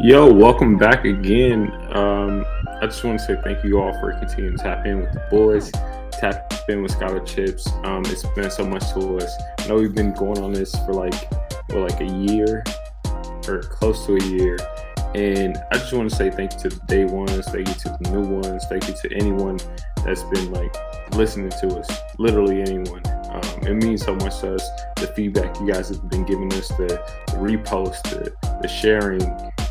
Yo, 0.00 0.32
welcome 0.32 0.78
back 0.78 1.04
again. 1.04 1.72
Um, 1.90 2.44
I 2.80 2.86
just 2.86 3.02
want 3.02 3.18
to 3.18 3.26
say 3.26 3.36
thank 3.42 3.64
you 3.64 3.80
all 3.80 3.92
for 3.94 4.12
continuing 4.12 4.56
to 4.56 4.62
tap 4.62 4.86
in 4.86 5.00
with 5.00 5.12
the 5.12 5.20
boys, 5.28 5.72
tap 6.12 6.52
in 6.68 6.84
with 6.84 6.92
scholarships. 6.92 7.66
Um, 7.82 8.04
it's 8.06 8.24
been 8.36 8.48
so 8.48 8.64
much 8.64 8.92
to 8.92 9.16
us. 9.16 9.32
I 9.58 9.66
know 9.66 9.74
we've 9.74 9.96
been 9.96 10.14
going 10.14 10.38
on 10.38 10.52
this 10.52 10.72
for 10.86 10.94
like 10.94 11.14
for 11.68 11.80
like 11.80 12.00
a 12.00 12.06
year 12.06 12.62
or 13.48 13.62
close 13.62 14.06
to 14.06 14.14
a 14.14 14.22
year. 14.22 14.56
And 15.16 15.58
I 15.72 15.78
just 15.78 15.92
want 15.92 16.08
to 16.08 16.14
say 16.14 16.30
thank 16.30 16.52
you 16.52 16.58
to 16.60 16.68
the 16.68 16.86
day 16.86 17.04
ones, 17.04 17.46
thank 17.46 17.66
you 17.66 17.74
to 17.74 17.98
the 18.00 18.10
new 18.12 18.36
ones, 18.36 18.66
thank 18.68 18.86
you 18.86 18.94
to 18.94 19.16
anyone 19.16 19.58
that's 20.04 20.22
been 20.22 20.52
like 20.52 20.76
listening 21.16 21.50
to 21.50 21.76
us, 21.76 21.90
literally 22.18 22.62
anyone. 22.62 23.02
Um, 23.30 23.66
it 23.66 23.74
means 23.74 24.04
so 24.04 24.14
much 24.14 24.38
to 24.42 24.54
us. 24.54 24.70
The 24.94 25.08
feedback 25.16 25.58
you 25.58 25.66
guys 25.66 25.88
have 25.88 26.08
been 26.08 26.24
giving 26.24 26.52
us, 26.52 26.68
the, 26.68 26.86
the 27.26 27.32
repost, 27.32 28.00
the, 28.04 28.32
the 28.62 28.68
sharing, 28.68 29.22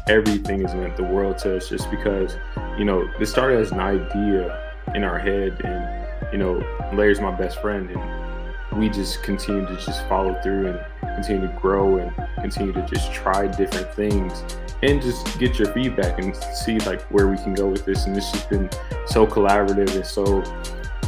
everything 0.10 0.62
has 0.62 0.74
meant 0.74 0.96
the 0.96 1.04
world 1.04 1.38
to 1.39 1.57
us 1.57 1.70
just 1.70 1.89
because, 1.92 2.38
you 2.78 2.86
know, 2.86 3.10
this 3.20 3.29
started 3.29 3.60
as 3.60 3.71
an 3.71 3.79
idea 3.79 4.74
in 4.96 5.04
our 5.04 5.20
head 5.20 5.60
and, 5.64 6.32
you 6.32 6.38
know, 6.38 6.64
Larry's 6.93 7.20
my 7.20 7.32
best 7.32 7.61
friend 7.61 7.89
and 7.89 8.80
we 8.80 8.89
just 8.89 9.24
continue 9.24 9.66
to 9.66 9.75
just 9.75 10.07
follow 10.07 10.39
through 10.42 10.68
and 10.68 10.80
continue 11.16 11.47
to 11.47 11.54
grow 11.60 11.97
and 11.97 12.11
continue 12.36 12.71
to 12.71 12.86
just 12.86 13.11
try 13.11 13.47
different 13.47 13.93
things 13.93 14.43
and 14.83 15.02
just 15.02 15.39
get 15.39 15.57
your 15.57 15.71
feedback 15.74 16.19
and 16.19 16.36
see 16.36 16.80
like 16.80 17.02
where 17.11 17.28
we 17.28 17.38
can 17.38 17.54
go 17.54 17.68
with 17.68 17.86
this. 17.86 18.05
And 18.05 18.16
this 18.16 18.32
has 18.32 18.44
been 18.46 18.69
so 19.08 19.25
collaborative 19.25 19.94
and 19.96 20.05
so 20.05 20.42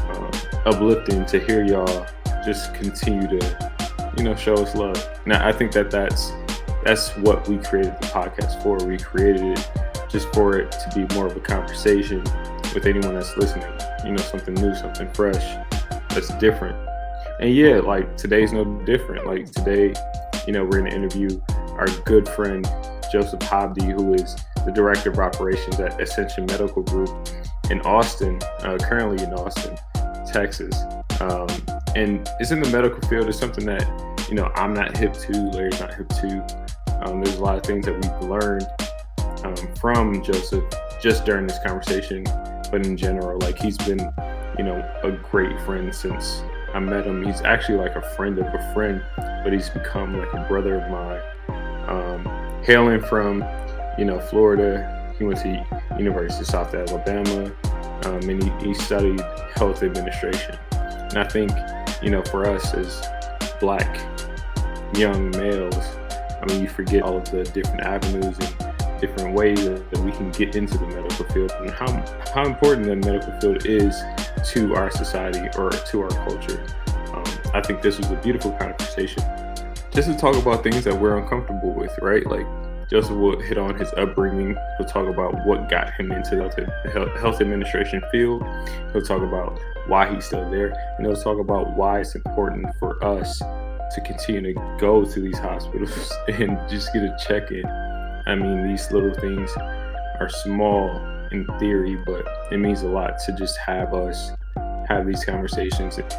uh, 0.09 0.31
uplifting 0.66 1.25
to 1.27 1.39
hear 1.39 1.63
y'all 1.63 2.08
just 2.44 2.73
continue 2.73 3.27
to, 3.39 3.72
you 4.17 4.23
know, 4.23 4.36
show 4.36 4.55
us 4.55 4.75
love. 4.75 5.20
Now 5.25 5.47
I 5.47 5.52
think 5.52 5.72
that 5.73 5.91
that's 5.91 6.31
that's 6.83 7.15
what 7.17 7.47
we 7.47 7.57
created 7.57 7.95
the 7.99 8.07
podcast 8.07 8.61
for. 8.63 8.77
We 8.85 8.97
created 8.97 9.41
it 9.41 9.69
just 10.09 10.33
for 10.33 10.57
it 10.57 10.71
to 10.71 10.91
be 10.95 11.13
more 11.15 11.27
of 11.27 11.35
a 11.35 11.39
conversation 11.39 12.23
with 12.73 12.86
anyone 12.86 13.16
that's 13.16 13.36
listening. 13.38 13.71
You 14.05 14.11
know, 14.11 14.21
something 14.23 14.53
new, 14.55 14.75
something 14.75 15.11
fresh, 15.13 15.58
that's 16.09 16.33
different. 16.36 16.75
And 17.39 17.53
yeah, 17.53 17.80
like 17.80 18.17
today's 18.17 18.52
no 18.52 18.66
different. 18.86 19.25
Like 19.25 19.52
today, 19.52 19.94
you 20.45 20.53
know, 20.53 20.63
we're 20.63 20.80
gonna 20.80 20.95
interview 20.95 21.30
our 21.77 21.88
good 22.05 22.27
friend 22.30 22.67
Josef 23.11 23.41
Hobdy, 23.43 23.86
who 23.86 24.14
is 24.14 24.36
the 24.66 24.71
director 24.71 25.09
of 25.11 25.19
operations 25.19 25.80
at 25.80 25.99
Ascension 25.99 26.45
Medical 26.45 26.83
Group 26.83 27.09
in 27.69 27.81
Austin, 27.81 28.39
uh, 28.59 28.77
currently 28.81 29.23
in 29.23 29.33
Austin, 29.33 29.77
Texas. 30.31 30.75
Um, 31.19 31.47
and 31.95 32.30
it's 32.39 32.52
in 32.52 32.61
the 32.61 32.69
medical 32.69 33.02
field. 33.09 33.27
It's 33.27 33.39
something 33.39 33.66
that 33.66 33.86
you 34.30 34.36
know 34.36 34.52
I'm 34.55 34.73
not 34.73 34.97
hip 34.97 35.14
to. 35.14 35.49
Larry's 35.52 35.80
not 35.80 35.93
hip 35.93 36.09
to. 36.09 36.69
Um, 37.02 37.22
there's 37.23 37.38
a 37.38 37.44
lot 37.44 37.58
of 37.58 37.64
things 37.64 37.86
that 37.86 37.94
we've 37.94 38.30
learned 38.30 38.67
um, 39.44 39.75
from 39.75 40.23
Josef 40.23 40.64
just 41.02 41.25
during 41.25 41.47
this 41.47 41.58
conversation, 41.66 42.23
but 42.72 42.86
in 42.86 42.97
general, 42.97 43.39
like 43.39 43.58
he's 43.58 43.78
been, 43.78 44.00
you 44.58 44.64
know, 44.64 44.78
a 45.03 45.11
great 45.11 45.59
friend 45.61 45.94
since 45.94 46.44
I 46.73 46.80
met 46.80 47.05
him. 47.05 47.25
He's 47.25 47.42
actually 47.42 47.77
like 47.77 47.95
a 47.95 48.02
friend 48.16 48.38
of 48.38 48.45
a 48.45 48.73
friend, 48.73 49.02
but 49.44 49.53
he's 49.53 49.70
become 49.70 50.17
like 50.17 50.31
a 50.33 50.45
brother 50.47 50.75
of 50.75 50.92
mine. 50.92 51.22
Um, 51.88 52.64
hailing 52.64 53.02
from, 53.02 53.44
you 53.97 54.05
know, 54.05 54.20
Florida, 54.20 55.14
he 55.17 55.23
went 55.23 55.39
to 55.39 55.66
University 55.97 56.42
of 56.42 56.47
South 56.47 56.75
Alabama, 56.75 57.52
um, 58.03 58.30
and 58.30 58.44
he, 58.44 58.67
he 58.67 58.73
studied 58.73 59.22
health 59.55 59.83
administration. 59.83 60.58
And 60.72 61.17
I 61.17 61.27
think, 61.27 61.52
you 62.03 62.11
know, 62.11 62.23
for 62.23 62.45
us 62.45 62.73
as 62.73 63.05
black 63.59 64.00
young 64.95 65.31
males, 65.31 65.97
You 66.58 66.67
forget 66.67 67.03
all 67.03 67.17
of 67.17 67.31
the 67.31 67.44
different 67.44 67.81
avenues 67.81 68.38
and 68.39 69.00
different 69.00 69.36
ways 69.36 69.64
that 69.64 70.00
we 70.00 70.11
can 70.11 70.31
get 70.31 70.55
into 70.55 70.78
the 70.78 70.88
medical 70.88 71.25
field 71.25 71.52
and 71.59 71.69
how, 71.69 71.88
how 72.33 72.45
important 72.45 72.88
the 72.88 72.95
medical 72.95 73.31
field 73.39 73.66
is 73.66 73.95
to 74.52 74.75
our 74.75 74.92
society 74.92 75.47
or 75.58 75.70
to 75.70 76.02
our 76.02 76.09
culture. 76.09 76.65
Um, 77.14 77.23
I 77.54 77.61
think 77.61 77.82
this 77.82 77.98
was 77.98 78.11
a 78.11 78.15
beautiful 78.15 78.52
conversation 78.54 79.23
just 79.92 80.08
to 80.08 80.15
talk 80.15 80.36
about 80.36 80.64
things 80.64 80.83
that 80.83 80.99
we're 80.99 81.17
uncomfortable 81.17 81.73
with, 81.73 81.98
right? 82.02 82.26
Like 82.26 82.45
Josef 82.89 83.11
will 83.11 83.39
hit 83.39 83.58
on 83.58 83.77
his 83.77 83.92
upbringing. 83.98 84.55
He'll 84.77 84.87
talk 84.87 85.08
about 85.08 85.45
what 85.45 85.70
got 85.70 85.93
him 85.93 86.11
into 86.11 86.36
the 86.36 87.20
health 87.20 87.42
administration 87.42 88.02
field. 88.11 88.43
He'll 88.93 89.02
talk 89.02 89.21
about 89.21 89.60
why 89.87 90.14
he's 90.14 90.26
still 90.26 90.49
there, 90.49 90.70
and 90.98 91.05
he'll 91.05 91.21
talk 91.21 91.39
about 91.39 91.76
why 91.76 91.99
it's 91.99 92.16
important 92.16 92.67
for 92.80 93.04
us 93.04 93.42
to 93.95 94.02
continue 94.02 94.54
to 94.54 94.77
go 94.80 95.04
to 95.04 95.20
these 95.20 95.38
hospitals 95.38 96.14
and 96.27 96.58
just 96.70 96.94
get 96.94 97.04
a 97.04 97.16
check 97.27 97.52
in. 97.52 97.66
I 97.66 98.36
mean, 98.36 98.67
these 98.67 98.92
little 98.92 99.14
things 99.14 99.52
are 100.20 100.30
small 100.30 100.89
in 101.32 101.45
theory, 101.60 101.95
but 102.05 102.26
it 102.52 102.58
means 102.58 102.82
a 102.83 102.88
lot 102.88 103.20
to 103.26 103.32
just 103.33 103.58
have 103.58 103.94
us 103.94 104.32
have 104.88 105.05
these 105.05 105.23
conversations 105.23 105.98
and, 105.98 106.14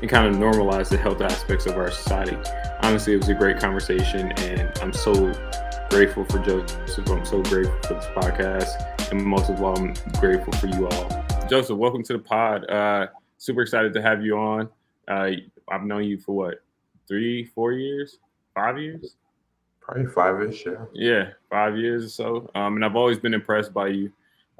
and 0.00 0.08
kind 0.08 0.26
of 0.26 0.40
normalize 0.40 0.88
the 0.88 0.96
health 0.96 1.20
aspects 1.20 1.66
of 1.66 1.76
our 1.76 1.90
society. 1.90 2.36
Honestly, 2.82 3.14
it 3.14 3.18
was 3.18 3.28
a 3.28 3.34
great 3.34 3.58
conversation, 3.58 4.32
and 4.32 4.70
I'm 4.80 4.92
so 4.92 5.32
grateful 5.90 6.24
for 6.24 6.38
Josef. 6.38 7.08
I'm 7.08 7.24
so 7.24 7.42
grateful 7.42 7.78
for 7.82 7.94
this 7.94 8.06
podcast, 8.16 9.10
and 9.10 9.24
most 9.24 9.50
of 9.50 9.62
all, 9.62 9.78
I'm 9.78 9.94
grateful 10.18 10.52
for 10.54 10.66
you 10.66 10.88
all. 10.88 11.24
Josef, 11.48 11.76
welcome 11.76 12.02
to 12.04 12.14
the 12.14 12.18
pod. 12.18 12.68
Uh, 12.70 13.08
super 13.38 13.62
excited 13.62 13.92
to 13.92 14.02
have 14.02 14.24
you 14.24 14.36
on. 14.36 14.68
Uh, 15.08 15.30
I've 15.68 15.84
known 15.84 16.04
you 16.04 16.18
for 16.18 16.34
what 16.34 16.62
three, 17.08 17.44
four 17.44 17.72
years, 17.72 18.18
five 18.54 18.78
years. 18.78 19.16
Probably 19.80 20.06
five-ish, 20.06 20.66
yeah. 20.66 20.84
Yeah, 20.94 21.28
five 21.48 21.76
years 21.76 22.04
or 22.04 22.08
so. 22.08 22.50
Um, 22.54 22.74
and 22.74 22.84
I've 22.84 22.96
always 22.96 23.18
been 23.18 23.34
impressed 23.34 23.72
by 23.72 23.88
you. 23.88 24.12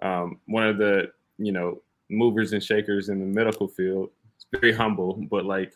Um, 0.03 0.39
one 0.47 0.67
of 0.67 0.79
the 0.79 1.11
you 1.39 1.53
know 1.53 1.83
movers 2.09 2.53
and 2.53 2.63
shakers 2.63 3.09
in 3.09 3.19
the 3.19 3.27
medical 3.27 3.67
field. 3.67 4.11
It's 4.37 4.47
very 4.61 4.73
humble, 4.73 5.15
but 5.31 5.45
like 5.45 5.73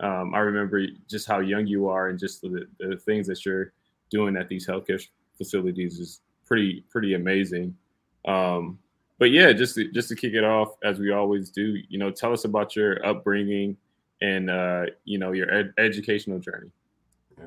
um, 0.00 0.34
I 0.34 0.38
remember 0.38 0.86
just 1.08 1.26
how 1.26 1.40
young 1.40 1.66
you 1.66 1.88
are 1.88 2.08
and 2.08 2.18
just 2.18 2.40
the, 2.40 2.66
the 2.78 2.96
things 2.96 3.26
that 3.26 3.44
you're 3.44 3.72
doing 4.10 4.36
at 4.36 4.48
these 4.48 4.66
healthcare 4.66 5.04
facilities 5.36 5.98
is 5.98 6.20
pretty 6.46 6.84
pretty 6.90 7.14
amazing. 7.14 7.76
Um, 8.26 8.78
but 9.18 9.30
yeah, 9.30 9.52
just 9.52 9.76
to, 9.76 9.90
just 9.92 10.08
to 10.08 10.16
kick 10.16 10.34
it 10.34 10.44
off 10.44 10.76
as 10.82 10.98
we 10.98 11.12
always 11.12 11.50
do, 11.50 11.76
you 11.88 11.98
know, 11.98 12.10
tell 12.10 12.32
us 12.32 12.44
about 12.44 12.74
your 12.74 13.04
upbringing, 13.06 13.76
and 14.24 14.50
uh, 14.50 14.86
you 15.04 15.18
know 15.18 15.32
your 15.32 15.52
ed- 15.52 15.74
educational 15.78 16.38
journey. 16.38 16.70
Yeah. 17.38 17.46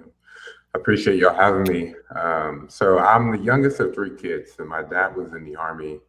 I 0.76 0.80
appreciate 0.80 1.20
y'all 1.20 1.36
having 1.36 1.64
me. 1.74 1.96
Um, 2.16 2.68
so 2.70 3.00
I'm 3.00 3.32
the 3.32 3.44
youngest 3.44 3.80
of 3.80 3.94
three 3.94 4.16
kids, 4.16 4.52
and 4.60 4.68
my 4.68 4.84
dad 4.84 5.16
was 5.16 5.34
in 5.34 5.44
the 5.44 5.56
army, 5.56 6.00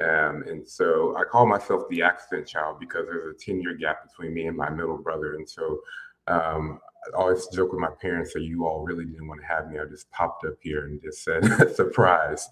um, 0.00 0.42
and 0.48 0.66
so 0.66 1.16
I 1.16 1.24
call 1.24 1.46
myself 1.46 1.82
the 1.88 2.02
accident 2.02 2.48
child 2.48 2.80
because 2.80 3.06
there's 3.06 3.34
a 3.34 3.38
10 3.38 3.60
year 3.60 3.74
gap 3.74 4.08
between 4.08 4.34
me 4.34 4.46
and 4.46 4.56
my 4.56 4.70
middle 4.70 4.98
brother, 4.98 5.34
and 5.34 5.48
so 5.48 5.80
um, 6.26 6.80
I 7.14 7.18
always 7.18 7.46
joke 7.48 7.72
with 7.72 7.80
my 7.80 7.90
parents 8.00 8.32
that 8.34 8.42
you 8.42 8.66
all 8.66 8.82
really 8.82 9.04
didn't 9.04 9.28
want 9.28 9.40
to 9.40 9.46
have 9.46 9.70
me. 9.70 9.78
I 9.78 9.84
just 9.84 10.10
popped 10.10 10.44
up 10.44 10.54
here 10.60 10.86
and 10.86 11.00
just 11.00 11.22
said 11.24 11.44
surprise. 11.74 12.48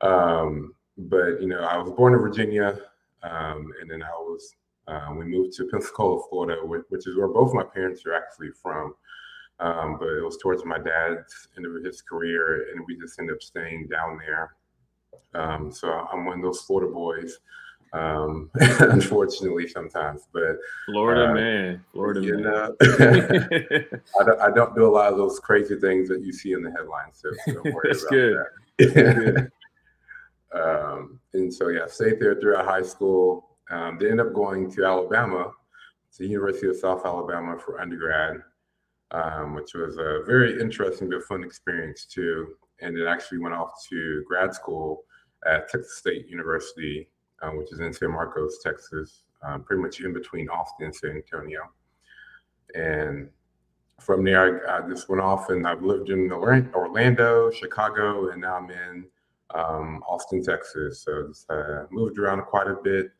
Um, 0.00 0.74
but 0.98 1.40
you 1.40 1.48
know, 1.48 1.60
I 1.60 1.78
was 1.78 1.92
born 1.92 2.14
in 2.14 2.20
Virginia, 2.20 2.78
um, 3.22 3.72
and 3.80 3.90
then 3.90 4.02
I 4.02 4.10
was 4.20 4.54
um, 4.88 5.16
we 5.18 5.24
moved 5.24 5.56
to 5.56 5.64
Pensacola, 5.66 6.22
Florida, 6.28 6.60
which 6.64 7.06
is 7.06 7.16
where 7.16 7.28
both 7.28 7.52
my 7.52 7.64
parents 7.64 8.04
are 8.06 8.14
actually 8.14 8.50
from. 8.50 8.94
Um, 9.58 9.96
but 9.98 10.08
it 10.08 10.22
was 10.22 10.36
towards 10.36 10.64
my 10.64 10.78
dad's 10.78 11.48
end 11.56 11.66
of 11.66 11.82
his 11.82 12.02
career, 12.02 12.70
and 12.70 12.84
we 12.86 12.98
just 12.98 13.18
ended 13.18 13.36
up 13.36 13.42
staying 13.42 13.88
down 13.88 14.18
there. 14.18 14.54
Um, 15.34 15.72
so 15.72 15.88
I'm 15.90 16.26
one 16.26 16.38
of 16.38 16.42
those 16.42 16.60
Florida 16.60 16.92
boys, 16.92 17.38
um, 17.94 18.50
unfortunately 18.54 19.66
sometimes. 19.66 20.28
But 20.32 20.58
Florida 20.86 21.30
uh, 21.30 21.34
man, 21.34 21.84
Florida 21.92 22.22
you 22.22 22.34
man. 22.34 22.42
Know, 22.42 22.76
I, 24.20 24.24
don't, 24.24 24.40
I, 24.40 24.50
don't, 24.50 24.74
do 24.74 24.86
a 24.86 24.92
lot 24.92 25.10
of 25.10 25.18
those 25.18 25.40
crazy 25.40 25.76
things 25.76 26.08
that 26.10 26.22
you 26.22 26.32
see 26.32 26.52
in 26.52 26.62
the 26.62 26.70
headlines. 26.70 27.22
So 27.22 27.30
don't 27.52 27.74
worry 27.74 27.88
That's 27.88 28.02
about 28.02 28.10
good. 28.10 28.36
that. 28.78 28.94
That's 28.94 29.18
good. 29.18 29.52
Um, 30.52 31.18
and 31.32 31.52
so 31.52 31.68
yeah, 31.68 31.86
stayed 31.86 32.20
there 32.20 32.34
throughout 32.34 32.66
high 32.66 32.82
school. 32.82 33.45
Um, 33.70 33.98
they 33.98 34.10
ended 34.10 34.26
up 34.26 34.32
going 34.32 34.70
to 34.72 34.84
Alabama, 34.84 35.52
to 36.12 36.22
the 36.22 36.28
University 36.28 36.68
of 36.68 36.76
South 36.76 37.04
Alabama 37.04 37.58
for 37.58 37.80
undergrad, 37.80 38.42
um, 39.10 39.54
which 39.54 39.74
was 39.74 39.96
a 39.96 40.22
very 40.26 40.60
interesting 40.60 41.10
but 41.10 41.22
fun 41.24 41.44
experience 41.44 42.04
too. 42.04 42.54
And 42.80 42.96
it 42.96 43.06
actually 43.06 43.38
went 43.38 43.54
off 43.54 43.72
to 43.90 44.24
grad 44.26 44.54
school 44.54 45.04
at 45.46 45.68
Texas 45.68 45.96
State 45.96 46.28
University, 46.28 47.08
uh, 47.42 47.50
which 47.50 47.72
is 47.72 47.80
in 47.80 47.92
San 47.92 48.10
Marcos, 48.10 48.58
Texas, 48.62 49.24
um, 49.42 49.62
pretty 49.62 49.82
much 49.82 50.00
in 50.00 50.12
between 50.12 50.48
Austin 50.48 50.86
and 50.86 50.94
San 50.94 51.10
Antonio. 51.10 51.60
And 52.74 53.30
from 54.00 54.24
there, 54.24 54.68
I, 54.68 54.78
I, 54.78 54.88
just 54.88 55.08
went 55.08 55.22
off 55.22 55.50
and 55.50 55.66
I've 55.66 55.82
lived 55.82 56.10
in 56.10 56.30
Orlando, 56.30 57.50
Chicago, 57.50 58.30
and 58.30 58.42
now 58.42 58.56
I'm 58.56 58.70
in 58.70 59.06
um, 59.54 60.02
Austin, 60.06 60.42
Texas. 60.42 61.00
So 61.02 61.28
just 61.28 61.50
uh, 61.50 61.84
moved 61.90 62.18
around 62.18 62.42
quite 62.42 62.66
a 62.66 62.74
bit. 62.74 63.10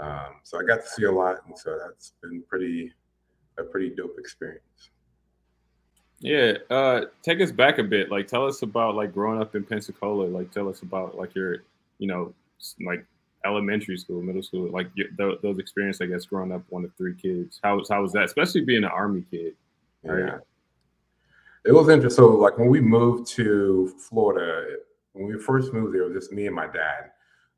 Um, 0.00 0.36
so 0.42 0.58
I 0.58 0.64
got 0.64 0.82
to 0.82 0.86
see 0.86 1.04
a 1.04 1.12
lot, 1.12 1.38
and 1.46 1.56
so 1.56 1.78
that's 1.78 2.14
been 2.22 2.42
pretty 2.48 2.92
a 3.58 3.62
pretty 3.62 3.90
dope 3.90 4.16
experience. 4.18 4.90
Yeah, 6.20 6.54
uh, 6.68 7.06
take 7.22 7.40
us 7.40 7.50
back 7.50 7.78
a 7.78 7.84
bit. 7.84 8.10
Like, 8.10 8.26
tell 8.26 8.46
us 8.46 8.62
about 8.62 8.94
like 8.94 9.12
growing 9.12 9.40
up 9.40 9.54
in 9.54 9.64
Pensacola. 9.64 10.26
Like, 10.26 10.50
tell 10.50 10.68
us 10.68 10.82
about 10.82 11.16
like 11.16 11.34
your, 11.34 11.64
you 11.98 12.06
know, 12.06 12.34
like 12.84 13.04
elementary 13.46 13.96
school, 13.96 14.22
middle 14.22 14.42
school, 14.42 14.70
like 14.70 14.90
your, 14.94 15.08
those 15.42 15.58
experiences. 15.58 16.00
I 16.02 16.06
guess 16.06 16.26
growing 16.26 16.52
up 16.52 16.62
one 16.68 16.84
of 16.84 16.94
three 16.96 17.14
kids. 17.14 17.60
How 17.62 17.76
was 17.76 17.88
how 17.88 18.02
was 18.02 18.12
that? 18.12 18.24
Especially 18.24 18.62
being 18.62 18.84
an 18.84 18.90
army 18.90 19.24
kid. 19.30 19.54
Right? 20.02 20.26
Yeah, 20.26 20.38
it 21.64 21.72
was 21.72 21.88
interesting. 21.88 22.24
So, 22.24 22.28
like 22.28 22.58
when 22.58 22.68
we 22.68 22.80
moved 22.80 23.26
to 23.32 23.94
Florida, 23.98 24.76
when 25.12 25.26
we 25.26 25.38
first 25.38 25.72
moved 25.72 25.94
there, 25.94 26.02
it 26.02 26.12
was 26.12 26.24
just 26.24 26.32
me 26.32 26.46
and 26.46 26.54
my 26.54 26.66
dad. 26.66 27.12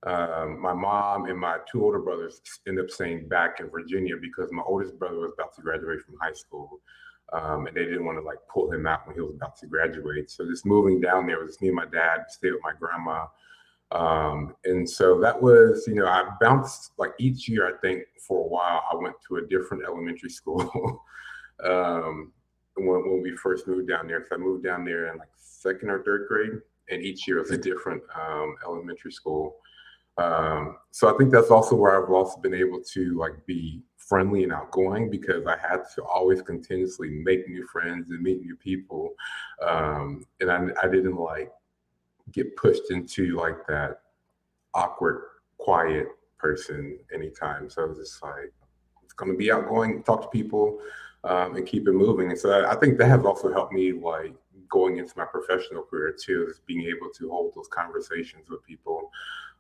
Um, 0.05 0.61
my 0.61 0.73
mom 0.73 1.27
and 1.27 1.39
my 1.39 1.59
two 1.71 1.85
older 1.85 2.01
brothers 2.01 2.41
ended 2.67 2.85
up 2.85 2.91
staying 2.91 3.29
back 3.29 3.61
in 3.61 3.71
Virginia 3.71 4.17
because 4.21 4.51
my 4.51 4.63
oldest 4.67 4.99
brother 4.99 5.19
was 5.19 5.33
about 5.33 5.55
to 5.55 5.63
graduate 5.63 6.01
from 6.03 6.17
high 6.21 6.33
school. 6.33 6.81
Um, 7.33 7.67
and 7.67 7.77
they 7.77 7.85
didn't 7.85 8.05
want 8.05 8.19
to 8.19 8.23
like 8.23 8.39
pull 8.53 8.71
him 8.71 8.87
out 8.87 9.07
when 9.07 9.15
he 9.15 9.23
was 9.23 9.35
about 9.35 9.57
to 9.59 9.67
graduate. 9.67 10.31
So 10.31 10.45
just 10.45 10.67
moving 10.67 11.01
down 11.01 11.27
there 11.27 11.39
was 11.39 11.51
just 11.51 11.63
me 11.63 11.69
and 11.69 11.77
my 11.77 11.87
dad, 11.87 12.25
stay 12.29 12.51
with 12.51 12.61
my 12.63 12.73
grandma. 12.79 13.27
Um, 13.93 14.57
and 14.65 14.89
so 14.89 15.21
that 15.21 15.41
was, 15.41 15.85
you 15.87 15.95
know, 15.95 16.07
I 16.07 16.29
bounced 16.41 16.93
like 16.99 17.13
each 17.19 17.49
year, 17.49 17.69
I 17.69 17.79
think 17.79 18.05
for 18.27 18.45
a 18.45 18.49
while, 18.49 18.83
I 18.91 18.97
went 18.97 19.15
to 19.29 19.37
a 19.37 19.47
different 19.47 19.85
elementary 19.85 20.31
school 20.41 21.05
um, 21.65 22.33
when, 22.77 23.09
when 23.09 23.23
we 23.23 23.37
first 23.37 23.69
moved 23.69 23.89
down 23.89 24.09
there. 24.09 24.21
Cause 24.21 24.31
I 24.33 24.37
moved 24.37 24.65
down 24.65 24.85
there 24.85 25.13
in 25.13 25.19
like 25.19 25.29
second 25.37 25.91
or 25.91 26.03
third 26.03 26.27
grade, 26.29 26.61
and 26.91 27.03
each 27.03 27.29
year 27.29 27.39
was 27.39 27.51
a 27.51 27.59
different 27.59 28.03
um, 28.19 28.57
elementary 28.65 29.13
school. 29.13 29.57
Um, 30.19 30.77
so 30.91 31.13
I 31.13 31.17
think 31.17 31.33
that's 31.33 31.51
also 31.51 31.75
where 31.75 32.03
I've 32.03 32.11
also 32.11 32.39
been 32.41 32.55
able 32.55 32.83
to 32.93 33.19
like 33.19 33.47
be 33.47 33.83
friendly 33.97 34.43
and 34.43 34.53
outgoing 34.53 35.11
because 35.11 35.47
I 35.47 35.57
had 35.57 35.83
to 35.95 36.03
always 36.05 36.43
continuously 36.43 37.09
make 37.09 37.49
new 37.49 37.67
friends 37.67 38.11
and 38.11 38.23
meet 38.23 38.43
new 38.43 38.57
people. 38.57 39.15
Um, 39.67 40.27
and 40.41 40.51
I, 40.51 40.67
I 40.83 40.89
didn't 40.89 41.17
like 41.17 41.51
get 42.31 42.57
pushed 42.57 42.91
into 42.91 43.37
like 43.37 43.67
that 43.69 44.01
awkward, 44.75 45.23
quiet 45.59 46.09
person 46.39 46.99
anytime. 47.15 47.71
So 47.71 47.83
I 47.83 47.87
was 47.87 47.99
just 47.99 48.23
like, 48.23 48.53
it's 49.03 49.15
going 49.15 49.33
to 49.33 49.39
be 49.39 49.53
outgoing, 49.53 50.03
talk 50.03 50.23
to 50.23 50.29
people, 50.29 50.79
um, 51.25 51.57
and 51.57 51.67
keep 51.67 51.87
it 51.87 51.93
moving. 51.93 52.31
And 52.31 52.39
so 52.39 52.67
I, 52.67 52.75
think 52.75 52.99
that 52.99 53.09
has 53.09 53.25
also 53.25 53.53
helped 53.53 53.73
me 53.73 53.93
like 53.93 54.35
going 54.69 54.99
into 54.99 55.13
my 55.17 55.25
professional 55.25 55.83
career 55.83 56.13
too, 56.19 56.47
is 56.51 56.61
being 56.67 56.83
able 56.83 57.11
to 57.19 57.31
hold 57.31 57.53
those 57.55 57.69
conversations 57.69 58.49
with 58.49 58.65
people. 58.65 59.11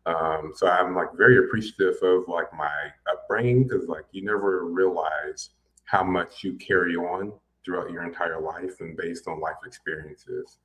Um, 0.06 0.52
so 0.54 0.66
I'm 0.66 0.94
like 0.94 1.08
very 1.14 1.38
appreciative 1.38 1.96
of 2.02 2.24
like 2.26 2.52
my 2.56 2.90
upbringing 3.10 3.64
because 3.64 3.88
like 3.88 4.04
you 4.12 4.24
never 4.24 4.64
realize 4.66 5.50
how 5.84 6.02
much 6.02 6.42
you 6.42 6.54
carry 6.54 6.96
on 6.96 7.32
throughout 7.64 7.90
your 7.90 8.02
entire 8.04 8.40
life 8.40 8.80
and 8.80 8.96
based 8.96 9.28
on 9.28 9.40
life 9.40 9.56
experiences. 9.64 10.58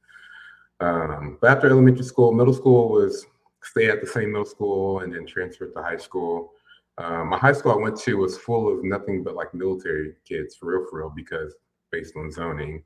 Um, 0.80 1.38
but 1.42 1.52
after 1.52 1.70
elementary 1.70 2.06
school, 2.06 2.32
middle 2.32 2.54
school 2.54 2.90
was 2.90 3.26
stay 3.62 3.90
at 3.90 4.02
the 4.02 4.08
same 4.08 4.32
middle 4.32 4.46
school 4.46 5.00
and 5.00 5.14
then 5.14 5.26
transfer 5.26 5.68
to 5.68 5.82
high 5.82 5.98
school. 5.98 6.54
Um, 6.98 7.30
my 7.30 7.38
high 7.38 7.52
school 7.52 7.74
I 7.74 7.76
went 7.76 8.00
to 8.02 8.16
was 8.16 8.38
full 8.38 8.72
of 8.72 8.84
nothing 8.84 9.24
but 9.24 9.36
like 9.36 9.54
military 9.54 10.16
kids 10.28 10.56
for 10.56 10.68
real, 10.68 10.90
for 10.90 11.00
real, 11.00 11.14
because 11.16 11.54
based 11.92 12.16
on 12.16 12.32
zoning. 12.32 12.84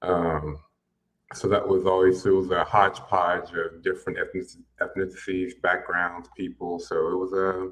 Um, 0.00 0.58
so 1.34 1.48
that 1.48 1.66
was 1.66 1.86
always 1.86 2.24
it 2.26 2.30
was 2.30 2.50
a 2.50 2.64
hodgepodge 2.64 3.50
of 3.52 3.82
different 3.82 4.18
ethnicities, 4.80 5.52
backgrounds, 5.62 6.28
people. 6.36 6.78
So 6.78 7.08
it 7.08 7.16
was 7.16 7.32
a 7.32 7.70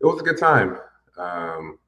it 0.00 0.06
was 0.06 0.20
a 0.20 0.24
good 0.24 0.38
time. 0.38 0.78
Um, 1.18 1.78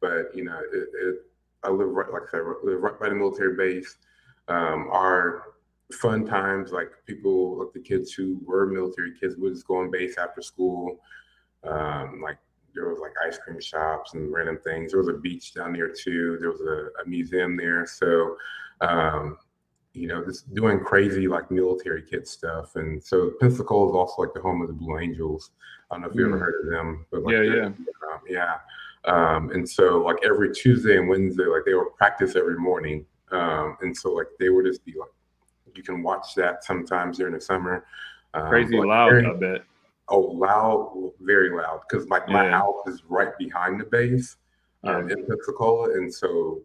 but 0.00 0.34
you 0.34 0.44
know, 0.44 0.58
it, 0.72 0.88
it, 0.94 1.16
I 1.62 1.70
live 1.70 1.88
right, 1.88 2.10
like 2.12 2.22
I 2.28 2.30
said, 2.30 2.42
live 2.64 2.80
right 2.80 2.98
by 2.98 3.08
the 3.08 3.14
military 3.14 3.56
base. 3.56 3.96
Um, 4.48 4.88
our 4.90 5.54
fun 5.92 6.26
times, 6.26 6.72
like 6.72 6.90
people, 7.06 7.58
like 7.58 7.72
the 7.72 7.80
kids 7.80 8.12
who 8.12 8.40
were 8.44 8.66
military 8.66 9.12
kids, 9.18 9.36
would 9.36 9.54
just 9.54 9.66
go 9.66 9.76
on 9.76 9.90
base 9.90 10.16
after 10.18 10.42
school. 10.42 11.00
Um, 11.64 12.20
like 12.22 12.38
there 12.74 12.88
was 12.88 13.00
like 13.00 13.12
ice 13.26 13.38
cream 13.38 13.60
shops 13.60 14.14
and 14.14 14.32
random 14.32 14.58
things. 14.64 14.92
There 14.92 15.00
was 15.00 15.08
a 15.08 15.14
beach 15.14 15.54
down 15.54 15.72
there 15.72 15.92
too. 15.92 16.38
There 16.40 16.50
was 16.50 16.60
a, 16.60 17.02
a 17.02 17.06
museum 17.06 17.56
there. 17.56 17.86
So 17.86 18.36
um, 18.80 19.36
you 19.92 20.06
know, 20.06 20.24
just 20.24 20.52
doing 20.54 20.80
crazy 20.80 21.26
like 21.26 21.50
military 21.50 22.02
kit 22.02 22.28
stuff. 22.28 22.76
And 22.76 23.02
so 23.02 23.32
Pensacola 23.40 23.90
is 23.90 23.94
also 23.94 24.22
like 24.22 24.34
the 24.34 24.40
home 24.40 24.62
of 24.62 24.68
the 24.68 24.74
Blue 24.74 24.98
Angels. 24.98 25.50
I 25.90 25.94
don't 25.94 26.02
know 26.02 26.08
if 26.08 26.14
you 26.14 26.22
mm. 26.22 26.28
ever 26.28 26.38
heard 26.38 26.64
of 26.64 26.70
them, 26.70 27.06
but 27.10 27.22
like, 27.22 27.34
yeah, 27.34 27.42
yeah, 27.42 27.64
um, 27.64 28.20
yeah. 28.28 28.54
Um, 29.04 29.50
and 29.50 29.68
so 29.68 30.02
like 30.02 30.18
every 30.24 30.54
Tuesday 30.54 30.98
and 30.98 31.08
Wednesday, 31.08 31.44
like 31.44 31.62
they 31.66 31.74
would 31.74 31.94
practice 31.96 32.36
every 32.36 32.58
morning. 32.58 33.04
Um, 33.32 33.76
and 33.80 33.96
so 33.96 34.12
like 34.12 34.26
they 34.38 34.48
would 34.48 34.66
just 34.66 34.84
be 34.84 34.94
like, 34.98 35.10
you 35.74 35.82
can 35.82 36.02
watch 36.02 36.34
that 36.34 36.64
sometimes 36.64 37.18
during 37.18 37.34
the 37.34 37.40
summer. 37.40 37.86
Um, 38.34 38.48
crazy 38.48 38.76
loud, 38.76 39.10
very, 39.10 39.26
I 39.26 39.32
bet. 39.34 39.64
Oh, 40.08 40.20
loud, 40.20 41.12
very 41.20 41.50
loud. 41.50 41.80
Because 41.88 42.08
like 42.08 42.28
my 42.28 42.44
yeah. 42.44 42.58
house 42.58 42.86
is 42.86 43.02
right 43.08 43.36
behind 43.38 43.80
the 43.80 43.84
base 43.84 44.36
um, 44.84 45.08
yeah. 45.08 45.16
in 45.16 45.26
Pensacola, 45.26 45.92
and 45.94 46.12
so 46.12 46.60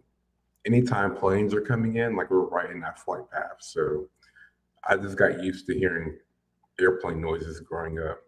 anytime 0.65 1.15
planes 1.15 1.53
are 1.53 1.61
coming 1.61 1.97
in, 1.97 2.15
like 2.15 2.29
we're 2.31 2.39
right 2.39 2.69
in 2.69 2.79
that 2.81 2.99
flight 2.99 3.29
path. 3.31 3.57
So 3.59 4.07
I 4.87 4.97
just 4.97 5.17
got 5.17 5.43
used 5.43 5.67
to 5.67 5.77
hearing 5.77 6.17
airplane 6.79 7.21
noises 7.21 7.59
growing 7.59 7.99
up. 7.99 8.21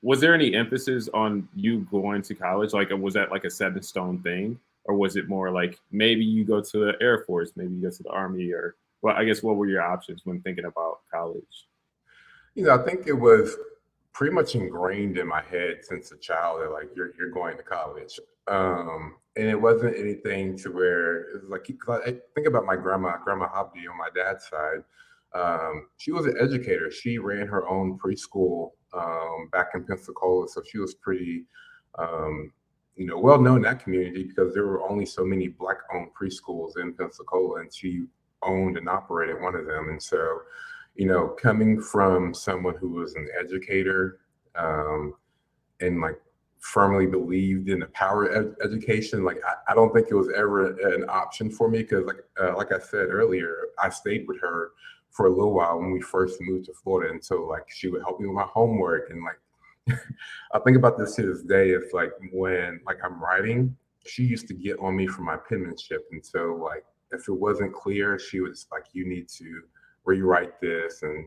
Was 0.00 0.20
there 0.20 0.34
any 0.34 0.54
emphasis 0.54 1.08
on 1.12 1.48
you 1.54 1.80
going 1.90 2.22
to 2.22 2.34
college? 2.34 2.72
Like, 2.72 2.90
was 2.90 3.14
that 3.14 3.30
like 3.30 3.44
a 3.44 3.50
set 3.50 3.72
in 3.72 3.82
stone 3.82 4.22
thing? 4.22 4.58
Or 4.84 4.96
was 4.96 5.16
it 5.16 5.28
more 5.28 5.50
like 5.50 5.78
maybe 5.90 6.24
you 6.24 6.44
go 6.44 6.60
to 6.60 6.78
the 6.78 6.94
Air 7.00 7.24
Force, 7.24 7.52
maybe 7.56 7.74
you 7.74 7.82
go 7.82 7.90
to 7.90 8.02
the 8.02 8.10
Army, 8.10 8.52
or 8.52 8.76
well, 9.00 9.14
I 9.16 9.24
guess 9.24 9.42
what 9.42 9.56
were 9.56 9.68
your 9.68 9.82
options 9.82 10.22
when 10.24 10.40
thinking 10.40 10.64
about 10.64 11.00
college? 11.12 11.66
You 12.54 12.64
know, 12.64 12.74
I 12.74 12.84
think 12.84 13.06
it 13.06 13.12
was 13.12 13.56
pretty 14.12 14.34
much 14.34 14.54
ingrained 14.54 15.18
in 15.18 15.26
my 15.26 15.42
head 15.42 15.78
since 15.82 16.12
a 16.12 16.16
child 16.16 16.62
that 16.62 16.72
like 16.72 16.90
you're 16.96 17.12
you're 17.16 17.30
going 17.30 17.56
to 17.56 17.62
college. 17.62 18.18
Um, 18.48 19.16
and 19.36 19.48
it 19.48 19.60
wasn't 19.60 19.96
anything 19.96 20.58
to 20.58 20.70
where 20.70 21.22
it 21.22 21.42
was 21.42 21.50
like 21.50 21.66
I 21.88 22.16
think 22.34 22.46
about 22.46 22.66
my 22.66 22.76
grandma, 22.76 23.16
Grandma 23.24 23.48
Hobdy 23.48 23.86
on 23.88 23.96
my 23.96 24.08
dad's 24.14 24.48
side. 24.48 24.84
Um, 25.34 25.88
she 25.96 26.12
was 26.12 26.26
an 26.26 26.36
educator. 26.38 26.90
She 26.90 27.18
ran 27.18 27.46
her 27.46 27.66
own 27.68 27.98
preschool 27.98 28.72
um, 28.92 29.48
back 29.50 29.68
in 29.74 29.84
Pensacola, 29.84 30.46
so 30.48 30.62
she 30.68 30.78
was 30.78 30.94
pretty, 30.94 31.44
um, 31.98 32.52
you 32.96 33.06
know, 33.06 33.18
well 33.18 33.40
known 33.40 33.56
in 33.56 33.62
that 33.62 33.82
community 33.82 34.24
because 34.24 34.52
there 34.52 34.66
were 34.66 34.86
only 34.86 35.06
so 35.06 35.24
many 35.24 35.48
black-owned 35.48 36.10
preschools 36.20 36.78
in 36.78 36.92
Pensacola, 36.92 37.60
and 37.60 37.72
she 37.72 38.04
owned 38.42 38.76
and 38.76 38.88
operated 38.88 39.40
one 39.40 39.54
of 39.54 39.66
them. 39.66 39.88
And 39.88 40.02
so, 40.02 40.42
you 40.94 41.06
know, 41.06 41.28
coming 41.28 41.80
from 41.80 42.34
someone 42.34 42.74
who 42.76 42.90
was 42.90 43.14
an 43.14 43.28
educator 43.38 44.18
um, 44.54 45.14
and 45.80 46.02
like 46.02 46.20
firmly 46.62 47.06
believed 47.06 47.68
in 47.68 47.80
the 47.80 47.86
power 47.86 48.32
ed- 48.32 48.54
education. 48.64 49.24
Like 49.24 49.38
I, 49.46 49.72
I, 49.72 49.74
don't 49.74 49.92
think 49.92 50.08
it 50.10 50.14
was 50.14 50.30
ever 50.34 50.70
an 50.94 51.04
option 51.08 51.50
for 51.50 51.68
me 51.68 51.82
because, 51.82 52.06
like 52.06 52.24
uh, 52.40 52.56
like 52.56 52.72
I 52.72 52.78
said 52.78 53.08
earlier, 53.10 53.66
I 53.78 53.90
stayed 53.90 54.26
with 54.28 54.40
her 54.40 54.70
for 55.10 55.26
a 55.26 55.30
little 55.30 55.52
while 55.52 55.78
when 55.78 55.90
we 55.90 56.00
first 56.00 56.40
moved 56.40 56.66
to 56.66 56.72
Florida, 56.72 57.12
and 57.12 57.22
so 57.22 57.42
like 57.42 57.64
she 57.68 57.88
would 57.88 58.02
help 58.02 58.20
me 58.20 58.28
with 58.28 58.36
my 58.36 58.44
homework 58.44 59.10
and 59.10 59.22
like 59.22 59.98
I 60.54 60.60
think 60.60 60.76
about 60.76 60.96
this 60.96 61.16
to 61.16 61.22
this 61.22 61.42
day. 61.42 61.70
It's 61.70 61.92
like 61.92 62.12
when 62.32 62.80
like 62.86 62.98
I'm 63.04 63.20
writing, 63.20 63.76
she 64.06 64.22
used 64.22 64.46
to 64.48 64.54
get 64.54 64.78
on 64.78 64.96
me 64.96 65.08
for 65.08 65.22
my 65.22 65.36
penmanship, 65.36 66.06
and 66.12 66.24
so 66.24 66.60
like 66.62 66.84
if 67.10 67.28
it 67.28 67.32
wasn't 67.32 67.74
clear, 67.74 68.18
she 68.18 68.40
was 68.40 68.66
like, 68.70 68.84
"You 68.92 69.06
need 69.08 69.28
to 69.30 69.62
rewrite 70.04 70.60
this," 70.60 71.02
and 71.02 71.26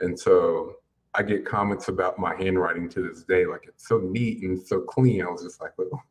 and 0.00 0.18
so 0.18 0.74
I 1.14 1.22
get 1.22 1.44
comments 1.44 1.88
about 1.88 2.18
my 2.18 2.34
handwriting 2.34 2.88
to 2.90 3.02
this 3.08 3.24
day. 3.24 3.44
Like 3.44 3.64
it's 3.68 3.86
so 3.86 3.98
neat 3.98 4.42
and 4.42 4.60
so 4.60 4.80
clean. 4.80 5.22
I 5.22 5.30
was 5.30 5.42
just 5.42 5.60
like, 5.60 5.72
well, 5.76 6.02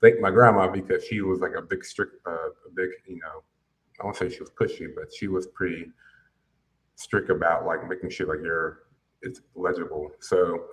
thank 0.00 0.20
my 0.20 0.30
grandma 0.30 0.68
because 0.68 1.04
she 1.04 1.20
was 1.22 1.40
like 1.40 1.54
a 1.56 1.62
big 1.62 1.84
strict, 1.84 2.14
uh, 2.26 2.30
a 2.30 2.70
big, 2.74 2.90
you 3.06 3.16
know, 3.16 3.42
I 4.00 4.04
won't 4.04 4.16
say 4.16 4.28
she 4.28 4.40
was 4.40 4.50
pushy, 4.50 4.88
but 4.94 5.12
she 5.12 5.28
was 5.28 5.46
pretty 5.48 5.90
strict 6.96 7.30
about 7.30 7.66
like 7.66 7.88
making 7.88 8.10
sure 8.10 8.34
like 8.34 8.44
you're 8.44 8.80
it's 9.22 9.40
legible. 9.54 10.10
So 10.20 10.64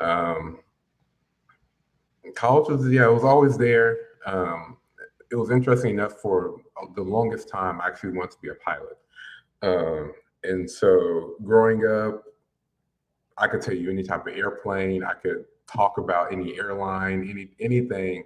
um 0.00 0.60
college 2.34 2.68
was 2.68 2.88
yeah, 2.90 3.06
it 3.06 3.12
was 3.12 3.24
always 3.24 3.56
there. 3.56 3.96
Um 4.26 4.76
it 5.30 5.36
was 5.36 5.50
interesting 5.50 5.90
enough 5.90 6.20
for 6.20 6.60
the 6.94 7.02
longest 7.02 7.48
time 7.48 7.80
I 7.80 7.88
actually 7.88 8.16
wanted 8.16 8.32
to 8.32 8.38
be 8.42 8.48
a 8.48 8.54
pilot. 8.54 8.98
Um 9.62 10.12
and 10.44 10.70
so 10.70 11.34
growing 11.44 11.84
up 11.86 12.22
I 13.38 13.46
could 13.46 13.62
tell 13.62 13.74
you 13.74 13.90
any 13.90 14.02
type 14.02 14.26
of 14.26 14.34
airplane. 14.34 15.04
I 15.04 15.14
could 15.14 15.44
talk 15.66 15.98
about 15.98 16.32
any 16.32 16.58
airline, 16.58 17.28
any 17.28 17.50
anything. 17.60 18.24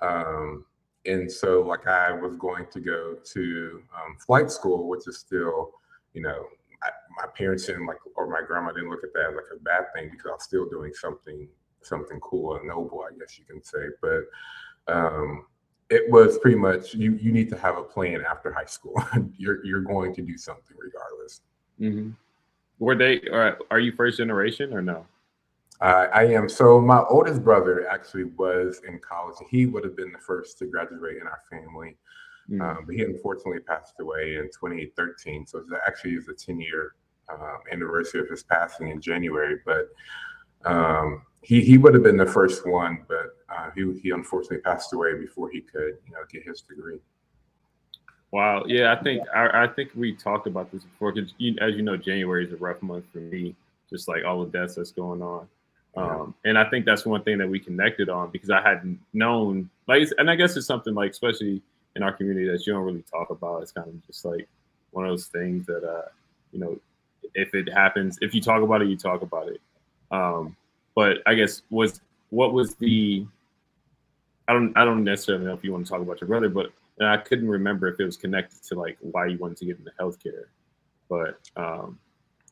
Um, 0.00 0.64
and 1.06 1.30
so, 1.30 1.62
like, 1.62 1.86
I 1.86 2.12
was 2.12 2.36
going 2.36 2.66
to 2.72 2.80
go 2.80 3.16
to 3.32 3.82
um, 3.94 4.16
flight 4.24 4.50
school, 4.50 4.88
which 4.88 5.08
is 5.08 5.18
still, 5.18 5.72
you 6.14 6.22
know, 6.22 6.46
I, 6.82 6.90
my 7.20 7.26
parents 7.36 7.66
didn't 7.66 7.86
like, 7.86 7.98
or 8.14 8.28
my 8.28 8.40
grandma 8.46 8.72
didn't 8.72 8.90
look 8.90 9.04
at 9.04 9.12
that 9.14 9.34
like 9.34 9.44
a 9.54 9.60
bad 9.62 9.84
thing 9.94 10.10
because 10.10 10.26
I 10.26 10.32
was 10.34 10.44
still 10.44 10.68
doing 10.68 10.92
something, 10.94 11.48
something 11.82 12.20
cool 12.20 12.56
and 12.56 12.68
noble, 12.68 13.02
I 13.02 13.16
guess 13.18 13.38
you 13.38 13.44
can 13.44 13.62
say. 13.64 13.86
But 14.00 14.92
um, 14.92 15.46
it 15.90 16.10
was 16.10 16.38
pretty 16.38 16.56
much 16.56 16.94
you 16.94 17.18
you 17.20 17.32
need 17.32 17.48
to 17.50 17.58
have 17.58 17.76
a 17.76 17.82
plan 17.82 18.22
after 18.28 18.52
high 18.52 18.64
school. 18.64 18.94
you're 19.36 19.64
you're 19.64 19.82
going 19.82 20.14
to 20.14 20.22
do 20.22 20.36
something 20.36 20.76
regardless. 20.78 21.42
Mm-hmm. 21.80 22.10
Were 22.82 22.96
they? 22.96 23.20
Are, 23.30 23.58
are 23.70 23.78
you 23.78 23.92
first 23.92 24.18
generation 24.18 24.74
or 24.74 24.82
no? 24.82 25.06
Uh, 25.80 26.08
I 26.12 26.24
am. 26.24 26.48
So 26.48 26.80
my 26.80 27.04
oldest 27.08 27.44
brother 27.44 27.88
actually 27.88 28.24
was 28.24 28.80
in 28.88 28.98
college. 28.98 29.36
He 29.48 29.66
would 29.66 29.84
have 29.84 29.96
been 29.96 30.10
the 30.10 30.18
first 30.18 30.58
to 30.58 30.66
graduate 30.66 31.18
in 31.18 31.28
our 31.28 31.42
family, 31.48 31.96
mm-hmm. 32.50 32.60
um, 32.60 32.78
but 32.84 32.96
he 32.96 33.04
unfortunately 33.04 33.60
passed 33.60 33.94
away 34.00 34.34
in 34.34 34.46
2013. 34.46 35.46
So 35.46 35.58
it 35.58 35.66
actually 35.86 36.14
is 36.14 36.26
a 36.26 36.34
10 36.34 36.58
year 36.60 36.96
um, 37.32 37.58
anniversary 37.70 38.20
of 38.20 38.28
his 38.28 38.42
passing 38.42 38.88
in 38.88 39.00
January. 39.00 39.58
But 39.64 39.86
um, 40.64 41.22
he 41.42 41.60
he 41.60 41.78
would 41.78 41.94
have 41.94 42.02
been 42.02 42.16
the 42.16 42.26
first 42.26 42.66
one, 42.66 43.06
but 43.06 43.36
uh, 43.48 43.70
he 43.76 43.96
he 44.02 44.10
unfortunately 44.10 44.58
passed 44.58 44.92
away 44.92 45.14
before 45.14 45.50
he 45.52 45.60
could 45.60 45.98
you 46.04 46.14
know 46.14 46.24
get 46.32 46.42
his 46.42 46.62
degree. 46.62 46.98
Wow. 48.32 48.64
Yeah, 48.66 48.92
I 48.92 49.02
think 49.02 49.22
I, 49.34 49.64
I 49.64 49.66
think 49.68 49.90
we 49.94 50.14
talked 50.14 50.46
about 50.46 50.72
this 50.72 50.84
before 50.84 51.12
because 51.12 51.30
as 51.60 51.74
you 51.76 51.82
know, 51.82 51.96
January 51.96 52.46
is 52.46 52.52
a 52.52 52.56
rough 52.56 52.82
month 52.82 53.04
for 53.12 53.18
me, 53.18 53.54
just 53.90 54.08
like 54.08 54.24
all 54.24 54.44
the 54.44 54.50
deaths 54.50 54.74
that's 54.74 54.90
going 54.90 55.22
on. 55.22 55.46
Um, 55.94 56.34
and 56.46 56.58
I 56.58 56.64
think 56.70 56.86
that's 56.86 57.04
one 57.04 57.22
thing 57.22 57.36
that 57.38 57.48
we 57.48 57.60
connected 57.60 58.08
on 58.08 58.30
because 58.30 58.48
I 58.48 58.62
hadn't 58.62 58.98
known, 59.12 59.68
like, 59.86 60.08
and 60.16 60.30
I 60.30 60.36
guess 60.36 60.56
it's 60.56 60.66
something 60.66 60.94
like, 60.94 61.10
especially 61.10 61.60
in 61.96 62.02
our 62.02 62.12
community, 62.12 62.48
that 62.48 62.66
you 62.66 62.72
don't 62.72 62.84
really 62.84 63.04
talk 63.12 63.28
about. 63.28 63.62
It's 63.62 63.72
kind 63.72 63.88
of 63.88 64.06
just 64.06 64.24
like 64.24 64.48
one 64.92 65.04
of 65.04 65.10
those 65.10 65.26
things 65.26 65.66
that, 65.66 65.84
uh, 65.84 66.08
you 66.50 66.60
know, 66.60 66.80
if 67.34 67.54
it 67.54 67.70
happens, 67.70 68.18
if 68.22 68.34
you 68.34 68.40
talk 68.40 68.62
about 68.62 68.80
it, 68.80 68.88
you 68.88 68.96
talk 68.96 69.20
about 69.20 69.48
it. 69.48 69.60
Um, 70.10 70.56
but 70.94 71.18
I 71.26 71.34
guess 71.34 71.62
was 71.70 72.00
what 72.30 72.52
was 72.52 72.74
the 72.76 73.26
I 74.48 74.52
don't 74.54 74.76
I 74.76 74.84
don't 74.84 75.04
necessarily 75.04 75.44
know 75.44 75.52
if 75.54 75.62
you 75.62 75.72
want 75.72 75.86
to 75.86 75.90
talk 75.90 76.00
about 76.00 76.20
your 76.20 76.28
brother, 76.28 76.48
but 76.48 76.72
I 77.00 77.16
couldn't 77.16 77.48
remember 77.48 77.88
if 77.88 77.98
it 77.98 78.04
was 78.04 78.16
connected 78.16 78.62
to 78.64 78.74
like 78.74 78.98
why 79.00 79.26
you 79.26 79.38
wanted 79.38 79.56
to 79.58 79.66
get 79.66 79.78
into 79.78 79.92
healthcare. 80.00 80.44
But 81.08 81.40
um, 81.56 81.98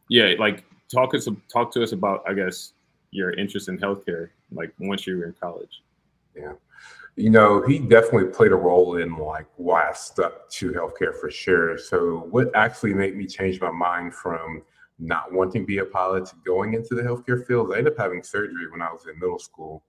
yeah, 0.09 0.35
like 0.39 0.65
talk 0.93 1.15
us 1.15 1.29
talk 1.53 1.73
to 1.73 1.83
us 1.83 1.93
about 1.93 2.23
I 2.29 2.35
guess 2.35 2.73
your 3.11 3.33
interest 3.33 3.69
in 3.69 3.79
healthcare, 3.79 4.31
like 4.53 4.73
once 4.79 5.07
you 5.07 5.17
were 5.17 5.25
in 5.25 5.35
college. 5.41 5.83
Yeah. 6.37 6.53
You 7.17 7.31
know, 7.31 7.61
he 7.67 7.79
definitely 7.81 8.33
played 8.33 8.53
a 8.53 8.57
role 8.57 8.97
in 8.97 9.17
like 9.17 9.47
why 9.57 9.89
I 9.89 9.93
stuck 9.93 10.49
to 10.51 10.71
healthcare 10.73 11.15
for 11.19 11.31
sure. 11.31 11.77
So 11.77 12.27
what 12.31 12.51
actually 12.55 12.95
made 12.95 13.17
me 13.17 13.27
change 13.27 13.61
my 13.61 13.71
mind 13.71 14.15
from 14.15 14.63
not 15.01 15.33
wanting 15.33 15.63
to 15.63 15.67
be 15.67 15.79
a 15.79 15.85
pilot 15.85 16.27
to 16.27 16.37
going 16.45 16.75
into 16.75 16.95
the 16.95 17.03
healthcare 17.03 17.45
field. 17.47 17.73
I 17.73 17.79
ended 17.79 17.95
up 17.95 17.99
having 17.99 18.23
surgery 18.23 18.71
when 18.71 18.83
I 18.83 18.93
was 18.93 19.07
in 19.07 19.19
middle 19.19 19.39
school. 19.39 19.83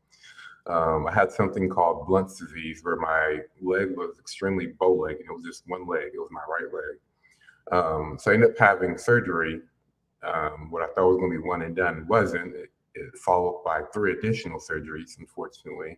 Um, 0.67 1.07
I 1.07 1.13
had 1.13 1.31
something 1.31 1.69
called 1.69 2.07
Blount's 2.07 2.39
disease 2.39 2.81
where 2.83 2.95
my 2.95 3.39
leg 3.61 3.95
was 3.97 4.19
extremely 4.19 4.67
bow 4.67 4.93
leg 4.93 5.17
and 5.17 5.25
it 5.25 5.33
was 5.33 5.43
just 5.43 5.63
one 5.67 5.87
leg. 5.87 6.11
It 6.13 6.19
was 6.19 6.29
my 6.31 6.41
right 6.47 6.71
leg. 6.71 6.99
Um, 7.71 8.17
so 8.19 8.31
I 8.31 8.35
ended 8.35 8.51
up 8.51 8.57
having 8.57 8.97
surgery. 8.97 9.61
Um, 10.23 10.69
what 10.69 10.83
I 10.83 10.87
thought 10.93 11.07
was 11.07 11.17
going 11.17 11.31
to 11.31 11.39
be 11.39 11.47
one 11.47 11.63
and 11.63 11.75
done 11.75 12.05
wasn't. 12.07 12.55
It, 12.55 12.69
it 12.93 13.17
followed 13.17 13.63
by 13.63 13.81
three 13.93 14.13
additional 14.13 14.59
surgeries, 14.59 15.17
unfortunately. 15.17 15.97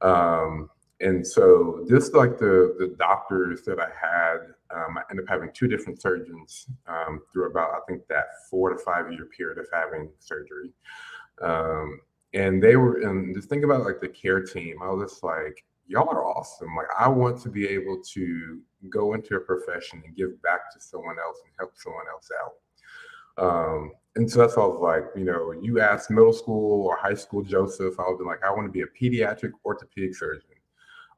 Um, 0.00 0.70
and 1.00 1.26
so 1.26 1.84
just 1.88 2.14
like 2.14 2.38
the 2.38 2.76
the 2.78 2.94
doctors 2.98 3.62
that 3.62 3.78
I 3.80 3.88
had, 3.88 4.38
um, 4.70 4.96
I 4.96 5.02
ended 5.10 5.24
up 5.24 5.28
having 5.28 5.50
two 5.52 5.66
different 5.66 6.00
surgeons 6.00 6.66
um, 6.86 7.20
through 7.32 7.50
about 7.50 7.70
I 7.70 7.80
think 7.88 8.06
that 8.08 8.26
four 8.48 8.70
to 8.70 8.78
five 8.78 9.12
year 9.12 9.26
period 9.36 9.58
of 9.58 9.66
having 9.72 10.08
surgery. 10.20 10.70
Um, 11.42 12.00
and 12.34 12.62
they 12.62 12.76
were 12.76 13.00
and 13.02 13.34
just 13.34 13.48
think 13.48 13.64
about 13.64 13.84
like 13.84 14.00
the 14.00 14.08
care 14.08 14.42
team. 14.42 14.76
I 14.82 14.90
was 14.90 15.10
just 15.10 15.22
like, 15.22 15.64
y'all 15.86 16.08
are 16.08 16.24
awesome. 16.24 16.74
Like 16.76 16.86
I 16.98 17.08
want 17.08 17.40
to 17.42 17.48
be 17.48 17.68
able 17.68 18.02
to 18.14 18.60
go 18.88 19.14
into 19.14 19.36
a 19.36 19.40
profession 19.40 20.02
and 20.04 20.16
give 20.16 20.40
back 20.42 20.72
to 20.72 20.80
someone 20.80 21.16
else 21.18 21.38
and 21.44 21.52
help 21.58 21.72
someone 21.76 22.04
else 22.10 22.28
out. 22.42 22.54
Um, 23.38 23.92
and 24.16 24.30
so 24.30 24.40
that's 24.40 24.56
what 24.56 24.64
I 24.64 24.66
was 24.66 24.80
like, 24.80 25.04
you 25.16 25.24
know, 25.24 25.52
you 25.52 25.80
ask 25.80 26.10
middle 26.10 26.32
school 26.32 26.86
or 26.86 26.96
high 26.96 27.14
school 27.14 27.42
Josef, 27.42 27.98
I 27.98 28.08
would 28.08 28.18
be 28.18 28.24
like, 28.24 28.44
I 28.44 28.50
want 28.50 28.66
to 28.66 28.72
be 28.72 28.82
a 28.82 28.86
pediatric 28.86 29.52
orthopedic 29.64 30.14
surgeon. 30.14 30.48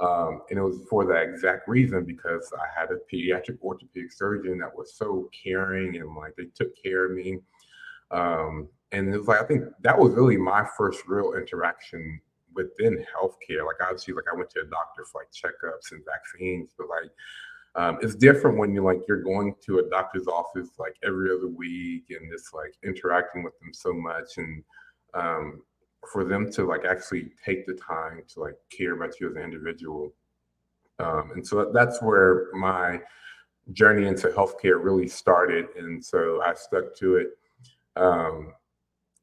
Um, 0.00 0.42
and 0.50 0.58
it 0.58 0.62
was 0.62 0.80
for 0.90 1.04
that 1.06 1.22
exact 1.22 1.68
reason 1.68 2.04
because 2.04 2.52
I 2.56 2.80
had 2.80 2.90
a 2.90 2.98
pediatric 3.12 3.60
orthopedic 3.62 4.12
surgeon 4.12 4.58
that 4.58 4.76
was 4.76 4.94
so 4.94 5.30
caring 5.30 5.96
and 5.96 6.14
like 6.16 6.34
they 6.36 6.46
took 6.54 6.70
care 6.80 7.06
of 7.06 7.12
me. 7.12 7.38
Um, 8.10 8.68
and 8.92 9.12
it 9.12 9.18
was 9.18 9.28
like 9.28 9.40
I 9.40 9.46
think 9.46 9.64
that 9.82 9.98
was 9.98 10.14
really 10.14 10.36
my 10.36 10.66
first 10.76 11.02
real 11.06 11.34
interaction 11.34 12.20
within 12.54 13.04
healthcare. 13.14 13.66
Like 13.66 13.82
obviously, 13.82 14.14
like 14.14 14.24
I 14.32 14.36
went 14.36 14.50
to 14.50 14.60
a 14.60 14.64
doctor 14.64 15.04
for 15.04 15.20
like 15.20 15.30
checkups 15.32 15.92
and 15.92 16.02
vaccines, 16.04 16.70
but 16.78 16.88
like 16.88 17.10
um, 17.76 17.98
it's 18.02 18.14
different 18.14 18.58
when 18.58 18.72
you're 18.72 18.84
like 18.84 19.02
you're 19.08 19.22
going 19.22 19.54
to 19.66 19.80
a 19.80 19.90
doctor's 19.90 20.28
office 20.28 20.70
like 20.78 20.96
every 21.02 21.30
other 21.30 21.48
week 21.48 22.04
and 22.10 22.30
just 22.30 22.54
like 22.54 22.74
interacting 22.84 23.42
with 23.42 23.58
them 23.58 23.72
so 23.72 23.92
much 23.92 24.38
and 24.38 24.62
um, 25.14 25.62
for 26.12 26.24
them 26.24 26.50
to 26.52 26.64
like 26.64 26.84
actually 26.84 27.32
take 27.44 27.66
the 27.66 27.74
time 27.74 28.22
to 28.28 28.40
like 28.40 28.56
care 28.70 28.94
about 28.94 29.18
you 29.20 29.28
as 29.28 29.36
an 29.36 29.42
individual. 29.42 30.12
Um, 31.00 31.32
and 31.34 31.46
so 31.46 31.72
that's 31.72 32.00
where 32.00 32.46
my 32.52 33.00
journey 33.72 34.06
into 34.06 34.28
healthcare 34.28 34.82
really 34.82 35.08
started. 35.08 35.66
And 35.76 36.04
so 36.04 36.42
I 36.44 36.54
stuck 36.54 36.94
to 36.96 37.16
it. 37.16 37.38
Um, 37.96 38.52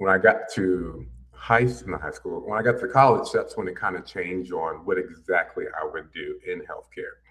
when 0.02 0.12
I 0.12 0.18
got 0.18 0.50
to 0.56 1.06
high 1.32 1.68
school, 1.68 1.96
high 2.00 2.10
school, 2.10 2.42
when 2.44 2.58
I 2.58 2.64
got 2.64 2.80
to 2.80 2.88
college, 2.88 3.32
that's 3.32 3.56
when 3.56 3.68
it 3.68 3.76
kind 3.76 3.96
of 3.96 4.04
changed 4.04 4.52
on 4.52 4.84
what 4.84 4.98
exactly 4.98 5.66
I 5.80 5.86
would 5.86 6.12
do 6.12 6.40
in 6.52 6.62
healthcare. 6.62 7.22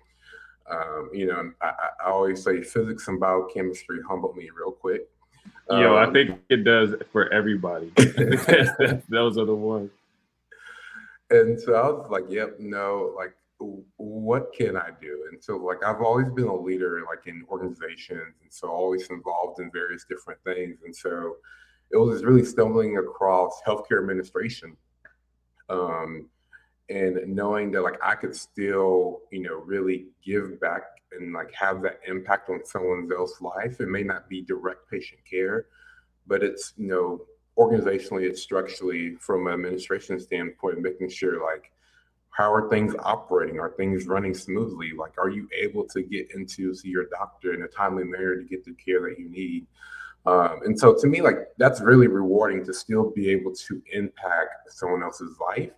Um, 0.70 1.10
you 1.12 1.26
know, 1.26 1.52
I, 1.60 1.72
I, 2.00 2.10
always 2.10 2.44
say 2.44 2.62
physics 2.62 3.08
and 3.08 3.18
biochemistry 3.18 3.98
humbled 4.08 4.36
me 4.36 4.50
real 4.56 4.70
quick. 4.70 5.08
Yo, 5.68 5.96
um, 5.96 6.08
I 6.08 6.12
think 6.12 6.38
it 6.48 6.62
does 6.62 6.94
for 7.10 7.28
everybody. 7.32 7.92
Those 9.08 9.36
are 9.36 9.46
the 9.46 9.52
ones. 9.52 9.90
And 11.30 11.60
so 11.60 11.74
I 11.74 11.88
was 11.88 12.08
like, 12.08 12.26
yep, 12.28 12.54
no, 12.60 13.12
like, 13.16 13.34
what 13.96 14.52
can 14.56 14.76
I 14.76 14.90
do? 15.00 15.26
And 15.32 15.42
so, 15.42 15.56
like, 15.56 15.82
I've 15.84 16.02
always 16.02 16.28
been 16.28 16.46
a 16.46 16.56
leader, 16.56 17.02
like, 17.04 17.26
in 17.26 17.44
organizations, 17.50 18.34
and 18.42 18.52
so 18.52 18.68
always 18.68 19.10
involved 19.10 19.58
in 19.58 19.72
various 19.72 20.04
different 20.08 20.38
things. 20.44 20.78
And 20.84 20.94
so, 20.94 21.34
it 21.92 21.96
was 21.96 22.24
really 22.24 22.44
stumbling 22.44 22.98
across 22.98 23.60
healthcare 23.66 24.00
administration, 24.00 24.76
um, 25.68 26.28
and 26.88 27.18
knowing 27.26 27.70
that, 27.72 27.82
like, 27.82 27.98
I 28.02 28.14
could 28.14 28.34
still, 28.34 29.22
you 29.30 29.42
know, 29.42 29.56
really 29.56 30.06
give 30.24 30.60
back 30.60 30.82
and 31.12 31.32
like 31.32 31.52
have 31.52 31.82
that 31.82 32.00
impact 32.06 32.50
on 32.50 32.64
someone 32.64 33.08
else's 33.16 33.40
life. 33.40 33.80
It 33.80 33.88
may 33.88 34.02
not 34.02 34.28
be 34.28 34.42
direct 34.42 34.88
patient 34.90 35.20
care, 35.28 35.66
but 36.26 36.42
it's 36.42 36.72
you 36.76 36.86
know 36.86 37.26
organizationally, 37.58 38.22
it's 38.22 38.42
structurally 38.42 39.16
from 39.16 39.46
an 39.46 39.54
administration 39.54 40.18
standpoint, 40.20 40.80
making 40.80 41.10
sure 41.10 41.44
like 41.44 41.72
how 42.30 42.52
are 42.52 42.70
things 42.70 42.94
operating? 43.00 43.58
Are 43.58 43.70
things 43.70 44.06
running 44.06 44.34
smoothly? 44.34 44.92
Like, 44.96 45.12
are 45.18 45.28
you 45.28 45.48
able 45.60 45.84
to 45.88 46.02
get 46.02 46.30
into 46.34 46.74
see 46.74 46.88
your 46.88 47.06
doctor 47.06 47.54
in 47.54 47.62
a 47.62 47.68
timely 47.68 48.04
manner 48.04 48.36
to 48.36 48.44
get 48.44 48.64
the 48.64 48.72
care 48.72 49.02
that 49.02 49.18
you 49.18 49.28
need? 49.28 49.66
Um, 50.30 50.60
and 50.64 50.78
so, 50.78 50.94
to 51.00 51.06
me, 51.06 51.22
like 51.22 51.38
that's 51.58 51.80
really 51.80 52.06
rewarding 52.06 52.64
to 52.66 52.74
still 52.74 53.10
be 53.10 53.30
able 53.30 53.52
to 53.54 53.82
impact 53.92 54.70
someone 54.70 55.02
else's 55.02 55.36
life 55.40 55.72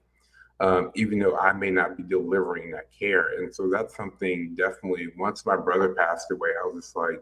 um, 0.63 0.93
even 0.95 1.19
though 1.19 1.37
I 1.37 1.53
may 1.53 1.71
not 1.71 1.97
be 1.97 2.05
delivering 2.05 2.71
that 2.71 2.87
care. 2.97 3.39
And 3.39 3.53
so 3.53 3.69
that's 3.69 3.97
something 3.97 4.55
definitely, 4.55 5.09
once 5.19 5.45
my 5.45 5.57
brother 5.57 5.93
passed 5.95 6.31
away, 6.31 6.51
I 6.63 6.67
was 6.67 6.85
just 6.85 6.97
like, 6.97 7.21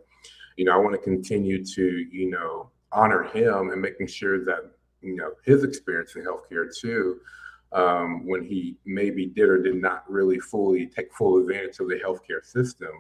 you 0.57 0.67
know, 0.67 0.73
I 0.73 0.77
want 0.77 0.93
to 0.93 1.01
continue 1.01 1.65
to, 1.65 2.07
you 2.13 2.31
know, 2.31 2.71
honor 2.93 3.23
him 3.23 3.71
and 3.71 3.81
making 3.81 4.09
sure 4.09 4.45
that, 4.45 4.71
you 5.01 5.17
know, 5.17 5.33
his 5.45 5.65
experience 5.65 6.17
in 6.17 6.23
healthcare 6.23 6.67
too, 6.77 7.21
um, 7.73 8.27
when 8.27 8.45
he 8.45 8.77
maybe 8.85 9.25
did 9.25 9.49
or 9.49 9.63
did 9.63 9.77
not 9.77 10.05
really 10.11 10.39
fully 10.39 10.87
take 10.87 11.15
full 11.15 11.39
advantage 11.39 11.79
of 11.79 11.89
the 11.89 11.99
healthcare 12.05 12.45
system, 12.45 12.93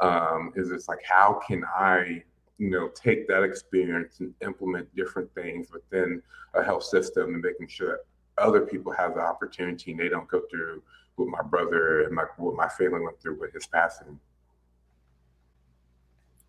um, 0.00 0.52
is 0.56 0.72
it's 0.72 0.88
like, 0.88 1.02
how 1.08 1.40
can 1.46 1.62
I, 1.64 2.24
you 2.58 2.70
know, 2.70 2.88
take 2.88 3.28
that 3.28 3.42
experience 3.42 4.20
and 4.20 4.32
implement 4.42 4.94
different 4.96 5.32
things 5.34 5.68
within 5.70 6.22
a 6.54 6.62
health 6.62 6.84
system 6.84 7.34
and 7.34 7.42
making 7.42 7.68
sure 7.68 7.98
that 8.36 8.42
other 8.42 8.60
people 8.60 8.92
have 8.92 9.14
the 9.14 9.20
opportunity 9.20 9.92
and 9.92 10.00
they 10.00 10.08
don't 10.08 10.28
go 10.28 10.42
through 10.50 10.82
what 11.16 11.28
my 11.28 11.42
brother 11.42 12.02
and 12.02 12.14
my 12.14 12.24
what 12.36 12.54
my 12.54 12.68
family 12.68 13.00
went 13.00 13.20
through 13.20 13.38
with 13.38 13.52
his 13.52 13.66
passing. 13.66 14.18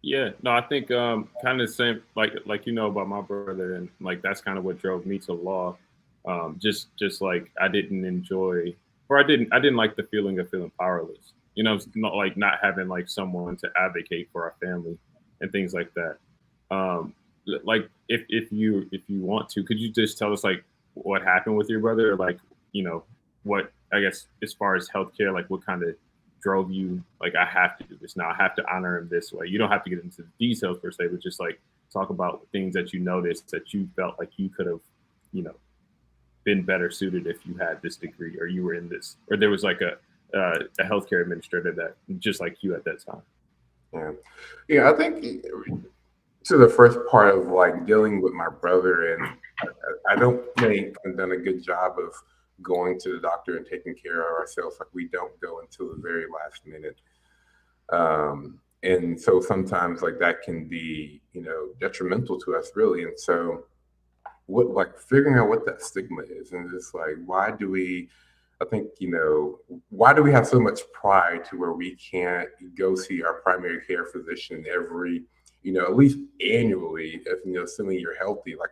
Yeah, 0.02 0.30
no, 0.42 0.52
I 0.52 0.62
think 0.62 0.92
um, 0.92 1.30
kind 1.44 1.60
of 1.60 1.68
the 1.68 1.74
same, 1.74 2.02
like 2.16 2.34
like 2.46 2.66
you 2.66 2.74
know 2.74 2.88
about 2.88 3.08
my 3.08 3.22
brother, 3.22 3.76
and 3.76 3.90
like 4.00 4.22
that's 4.22 4.42
kind 4.42 4.58
of 4.58 4.64
what 4.64 4.80
drove 4.80 5.06
me 5.06 5.18
to 5.20 5.34
law. 5.34 5.78
Um, 6.26 6.58
just 6.62 6.88
just 6.98 7.22
like 7.22 7.52
I 7.60 7.68
didn't 7.68 8.06
enjoy, 8.06 8.76
or 9.10 9.20
I 9.20 9.24
didn't 9.24 9.52
I 9.54 9.60
didn't 9.60 9.78
like 9.78 9.96
the 9.96 10.04
feeling 10.04 10.40
of 10.40 10.50
feeling 10.50 10.72
powerless. 10.80 11.34
You 11.56 11.64
know, 11.64 11.80
not 11.96 12.16
like 12.16 12.38
not 12.38 12.60
having 12.62 12.88
like 12.88 13.10
someone 13.10 13.58
to 13.58 13.70
advocate 13.76 14.30
for 14.32 14.44
our 14.44 14.56
family 14.62 14.98
and 15.42 15.52
things 15.52 15.74
like 15.74 15.94
that. 15.94 16.18
Um, 16.72 17.14
like 17.64 17.90
if 18.10 18.24
if 18.30 18.52
you 18.52 18.88
if 18.92 19.02
you 19.08 19.22
want 19.22 19.50
to, 19.50 19.64
could 19.64 19.80
you 19.80 19.90
just 19.90 20.18
tell 20.18 20.34
us 20.34 20.44
like 20.44 20.64
what 20.94 21.22
happened 21.22 21.56
with 21.58 21.70
your 21.70 21.80
brother, 21.80 22.12
or 22.12 22.16
like 22.16 22.40
you 22.72 22.84
know 22.84 23.04
what 23.44 23.72
I 23.94 24.02
guess 24.02 24.28
as 24.44 24.54
far 24.54 24.76
as 24.76 24.90
healthcare, 24.90 25.34
like 25.34 25.50
what 25.50 25.66
kind 25.66 25.84
of 25.84 25.96
drove 26.42 26.72
you 26.72 27.04
like 27.20 27.36
I 27.36 27.46
have 27.46 27.78
to 27.78 27.84
do 27.84 27.98
this 28.02 28.16
now. 28.16 28.30
I 28.30 28.36
have 28.36 28.56
to 28.56 28.74
honor 28.74 28.98
him 28.98 29.10
this 29.10 29.32
way. 29.32 29.48
You 29.48 29.58
don't 29.58 29.72
have 29.72 29.84
to 29.86 29.90
get 29.90 30.04
into 30.04 30.24
the 30.24 30.30
details 30.40 30.78
per 30.80 30.92
se, 30.92 31.08
but 31.08 31.22
just 31.22 31.40
like 31.40 31.60
talk 31.92 32.10
about 32.10 32.46
things 32.52 32.74
that 32.74 32.94
you 32.94 33.00
noticed 33.00 33.50
that 33.52 33.74
you 33.74 33.90
felt 33.96 34.20
like 34.20 34.32
you 34.38 34.50
could 34.50 34.68
have, 34.68 34.82
you 35.32 35.44
know, 35.44 35.56
been 36.44 36.64
better 36.64 36.92
suited 36.92 37.28
if 37.28 37.46
you 37.46 37.56
had 37.56 37.82
this 37.82 37.96
degree 37.96 38.38
or 38.40 38.48
you 38.48 38.64
were 38.64 38.74
in 38.74 38.88
this 38.88 39.18
or 39.30 39.38
there 39.38 39.50
was 39.50 39.64
like 39.64 39.82
a 39.82 39.98
uh, 40.38 40.60
a 40.80 40.84
healthcare 40.84 41.22
administrator 41.22 41.72
that 41.72 41.96
just 42.20 42.40
like 42.42 42.58
you 42.62 42.76
at 42.76 42.84
that 42.84 43.04
time. 43.06 43.22
Yeah, 43.94 44.12
yeah. 44.68 44.90
I 44.90 44.94
think 44.94 45.44
to 46.44 46.58
the 46.58 46.70
first 46.70 47.00
part 47.10 47.36
of 47.36 47.48
like 47.48 47.86
dealing 47.86 48.22
with 48.22 48.34
my 48.34 48.50
brother, 48.50 49.14
and 49.16 49.28
I, 50.10 50.16
don't 50.16 50.44
think 50.58 50.96
I've 51.06 51.18
done 51.18 51.32
a 51.32 51.38
good 51.38 51.64
job 51.64 51.98
of 52.00 52.14
going 52.62 53.00
to 53.02 53.14
the 53.14 53.20
doctor 53.20 53.58
and 53.58 53.66
taking 53.66 53.96
care 53.96 54.22
of 54.22 54.40
ourselves. 54.40 54.78
Like 54.80 54.90
we 54.94 55.08
don't 55.08 55.38
go 55.40 55.60
until 55.60 55.90
the 55.90 56.02
very 56.02 56.26
last 56.26 56.66
minute. 56.66 57.00
Um, 57.92 58.60
and 58.84 59.20
so 59.20 59.42
sometimes 59.42 60.02
like 60.02 60.20
that 60.20 60.42
can 60.42 60.68
be, 60.68 61.22
you 61.34 61.42
know, 61.42 61.70
detrimental 61.80 62.40
to 62.42 62.56
us 62.56 62.72
really. 62.76 63.04
And 63.04 63.20
so 63.20 63.66
what 64.46 64.70
like 64.70 64.98
figuring 64.98 65.38
out 65.38 65.50
what 65.50 65.66
that 65.66 65.82
stigma 65.82 66.22
is 66.30 66.52
and 66.52 66.70
just 66.72 66.94
like 66.94 67.16
why 67.26 67.52
do 67.52 67.70
we 67.70 68.10
I 68.62 68.66
think, 68.66 68.90
you 69.00 69.12
know, 69.12 69.82
why 69.90 70.14
do 70.14 70.24
we 70.24 70.32
have 70.32 70.48
so 70.48 70.60
much 70.60 70.82
pride 70.92 71.46
to 71.46 71.58
where 71.58 71.74
we 71.74 71.96
can't 71.96 72.50
go 72.76 72.96
see 72.96 73.22
our 73.22 73.36
primary 73.42 73.82
care 73.86 74.06
physician 74.06 74.66
every, 74.72 75.24
you 75.62 75.74
know, 75.74 75.84
at 75.84 75.96
least 75.96 76.18
annually, 76.42 77.22
if 77.26 77.46
you 77.46 77.54
know, 77.54 77.64
assuming 77.64 78.00
you're 78.00 78.18
healthy, 78.18 78.56
like, 78.56 78.72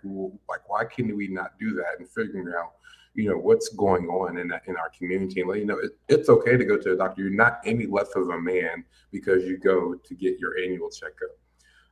like 0.50 0.68
why 0.68 0.86
can 0.86 1.16
we 1.16 1.28
not 1.28 1.52
do 1.60 1.76
that 1.76 2.00
and 2.00 2.10
figuring 2.10 2.52
out 2.58 2.72
you 3.16 3.30
know 3.30 3.38
what's 3.38 3.70
going 3.70 4.08
on 4.08 4.38
in 4.38 4.52
in 4.68 4.76
our 4.76 4.92
community? 4.98 5.42
And 5.42 5.56
you 5.56 5.66
know 5.66 5.78
it, 5.78 5.92
it's 6.10 6.30
okay 6.30 6.58
to 6.58 6.66
go 6.66 6.78
to 6.78 6.94
a 6.94 6.98
doctor. 6.98 7.22
You're 7.22 7.32
not 7.32 7.60
any 7.66 7.88
less 7.88 8.10
of 8.16 8.30
a 8.30 8.40
man 8.40 8.84
because 9.12 9.46
you 9.46 9.58
go 9.58 9.96
to 9.96 10.16
get 10.16 10.38
your 10.38 10.58
annual 10.58 10.90
checkup. 10.90 11.30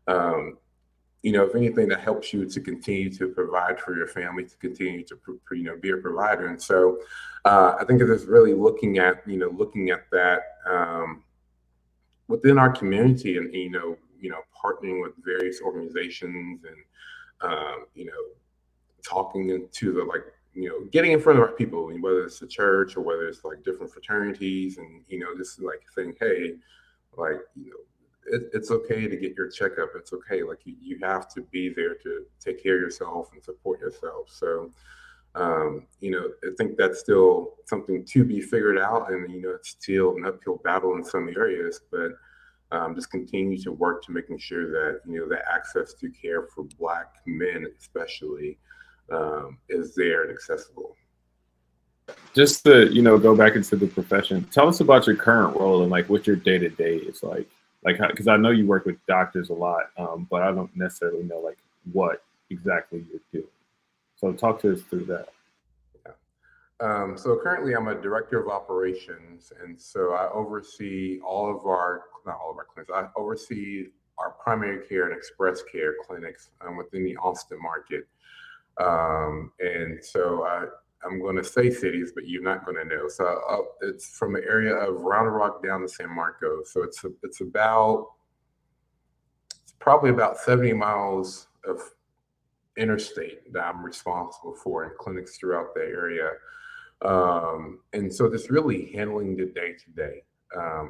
Um, 0.08 0.58
you 1.24 1.32
know 1.32 1.44
if 1.44 1.56
anything 1.56 1.88
that 1.88 2.00
helps 2.00 2.32
you 2.34 2.46
to 2.46 2.62
continue 2.62 3.10
to 3.10 3.28
provide 3.30 3.80
for 3.80 3.96
your 3.96 4.08
family 4.08 4.44
to 4.46 4.56
continue 4.58 5.04
to 5.04 5.18
you 5.52 5.64
know 5.64 5.78
be 5.78 5.90
a 5.90 5.98
provider 5.98 6.48
and 6.48 6.62
so 6.62 7.00
uh, 7.46 7.76
i 7.80 7.84
think 7.86 8.02
it's 8.02 8.26
really 8.26 8.54
looking 8.54 8.98
at 9.00 9.28
you 9.28 9.38
know 9.38 9.50
looking 9.50 9.90
at 9.90 10.10
that 10.12 10.42
um, 10.70 11.24
within 12.28 12.58
our 12.58 12.72
community 12.72 13.38
and 13.38 13.54
you 13.54 13.72
know 13.72 13.98
you 14.20 14.30
know 14.30 14.42
partnering 14.64 15.02
with 15.02 15.14
various 15.24 15.62
organizations 15.62 16.62
and 16.64 16.78
um, 17.52 17.86
you 17.96 18.06
know 18.06 18.12
talking 19.04 19.68
to 19.72 19.92
the 19.92 20.04
like 20.04 20.24
you 20.54 20.70
know, 20.70 20.86
getting 20.92 21.12
in 21.12 21.20
front 21.20 21.40
of 21.40 21.46
our 21.46 21.52
people, 21.52 21.92
whether 22.00 22.24
it's 22.24 22.40
the 22.40 22.48
church 22.48 22.96
or 22.96 23.02
whether 23.02 23.28
it's 23.28 23.44
like 23.44 23.64
different 23.64 23.92
fraternities, 23.92 24.78
and 24.78 25.02
you 25.08 25.20
know, 25.20 25.36
just 25.36 25.62
like 25.62 25.82
saying, 25.96 26.16
hey, 26.20 26.56
like 27.18 27.40
you 27.56 27.72
know, 27.72 27.78
it, 28.28 28.50
it's 28.54 28.72
okay 28.72 29.08
to 29.08 29.16
get 29.16 29.36
your 29.36 29.50
checkup. 29.50 29.90
It's 29.96 30.14
okay. 30.14 30.44
Like 30.44 30.60
you, 30.66 30.76
you 30.82 31.00
have 31.02 31.28
to 31.34 31.42
be 31.42 31.70
there 31.70 31.96
to 31.96 32.26
take 32.40 32.62
care 32.62 32.76
of 32.76 32.82
yourself 32.82 33.30
and 33.34 33.44
support 33.44 33.80
yourself. 33.80 34.30
So, 34.30 34.72
um, 35.36 35.88
you 36.00 36.12
know, 36.12 36.30
I 36.44 36.56
think 36.58 36.78
that's 36.78 37.00
still 37.00 37.56
something 37.66 38.06
to 38.06 38.24
be 38.24 38.42
figured 38.42 38.78
out, 38.78 39.12
and 39.12 39.32
you 39.32 39.42
know, 39.42 39.52
it's 39.52 39.70
still 39.70 40.16
an 40.16 40.26
uphill 40.26 40.62
battle 40.64 40.96
in 40.96 41.04
some 41.04 41.30
areas, 41.30 41.82
but. 41.92 42.12
Um, 42.72 42.96
just 42.96 43.12
continue 43.12 43.56
to 43.60 43.72
work 43.72 44.04
to 44.06 44.12
making 44.12 44.40
sure 44.40 44.72
that 44.72 45.02
you 45.06 45.20
know 45.20 45.30
the 45.30 45.38
access 45.48 45.94
to 45.94 46.10
care 46.10 46.48
for 46.48 46.64
Black 46.80 47.18
men, 47.28 47.68
especially, 47.78 48.58
um, 49.12 49.60
is 49.70 49.94
there 49.94 50.24
and 50.24 50.32
accessible. 50.32 50.96
Just 52.34 52.64
to 52.66 52.92
you 52.92 53.02
know 53.02 53.18
go 53.18 53.36
back 53.36 53.56
into 53.56 53.76
the 53.76 53.86
profession, 53.86 54.44
tell 54.52 54.68
us 54.68 54.80
about 54.80 55.06
your 55.06 55.16
current 55.16 55.56
role 55.56 55.84
and 55.84 55.92
like 55.92 56.10
what 56.10 56.26
your 56.26 56.36
day 56.36 56.58
to 56.58 56.70
day 56.70 56.96
is 56.96 57.22
like. 57.22 57.48
Like, 57.86 57.98
because 58.00 58.28
I 58.28 58.38
know 58.38 58.52
you 58.52 58.66
work 58.66 58.86
with 58.86 58.96
doctors 59.08 59.50
a 59.50 59.54
lot, 59.54 59.84
um, 59.98 60.28
but 60.30 60.42
I 60.42 60.52
don't 60.52 60.76
necessarily 60.76 61.24
know 61.24 61.40
like 61.40 61.58
what 61.92 62.24
exactly 62.50 63.06
you're 63.10 63.22
doing. 63.32 63.52
So 64.16 64.32
talk 64.34 64.62
to 64.62 64.74
us 64.74 64.82
through 64.82 65.06
that. 65.06 65.28
Yeah. 66.06 66.14
Um, 66.80 67.18
so 67.18 67.38
currently, 67.38 67.74
I'm 67.74 67.88
a 67.88 67.96
director 67.96 68.42
of 68.42 68.48
operations, 68.50 69.52
and 69.62 69.80
so 69.80 70.14
I 70.14 70.32
oversee 70.32 71.20
all 71.26 71.54
of 71.54 71.66
our 71.66 72.04
not 72.26 72.40
all 72.42 72.52
of 72.52 72.58
our 72.58 72.66
clinics. 72.66 72.92
I 72.94 73.08
oversee 73.20 73.88
our 74.18 74.32
primary 74.32 74.86
care 74.88 75.10
and 75.10 75.18
express 75.18 75.62
care 75.64 75.96
clinics 76.08 76.52
um, 76.62 76.78
within 76.78 77.04
the 77.04 77.18
Austin 77.18 77.60
market. 77.62 78.08
Um, 78.80 79.52
and 79.60 80.04
so 80.04 80.44
I, 80.46 80.66
I'm 81.06 81.22
going 81.22 81.36
to 81.36 81.44
say 81.44 81.70
cities, 81.70 82.12
but 82.14 82.28
you're 82.28 82.44
not 82.44 82.66
going 82.66 82.78
to 82.78 82.86
know. 82.86 83.08
So 83.08 83.26
uh, 83.26 83.58
it's 83.82 84.18
from 84.18 84.36
an 84.36 84.44
area 84.48 84.74
of 84.74 85.02
Round 85.02 85.34
Rock 85.34 85.64
down 85.64 85.82
to 85.82 85.88
San 85.88 86.14
Marcos. 86.14 86.72
So 86.72 86.84
it's 86.84 87.04
a, 87.04 87.10
it's 87.24 87.42
about 87.42 88.08
it's 89.62 89.74
probably 89.80 90.10
about 90.10 90.38
70 90.38 90.74
miles 90.74 91.48
of 91.66 91.82
interstate 92.78 93.52
that 93.54 93.66
I'm 93.66 93.84
responsible 93.84 94.56
for 94.56 94.84
and 94.84 94.98
clinics 94.98 95.38
throughout 95.38 95.74
the 95.76 95.82
area. 95.82 96.30
Um, 97.04 97.80
and 97.92 98.14
so 98.14 98.30
just 98.32 98.50
really 98.50 98.92
handling 98.94 99.36
the 99.36 99.46
day 99.46 99.74
to 99.74 99.90
day. 99.92 100.24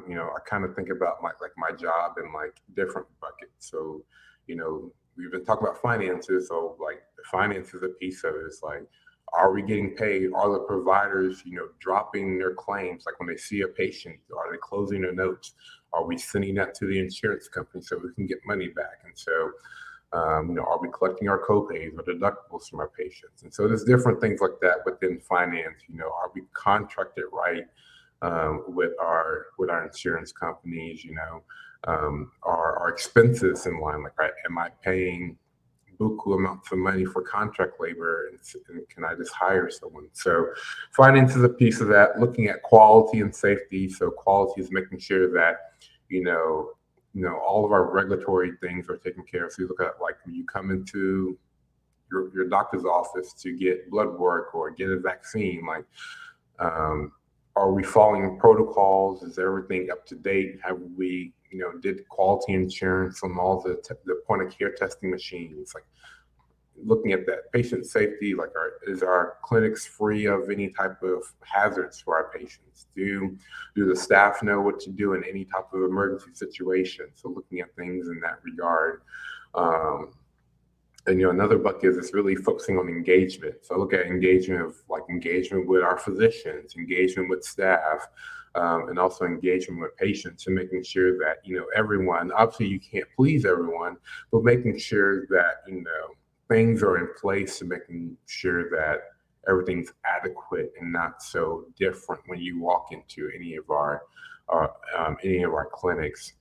You 0.08 0.14
know, 0.14 0.30
I 0.34 0.40
kind 0.48 0.64
of 0.64 0.74
think 0.74 0.90
about 0.90 1.22
my 1.22 1.30
like 1.40 1.52
my 1.56 1.72
job 1.74 2.12
in 2.22 2.32
like 2.32 2.60
different 2.74 3.06
buckets. 3.20 3.70
So, 3.70 4.04
you 4.46 4.56
know, 4.56 4.92
we've 5.16 5.30
been 5.30 5.44
talking 5.44 5.66
about 5.66 5.80
finances. 5.80 6.48
So 6.48 6.76
like 6.80 7.02
the 7.16 7.22
finances 7.30 7.82
a 7.82 7.88
piece 7.88 8.24
of 8.24 8.34
it. 8.34 8.42
It's 8.46 8.62
like, 8.62 8.82
are 9.32 9.52
we 9.52 9.62
getting 9.62 9.90
paid? 9.90 10.32
Are 10.34 10.52
the 10.52 10.60
providers, 10.60 11.42
you 11.44 11.56
know, 11.56 11.68
dropping 11.80 12.38
their 12.38 12.54
claims? 12.54 13.04
Like 13.06 13.18
when 13.18 13.28
they 13.28 13.36
see 13.36 13.62
a 13.62 13.68
patient, 13.68 14.16
are 14.36 14.50
they 14.52 14.58
closing 14.60 15.02
their 15.02 15.14
notes? 15.14 15.54
Are 15.92 16.04
we 16.04 16.18
sending 16.18 16.54
that 16.56 16.74
to 16.76 16.86
the 16.86 16.98
insurance 16.98 17.48
company 17.48 17.82
so 17.82 17.98
we 17.98 18.12
can 18.14 18.26
get 18.26 18.38
money 18.46 18.68
back? 18.68 19.00
And 19.04 19.12
so, 19.14 19.50
um, 20.12 20.50
you 20.50 20.54
know, 20.54 20.62
are 20.62 20.80
we 20.80 20.88
collecting 20.90 21.28
our 21.28 21.44
copays 21.44 21.92
or 21.98 22.02
deductibles 22.02 22.68
from 22.68 22.80
our 22.80 22.88
patients? 22.88 23.42
And 23.42 23.52
so 23.52 23.66
there's 23.66 23.84
different 23.84 24.20
things 24.20 24.40
like 24.40 24.60
that 24.62 24.78
within 24.84 25.20
finance. 25.20 25.82
You 25.88 25.98
know, 25.98 26.06
are 26.06 26.30
we 26.34 26.42
contracted 26.52 27.24
right 27.32 27.64
um, 28.22 28.64
with 28.68 28.92
our 29.00 29.46
with 29.58 29.70
our 29.70 29.86
insurance 29.86 30.32
companies? 30.32 31.04
You 31.04 31.14
know, 31.14 31.42
um, 31.88 32.30
are, 32.42 32.78
our 32.78 32.90
expenses 32.90 33.66
in 33.66 33.80
line? 33.80 34.02
Like, 34.02 34.18
right, 34.18 34.32
am 34.48 34.58
I 34.58 34.70
paying 34.82 35.36
buku 35.98 36.36
amounts 36.36 36.72
of 36.72 36.78
money 36.78 37.04
for 37.04 37.22
contract 37.22 37.74
labor 37.80 38.28
and, 38.28 38.38
and, 38.68 38.88
can 38.88 39.04
I 39.04 39.14
just 39.14 39.32
hire 39.32 39.70
someone? 39.70 40.08
So 40.12 40.46
finance 40.92 41.36
is 41.36 41.42
a 41.42 41.48
piece 41.48 41.80
of 41.80 41.88
that, 41.88 42.20
looking 42.20 42.46
at 42.46 42.62
quality 42.62 43.20
and 43.20 43.34
safety. 43.34 43.88
So 43.88 44.10
quality 44.10 44.60
is 44.60 44.70
making 44.70 44.98
sure 44.98 45.32
that, 45.32 45.56
you 46.08 46.22
know, 46.22 46.70
you 47.14 47.22
know, 47.22 47.38
all 47.38 47.64
of 47.64 47.72
our 47.72 47.92
regulatory 47.92 48.52
things 48.60 48.88
are 48.88 48.96
taken 48.96 49.22
care 49.24 49.46
of. 49.46 49.52
So 49.52 49.62
you 49.62 49.68
look 49.68 49.80
at 49.80 50.00
like 50.02 50.16
when 50.24 50.34
you 50.34 50.44
come 50.44 50.70
into 50.70 51.38
your, 52.10 52.34
your 52.34 52.48
doctor's 52.48 52.84
office 52.84 53.32
to 53.34 53.56
get 53.56 53.90
blood 53.90 54.18
work 54.18 54.54
or 54.54 54.70
get 54.70 54.90
a 54.90 54.98
vaccine, 54.98 55.64
like 55.64 55.84
um, 56.58 57.12
are 57.56 57.72
we 57.72 57.82
following 57.82 58.38
protocols? 58.38 59.22
Is 59.22 59.38
everything 59.38 59.90
up 59.90 60.04
to 60.06 60.16
date? 60.16 60.58
Have 60.62 60.78
we 60.96 61.32
you 61.54 61.60
know, 61.60 61.78
did 61.78 62.06
quality 62.08 62.52
insurance 62.52 63.22
on 63.22 63.38
all 63.38 63.62
the 63.62 63.76
te- 63.76 63.94
the 64.06 64.20
point 64.26 64.42
of 64.42 64.50
care 64.56 64.72
testing 64.72 65.08
machines, 65.08 65.72
like 65.72 65.84
looking 66.76 67.12
at 67.12 67.24
that 67.26 67.52
patient 67.52 67.86
safety, 67.86 68.34
like 68.34 68.50
our, 68.56 68.72
is 68.88 69.04
our 69.04 69.36
clinics 69.44 69.86
free 69.86 70.26
of 70.26 70.50
any 70.50 70.68
type 70.68 71.00
of 71.04 71.22
hazards 71.42 72.00
for 72.00 72.16
our 72.16 72.32
patients? 72.36 72.88
Do 72.96 73.36
do 73.76 73.86
the 73.86 73.94
staff 73.94 74.42
know 74.42 74.60
what 74.60 74.80
to 74.80 74.90
do 74.90 75.14
in 75.14 75.22
any 75.22 75.44
type 75.44 75.72
of 75.72 75.84
emergency 75.84 76.34
situation? 76.34 77.06
So 77.14 77.28
looking 77.28 77.60
at 77.60 77.74
things 77.76 78.08
in 78.08 78.18
that 78.20 78.40
regard. 78.42 79.02
Um, 79.54 80.10
and 81.06 81.20
you 81.20 81.26
know 81.26 81.30
another 81.30 81.58
bucket 81.58 81.90
is 81.90 81.98
it's 81.98 82.14
really 82.14 82.34
focusing 82.34 82.78
on 82.78 82.88
engagement 82.88 83.54
so 83.60 83.74
I 83.74 83.78
look 83.78 83.92
at 83.92 84.06
engagement 84.06 84.62
of 84.62 84.76
like 84.88 85.02
engagement 85.10 85.68
with 85.68 85.82
our 85.82 85.98
physicians 85.98 86.76
engagement 86.76 87.28
with 87.28 87.44
staff 87.44 88.08
um, 88.54 88.88
and 88.88 88.98
also 88.98 89.24
engagement 89.24 89.80
with 89.80 89.96
patients 89.96 90.46
and 90.46 90.54
making 90.54 90.82
sure 90.82 91.18
that 91.18 91.36
you 91.44 91.56
know 91.56 91.66
everyone 91.74 92.30
obviously 92.32 92.66
you 92.66 92.80
can't 92.80 93.06
please 93.16 93.44
everyone 93.44 93.96
but 94.30 94.44
making 94.44 94.78
sure 94.78 95.26
that 95.26 95.62
you 95.66 95.82
know 95.82 96.14
things 96.48 96.82
are 96.82 96.98
in 96.98 97.08
place 97.20 97.60
and 97.60 97.70
making 97.70 98.16
sure 98.26 98.70
that 98.70 99.00
everything's 99.48 99.92
adequate 100.04 100.72
and 100.80 100.92
not 100.92 101.22
so 101.22 101.66
different 101.78 102.22
when 102.26 102.40
you 102.40 102.60
walk 102.60 102.88
into 102.92 103.30
any 103.34 103.56
of 103.56 103.70
our 103.70 104.02
uh, 104.52 104.66
um, 104.96 105.16
any 105.24 105.42
of 105.42 105.52
our 105.52 105.68
clinics. 105.72 106.34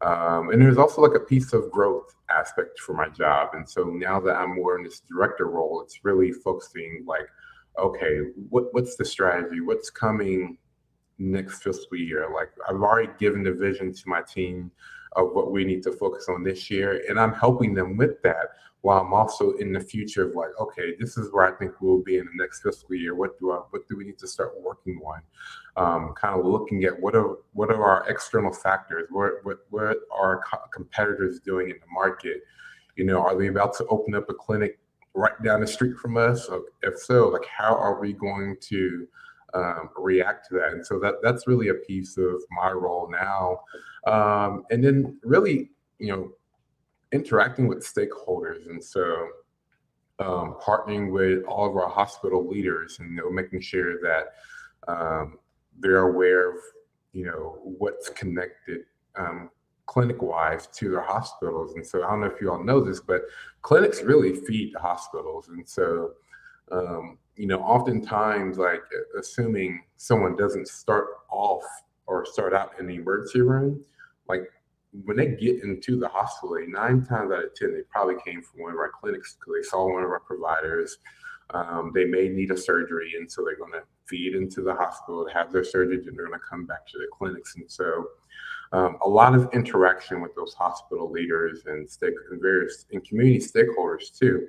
Um, 0.00 0.50
and 0.50 0.60
there's 0.60 0.78
also 0.78 1.02
like 1.02 1.14
a 1.14 1.24
piece 1.24 1.52
of 1.52 1.70
growth 1.70 2.14
aspect 2.30 2.78
for 2.80 2.94
my 2.94 3.08
job. 3.08 3.50
And 3.52 3.68
so 3.68 3.84
now 3.84 4.18
that 4.20 4.36
i'm 4.36 4.54
more 4.56 4.76
in 4.78 4.84
this 4.84 5.00
director 5.00 5.46
role 5.46 5.82
it's 5.82 6.04
really 6.04 6.32
focusing 6.32 7.04
like 7.06 7.28
okay 7.78 8.18
what, 8.48 8.72
what's 8.72 8.96
the 8.96 9.04
strategy? 9.04 9.60
What's 9.60 9.90
coming 9.90 10.58
next 11.18 11.62
fiscal 11.62 11.96
year. 11.96 12.28
Like 12.34 12.50
I've 12.68 12.82
already 12.82 13.12
given 13.18 13.42
the 13.42 13.52
vision 13.52 13.92
to 13.92 14.02
my 14.08 14.22
team 14.22 14.70
of 15.16 15.32
what 15.32 15.52
we 15.52 15.64
need 15.64 15.82
to 15.84 15.92
focus 15.92 16.26
on 16.28 16.42
this 16.42 16.70
year, 16.70 17.02
and 17.08 17.18
I'm 17.18 17.32
helping 17.32 17.74
them 17.74 17.96
with 17.96 18.20
that 18.22 18.48
while 18.84 19.00
I'm 19.00 19.14
also 19.14 19.52
in 19.52 19.72
the 19.72 19.80
future 19.80 20.28
of 20.28 20.34
like, 20.34 20.50
okay, 20.60 20.94
this 21.00 21.16
is 21.16 21.32
where 21.32 21.46
I 21.46 21.56
think 21.56 21.72
we'll 21.80 22.02
be 22.02 22.18
in 22.18 22.26
the 22.26 22.42
next 22.42 22.62
fiscal 22.62 22.94
year. 22.94 23.14
What 23.14 23.40
do 23.40 23.52
I, 23.52 23.56
what 23.70 23.88
do 23.88 23.96
we 23.96 24.04
need 24.04 24.18
to 24.18 24.28
start 24.28 24.60
working 24.60 25.00
on? 25.02 25.22
Um, 25.76 26.12
kind 26.14 26.38
of 26.38 26.44
looking 26.44 26.84
at 26.84 27.00
what 27.00 27.16
are 27.16 27.38
what 27.54 27.70
are 27.70 27.82
our 27.82 28.06
external 28.10 28.52
factors? 28.52 29.08
What 29.10 29.42
what 29.42 29.60
what 29.70 29.96
are 30.12 30.42
co- 30.42 30.66
competitors 30.70 31.40
doing 31.40 31.70
in 31.70 31.76
the 31.76 31.90
market? 31.90 32.42
You 32.96 33.04
know, 33.04 33.22
are 33.22 33.34
they 33.38 33.46
about 33.46 33.74
to 33.78 33.86
open 33.86 34.14
up 34.14 34.28
a 34.28 34.34
clinic 34.34 34.78
right 35.14 35.42
down 35.42 35.60
the 35.60 35.66
street 35.66 35.96
from 35.96 36.18
us? 36.18 36.46
If 36.82 36.98
so, 36.98 37.28
like 37.28 37.46
how 37.46 37.74
are 37.74 37.98
we 37.98 38.12
going 38.12 38.58
to 38.68 39.08
um, 39.54 39.90
react 39.96 40.48
to 40.48 40.54
that? 40.54 40.72
And 40.72 40.84
so 40.84 40.98
that 41.00 41.14
that's 41.22 41.46
really 41.46 41.68
a 41.68 41.74
piece 41.74 42.16
of 42.16 42.42
my 42.50 42.70
role 42.70 43.10
now. 43.10 43.60
Um, 44.06 44.64
and 44.70 44.82
then 44.82 45.18
really, 45.22 45.70
you 45.98 46.08
know, 46.08 46.32
interacting 47.12 47.68
with 47.68 47.78
stakeholders. 47.78 48.68
And 48.68 48.82
so 48.82 49.28
um, 50.18 50.56
partnering 50.62 51.12
with 51.12 51.44
all 51.44 51.68
of 51.68 51.76
our 51.76 51.88
hospital 51.88 52.46
leaders 52.48 52.98
and 52.98 53.10
you 53.10 53.16
know, 53.16 53.30
making 53.30 53.60
sure 53.60 54.00
that 54.00 54.34
um, 54.86 55.38
they're 55.78 56.08
aware 56.08 56.50
of 56.50 56.56
you 57.12 57.24
know 57.24 57.58
what's 57.62 58.08
connected 58.10 58.80
um, 59.16 59.50
clinic 59.86 60.22
wise 60.22 60.66
to 60.68 60.90
their 60.90 61.02
hospitals. 61.02 61.74
And 61.74 61.86
so 61.86 62.02
I 62.02 62.10
don't 62.10 62.20
know 62.20 62.26
if 62.26 62.40
you 62.40 62.50
all 62.50 62.62
know 62.62 62.80
this, 62.80 63.00
but 63.00 63.22
clinics 63.62 64.02
really 64.02 64.34
feed 64.34 64.74
the 64.74 64.80
hospitals. 64.80 65.48
And 65.48 65.68
so, 65.68 66.12
um, 66.72 67.18
you 67.36 67.46
know, 67.46 67.60
oftentimes, 67.60 68.58
like 68.58 68.82
assuming 69.18 69.82
someone 69.96 70.36
doesn't 70.36 70.68
start 70.68 71.06
off 71.30 71.64
or 72.06 72.24
start 72.24 72.54
out 72.54 72.72
in 72.78 72.86
the 72.86 72.96
emergency 72.96 73.40
room, 73.40 73.84
like 74.28 74.50
when 75.04 75.16
they 75.16 75.28
get 75.28 75.62
into 75.64 75.98
the 75.98 76.08
hospital, 76.08 76.56
nine 76.68 77.04
times 77.04 77.32
out 77.32 77.44
of 77.44 77.54
10, 77.54 77.74
they 77.74 77.82
probably 77.90 78.14
came 78.24 78.42
from 78.42 78.62
one 78.62 78.72
of 78.72 78.78
our 78.78 78.90
clinics 78.90 79.34
because 79.34 79.52
they 79.56 79.68
saw 79.68 79.92
one 79.92 80.04
of 80.04 80.10
our 80.10 80.20
providers. 80.20 80.98
Um, 81.50 81.90
they 81.94 82.04
may 82.04 82.28
need 82.28 82.50
a 82.52 82.56
surgery, 82.56 83.14
and 83.18 83.30
so 83.30 83.44
they're 83.44 83.56
going 83.56 83.72
to 83.72 83.82
feed 84.06 84.34
into 84.34 84.62
the 84.62 84.74
hospital, 84.74 85.26
to 85.26 85.32
have 85.32 85.52
their 85.52 85.64
surgery, 85.64 85.96
and 85.96 86.16
they're 86.16 86.26
going 86.26 86.38
to 86.38 86.46
come 86.48 86.66
back 86.66 86.86
to 86.86 86.98
the 86.98 87.06
clinics. 87.12 87.56
And 87.56 87.70
so, 87.70 88.06
um, 88.72 88.96
a 89.04 89.08
lot 89.08 89.34
of 89.34 89.48
interaction 89.52 90.20
with 90.20 90.34
those 90.34 90.54
hospital 90.54 91.10
leaders 91.10 91.64
and 91.66 91.88
stake 91.88 92.14
and 92.30 92.40
various 92.40 92.86
and 92.92 93.04
community 93.06 93.38
stakeholders 93.38 94.16
too. 94.16 94.46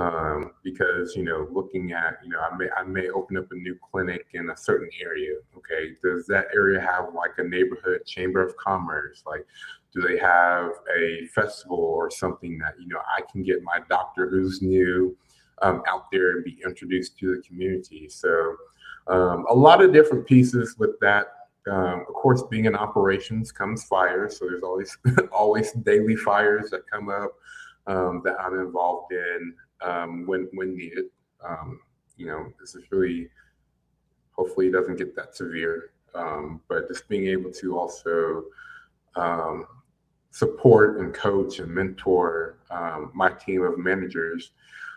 Um, 0.00 0.52
because 0.62 1.14
you 1.14 1.24
know, 1.24 1.46
looking 1.52 1.92
at 1.92 2.20
you 2.24 2.30
know, 2.30 2.38
I 2.40 2.56
may 2.56 2.68
I 2.74 2.84
may 2.84 3.10
open 3.10 3.36
up 3.36 3.50
a 3.50 3.54
new 3.54 3.76
clinic 3.90 4.28
in 4.32 4.48
a 4.48 4.56
certain 4.56 4.88
area. 5.02 5.34
Okay, 5.58 5.94
does 6.02 6.26
that 6.26 6.46
area 6.54 6.80
have 6.80 7.12
like 7.14 7.32
a 7.36 7.44
neighborhood 7.44 8.06
chamber 8.06 8.42
of 8.42 8.56
commerce? 8.56 9.22
Like, 9.26 9.46
do 9.92 10.00
they 10.00 10.16
have 10.16 10.70
a 10.96 11.26
festival 11.34 11.76
or 11.76 12.10
something 12.10 12.56
that 12.58 12.74
you 12.80 12.88
know 12.88 13.00
I 13.14 13.20
can 13.30 13.42
get 13.42 13.62
my 13.62 13.80
doctor 13.90 14.30
who's 14.30 14.62
new 14.62 15.14
um, 15.60 15.82
out 15.86 16.10
there 16.10 16.30
and 16.30 16.44
be 16.44 16.58
introduced 16.64 17.18
to 17.18 17.36
the 17.36 17.42
community? 17.42 18.08
So, 18.08 18.56
um, 19.08 19.44
a 19.50 19.54
lot 19.54 19.82
of 19.82 19.92
different 19.92 20.26
pieces 20.26 20.76
with 20.78 20.98
that 21.00 21.26
um, 21.70 22.06
of 22.08 22.14
course, 22.14 22.42
being 22.50 22.64
in 22.64 22.74
operations 22.74 23.52
comes 23.52 23.84
fires, 23.84 24.38
so 24.38 24.46
there's 24.46 24.62
always 24.62 24.96
always 25.32 25.72
daily 25.72 26.16
fires 26.16 26.70
that 26.70 26.88
come 26.90 27.10
up 27.10 27.32
um, 27.86 28.22
that 28.24 28.40
I'm 28.40 28.58
involved 28.58 29.12
in 29.12 29.54
um, 29.82 30.26
when 30.26 30.48
when 30.52 30.76
needed. 30.76 31.06
Um, 31.46 31.80
you 32.16 32.26
know, 32.26 32.52
this 32.60 32.74
is 32.74 32.84
really 32.90 33.28
hopefully 34.32 34.68
it 34.68 34.72
doesn't 34.72 34.98
get 34.98 35.16
that 35.16 35.36
severe, 35.36 35.92
um, 36.14 36.60
but 36.68 36.88
just 36.88 37.08
being 37.08 37.26
able 37.26 37.50
to 37.52 37.78
also 37.78 38.44
um, 39.16 39.66
support 40.30 41.00
and 41.00 41.14
coach 41.14 41.58
and 41.58 41.72
mentor 41.72 42.56
my 43.12 43.30
team 43.30 43.62
of 43.62 43.78
managers 43.78 44.52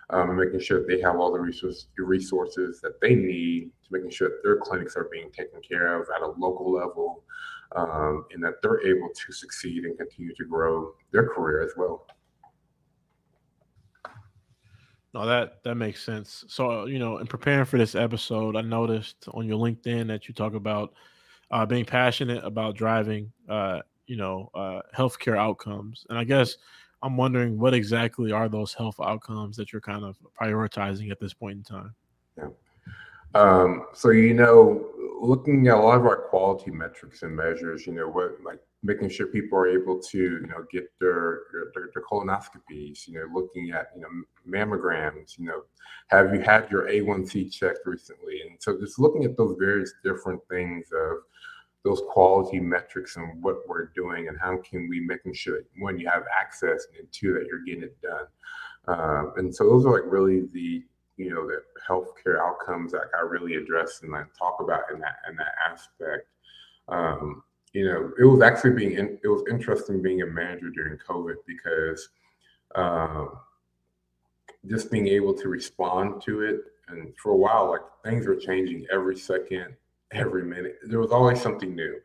um, 0.09 0.29
and 0.29 0.39
making 0.39 0.59
sure 0.59 0.79
that 0.79 0.87
they 0.87 1.01
have 1.01 1.17
all 1.17 1.31
the 1.31 1.39
resources, 1.39 1.87
resources 1.97 2.81
that 2.81 2.99
they 3.01 3.15
need 3.15 3.71
to 3.83 3.89
making 3.91 4.11
sure 4.11 4.29
that 4.29 4.41
their 4.43 4.57
clinics 4.57 4.95
are 4.95 5.09
being 5.11 5.31
taken 5.31 5.59
care 5.61 5.99
of 5.99 6.07
at 6.15 6.21
a 6.21 6.27
local 6.37 6.71
level 6.71 7.23
um, 7.75 8.25
and 8.31 8.43
that 8.43 8.61
they're 8.61 8.85
able 8.85 9.09
to 9.09 9.31
succeed 9.31 9.85
and 9.85 9.97
continue 9.97 10.33
to 10.35 10.45
grow 10.45 10.93
their 11.11 11.27
career 11.27 11.61
as 11.61 11.71
well. 11.77 12.05
No, 15.13 15.25
that 15.27 15.63
that 15.63 15.75
makes 15.75 16.03
sense. 16.03 16.43
So, 16.47 16.85
you 16.85 16.97
know, 16.97 17.19
in 17.19 17.27
preparing 17.27 17.65
for 17.65 17.77
this 17.77 17.93
episode, 17.93 18.55
I 18.55 18.61
noticed 18.61 19.27
on 19.33 19.47
your 19.47 19.59
LinkedIn 19.59 20.07
that 20.07 20.27
you 20.27 20.33
talk 20.33 20.55
about 20.55 20.93
uh, 21.51 21.65
being 21.65 21.85
passionate 21.85 22.43
about 22.43 22.75
driving, 22.75 23.31
uh, 23.47 23.81
you 24.07 24.15
know, 24.15 24.49
uh, 24.55 24.81
healthcare 24.95 25.37
outcomes, 25.37 26.05
and 26.09 26.17
I 26.17 26.23
guess 26.23 26.57
I'm 27.03 27.17
wondering 27.17 27.59
what 27.59 27.73
exactly 27.73 28.31
are 28.31 28.47
those 28.47 28.73
health 28.73 28.99
outcomes 28.99 29.57
that 29.57 29.71
you're 29.71 29.81
kind 29.81 30.05
of 30.05 30.17
prioritizing 30.41 31.11
at 31.11 31.19
this 31.19 31.33
point 31.33 31.57
in 31.57 31.63
time? 31.63 31.93
Yeah. 32.37 32.47
Um, 33.35 33.87
so 33.93 34.09
you 34.09 34.33
know, 34.33 34.87
looking 35.23 35.67
at 35.67 35.75
a 35.75 35.79
lot 35.79 35.97
of 35.97 36.05
our 36.05 36.27
quality 36.29 36.71
metrics 36.71 37.23
and 37.23 37.35
measures, 37.35 37.87
you 37.87 37.93
know, 37.93 38.07
what 38.07 38.37
like 38.43 38.59
making 38.83 39.09
sure 39.09 39.27
people 39.27 39.57
are 39.57 39.67
able 39.67 39.99
to, 39.99 40.17
you 40.17 40.47
know, 40.47 40.65
get 40.71 40.91
their 40.99 41.41
their, 41.73 41.89
their 41.93 42.03
colonoscopies, 42.03 43.07
you 43.07 43.13
know, 43.13 43.27
looking 43.33 43.71
at 43.71 43.91
you 43.95 44.01
know 44.01 44.09
mammograms, 44.47 45.37
you 45.37 45.45
know, 45.45 45.63
have 46.07 46.33
you 46.33 46.41
had 46.41 46.69
your 46.69 46.87
A1C 46.89 47.51
checked 47.51 47.85
recently? 47.85 48.41
And 48.41 48.57
so 48.59 48.77
just 48.79 48.99
looking 48.99 49.23
at 49.23 49.37
those 49.37 49.55
various 49.57 49.93
different 50.03 50.41
things 50.49 50.87
of 50.93 51.17
those 51.83 52.01
quality 52.09 52.59
metrics 52.59 53.17
and 53.17 53.43
what 53.43 53.67
we're 53.67 53.87
doing 53.95 54.27
and 54.27 54.39
how 54.39 54.57
can 54.57 54.87
we 54.89 55.01
making 55.01 55.33
sure 55.33 55.57
that 55.57 55.65
one 55.79 55.99
you 55.99 56.07
have 56.07 56.23
access 56.37 56.87
and 56.97 57.07
two 57.11 57.33
that 57.33 57.45
you're 57.45 57.63
getting 57.65 57.83
it 57.83 58.01
done 58.01 58.25
uh, 58.87 59.31
and 59.35 59.53
so 59.53 59.65
those 59.65 59.85
are 59.85 59.93
like 59.93 60.09
really 60.11 60.41
the 60.53 60.83
you 61.17 61.29
know 61.29 61.45
the 61.45 61.61
healthcare 61.87 62.39
outcomes 62.39 62.91
that 62.91 63.09
I 63.17 63.21
really 63.21 63.55
address 63.55 64.01
and 64.03 64.15
I 64.15 64.23
talk 64.37 64.57
about 64.59 64.83
in 64.93 64.99
that 64.99 65.17
in 65.29 65.35
that 65.35 65.53
aspect 65.69 66.27
um, 66.87 67.43
you 67.73 67.85
know 67.85 68.11
it 68.19 68.25
was 68.25 68.41
actually 68.41 68.71
being 68.71 68.93
in, 68.93 69.19
it 69.23 69.27
was 69.27 69.43
interesting 69.49 70.01
being 70.01 70.21
a 70.21 70.27
manager 70.27 70.69
during 70.69 70.97
covid 70.97 71.35
because 71.45 72.09
um, 72.75 73.37
just 74.67 74.89
being 74.91 75.07
able 75.07 75.33
to 75.33 75.49
respond 75.49 76.21
to 76.23 76.41
it 76.41 76.61
and 76.87 77.13
for 77.21 77.31
a 77.31 77.37
while 77.37 77.69
like 77.69 77.81
things 78.03 78.25
were 78.25 78.35
changing 78.35 78.85
every 78.91 79.17
second 79.17 79.75
every 80.13 80.43
minute. 80.43 80.77
There 80.83 80.99
was 80.99 81.11
always 81.11 81.41
something 81.41 81.75
new. 81.75 81.99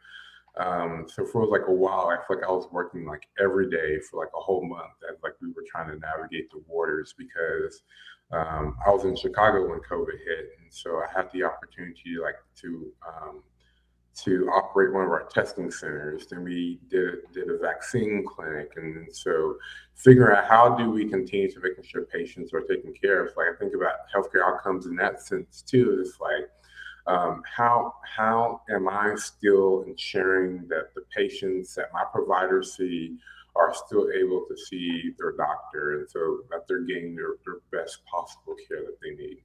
Um, 0.58 1.06
so 1.08 1.24
for 1.24 1.46
like 1.46 1.68
a 1.68 1.72
while, 1.72 2.08
I 2.08 2.16
feel 2.26 2.38
like 2.38 2.46
I 2.46 2.50
was 2.50 2.66
working 2.72 3.06
like 3.06 3.28
every 3.40 3.70
day 3.70 4.00
for 4.00 4.18
like 4.20 4.32
a 4.36 4.40
whole 4.40 4.66
month 4.66 4.94
as 5.08 5.16
like 5.22 5.34
we 5.40 5.48
were 5.48 5.64
trying 5.70 5.88
to 5.88 5.98
navigate 5.98 6.50
the 6.50 6.62
waters 6.66 7.14
because 7.16 7.82
um, 8.32 8.76
I 8.84 8.90
was 8.90 9.04
in 9.04 9.16
Chicago 9.16 9.68
when 9.68 9.78
COVID 9.80 10.18
hit, 10.18 10.50
and 10.60 10.72
so 10.72 10.96
I 10.96 11.06
had 11.14 11.30
the 11.32 11.44
opportunity 11.44 12.16
like 12.20 12.34
to 12.56 12.92
um, 13.06 13.42
to 14.24 14.48
operate 14.48 14.92
one 14.92 15.04
of 15.04 15.10
our 15.10 15.28
testing 15.32 15.70
centers. 15.70 16.26
Then 16.26 16.42
we 16.42 16.80
did 16.90 17.32
did 17.32 17.48
a 17.50 17.58
vaccine 17.58 18.24
clinic, 18.26 18.72
and 18.76 19.06
so 19.14 19.56
figuring 19.94 20.36
out 20.36 20.46
how 20.46 20.74
do 20.74 20.90
we 20.90 21.08
continue 21.08 21.50
to 21.52 21.60
making 21.60 21.84
sure 21.84 22.02
patients 22.02 22.52
are 22.52 22.62
taken 22.62 22.92
care 22.92 23.24
of. 23.24 23.36
Like 23.36 23.46
I 23.54 23.58
think 23.58 23.74
about 23.74 23.94
healthcare 24.14 24.44
outcomes 24.44 24.86
in 24.86 24.96
that 24.96 25.22
sense 25.22 25.62
too. 25.62 25.98
It's 26.00 26.18
like 26.20 26.47
um, 27.08 27.42
how 27.44 27.94
how 28.16 28.60
am 28.70 28.88
I 28.88 29.14
still 29.16 29.82
ensuring 29.86 30.66
that 30.68 30.94
the 30.94 31.02
patients 31.14 31.74
that 31.74 31.86
my 31.92 32.04
providers 32.12 32.76
see 32.76 33.16
are 33.56 33.74
still 33.74 34.08
able 34.14 34.44
to 34.48 34.56
see 34.56 35.14
their 35.18 35.32
doctor, 35.32 35.98
and 35.98 36.08
so 36.08 36.40
that 36.50 36.68
they're 36.68 36.84
getting 36.84 37.16
their, 37.16 37.36
their 37.44 37.60
best 37.72 38.04
possible 38.06 38.54
care 38.68 38.82
that 38.82 38.98
they 39.02 39.10
need. 39.10 39.38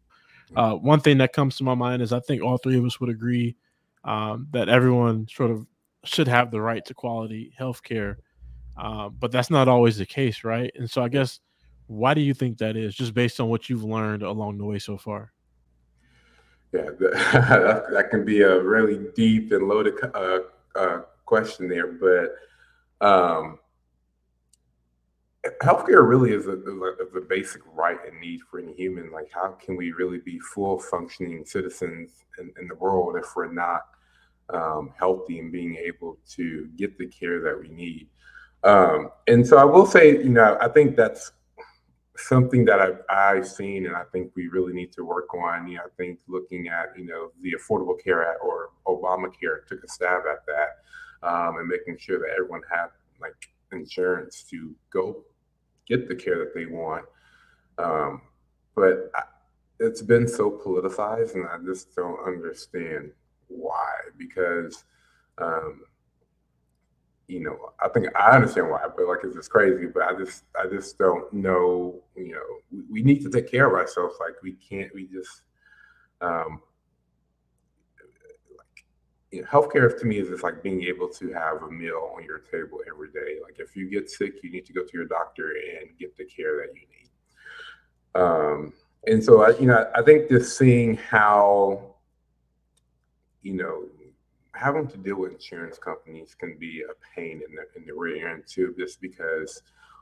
Uh, 0.55 0.75
one 0.75 0.99
thing 0.99 1.17
that 1.17 1.33
comes 1.33 1.55
to 1.57 1.63
my 1.63 1.73
mind 1.73 2.01
is 2.01 2.13
I 2.13 2.19
think 2.19 2.43
all 2.43 2.57
three 2.57 2.77
of 2.77 2.85
us 2.85 2.99
would 2.99 3.09
agree 3.09 3.55
um, 4.03 4.47
that 4.51 4.69
everyone 4.69 5.27
sort 5.27 5.49
of 5.49 5.65
should 6.03 6.27
have 6.27 6.51
the 6.51 6.61
right 6.61 6.83
to 6.85 6.93
quality 6.93 7.53
health 7.57 7.81
care, 7.81 8.19
uh, 8.77 9.07
but 9.09 9.31
that's 9.31 9.49
not 9.49 9.67
always 9.67 9.97
the 9.97 10.05
case, 10.05 10.43
right? 10.43 10.71
And 10.75 10.89
so 10.89 11.01
I 11.01 11.07
guess 11.07 11.39
why 11.87 12.13
do 12.13 12.21
you 12.21 12.33
think 12.33 12.57
that 12.57 12.75
is, 12.75 12.93
just 12.93 13.13
based 13.13 13.39
on 13.39 13.47
what 13.47 13.69
you've 13.69 13.83
learned 13.85 14.21
along 14.21 14.57
the 14.57 14.65
way 14.65 14.79
so 14.79 14.97
far? 14.97 15.31
Yeah, 16.73 16.89
that, 16.99 17.85
that 17.91 18.09
can 18.09 18.25
be 18.25 18.41
a 18.41 18.59
really 18.59 18.99
deep 19.15 19.51
and 19.51 19.67
loaded 19.67 19.93
uh, 20.15 20.39
uh, 20.75 21.01
question 21.25 21.69
there, 21.69 21.87
but 21.87 23.07
um, 23.07 23.59
healthcare 25.61 26.07
really 26.07 26.31
is 26.31 26.47
a, 26.47 26.53
is 26.53 27.15
a, 27.15 27.21
basic 27.21 27.61
right 27.73 27.97
and 28.07 28.19
need 28.19 28.39
for 28.49 28.59
any 28.59 28.73
human. 28.73 29.11
Like, 29.11 29.29
how 29.31 29.49
can 29.49 29.75
we 29.75 29.91
really 29.91 30.19
be 30.19 30.39
full 30.39 30.79
functioning 30.79 31.45
citizens 31.45 32.11
in, 32.39 32.51
in 32.59 32.67
the 32.67 32.75
world 32.75 33.17
if 33.17 33.35
we're 33.35 33.51
not 33.51 33.81
um, 34.49 34.93
healthy 34.97 35.39
and 35.39 35.51
being 35.51 35.75
able 35.75 36.17
to 36.31 36.69
get 36.75 36.97
the 36.97 37.07
care 37.07 37.41
that 37.41 37.59
we 37.59 37.69
need? 37.69 38.07
Um, 38.63 39.09
and 39.27 39.45
so 39.45 39.57
I 39.57 39.65
will 39.65 39.85
say, 39.85 40.11
you 40.17 40.29
know, 40.29 40.57
I 40.61 40.69
think 40.69 40.95
that's 40.95 41.33
something 42.15 42.63
that 42.65 42.79
I've, 42.79 43.01
I've 43.09 43.47
seen 43.47 43.87
and 43.87 43.95
I 43.95 44.03
think 44.11 44.31
we 44.35 44.47
really 44.47 44.73
need 44.73 44.91
to 44.93 45.03
work 45.03 45.33
on. 45.33 45.67
You 45.67 45.77
know, 45.77 45.83
I 45.83 45.89
think 45.97 46.19
looking 46.27 46.67
at, 46.67 46.97
you 46.97 47.05
know, 47.05 47.31
the 47.41 47.53
Affordable 47.53 48.01
Care 48.01 48.29
Act 48.29 48.39
or 48.43 48.69
Obamacare 48.85 49.65
took 49.67 49.83
a 49.83 49.87
stab 49.87 50.23
at 50.31 50.45
that 50.45 51.27
um, 51.27 51.57
and 51.57 51.67
making 51.67 51.97
sure 51.97 52.19
that 52.19 52.33
everyone 52.37 52.61
had 52.69 52.87
like 53.19 53.49
insurance 53.71 54.43
to 54.51 54.75
go 54.91 55.23
get 55.87 56.07
the 56.07 56.15
care 56.15 56.37
that 56.39 56.53
they 56.53 56.65
want. 56.65 57.05
Um, 57.77 58.21
but 58.75 59.09
I, 59.15 59.23
it's 59.79 60.01
been 60.01 60.27
so 60.27 60.51
politicized, 60.51 61.35
and 61.35 61.47
I 61.47 61.57
just 61.65 61.95
don't 61.95 62.19
understand 62.25 63.11
why. 63.47 63.91
Because, 64.17 64.85
um, 65.39 65.81
you 67.33 67.39
know, 67.39 67.73
I 67.83 67.89
think 67.89 68.07
I 68.15 68.35
understand 68.35 68.69
why, 68.69 68.85
but 68.95 69.07
like 69.07 69.19
it's 69.23 69.35
just 69.35 69.49
crazy. 69.49 69.87
But 69.87 70.03
I 70.03 70.13
just, 70.15 70.43
I 70.55 70.67
just 70.67 70.99
don't 70.99 71.33
know. 71.33 71.99
You 72.15 72.33
know, 72.33 72.43
we, 72.71 72.83
we 72.91 73.01
need 73.01 73.23
to 73.23 73.29
take 73.31 73.49
care 73.49 73.65
of 73.65 73.73
ourselves. 73.73 74.15
Like 74.19 74.35
we 74.43 74.53
can't. 74.53 74.93
We 74.93 75.07
just. 75.07 75.41
Um, 76.21 76.61
you 79.31 79.41
know, 79.41 79.47
healthcare 79.47 79.99
to 79.99 80.05
me 80.05 80.19
is 80.19 80.29
just 80.29 80.43
like 80.43 80.61
being 80.61 80.83
able 80.83 81.07
to 81.09 81.33
have 81.33 81.63
a 81.63 81.71
meal 81.71 82.13
on 82.15 82.23
your 82.23 82.37
table 82.37 82.77
every 82.87 83.09
day. 83.09 83.39
Like 83.41 83.55
if 83.57 83.75
you 83.75 83.89
get 83.89 84.11
sick, 84.11 84.43
you 84.43 84.51
need 84.51 84.67
to 84.67 84.73
go 84.73 84.83
to 84.83 84.93
your 84.93 85.05
doctor 85.05 85.53
and 85.79 85.97
get 85.97 86.15
the 86.15 86.25
care 86.25 86.57
that 86.57 86.75
you 86.75 86.85
need. 86.93 88.21
Um, 88.21 88.73
and 89.07 89.23
so 89.23 89.41
I, 89.41 89.57
you 89.57 89.65
know, 89.65 89.89
I 89.95 90.03
think 90.03 90.29
just 90.29 90.55
seeing 90.55 90.97
how, 90.97 91.95
you 93.41 93.55
know, 93.55 93.85
having 94.63 94.87
to 94.87 94.97
deal 94.97 95.17
with 95.17 95.33
insurance 95.33 95.77
companies 95.77 96.35
can 96.35 96.57
be 96.57 96.83
a 96.83 96.93
pain 97.15 97.41
in 97.47 97.55
the 97.55 97.65
in 97.75 97.85
the 97.85 97.93
rear 97.93 98.29
end 98.29 98.43
too, 98.47 98.73
just 98.77 99.01
because 99.01 99.61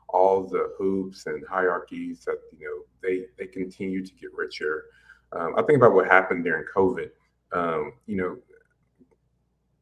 all 0.10 0.44
the 0.44 0.74
hoops 0.78 1.26
and 1.26 1.44
hierarchies 1.50 2.24
that 2.26 2.38
you 2.58 2.66
know 2.66 2.84
they 3.02 3.26
they 3.38 3.48
continue 3.52 4.06
to 4.06 4.14
get 4.14 4.30
richer. 4.36 4.86
Um, 5.34 5.56
I 5.58 5.64
think 5.64 5.78
about 5.78 5.94
what 5.94 6.08
happened 6.08 6.44
during 6.44 6.66
COVID. 6.76 7.10
Um, 7.54 7.94
you 8.06 8.18
know, 8.18 8.38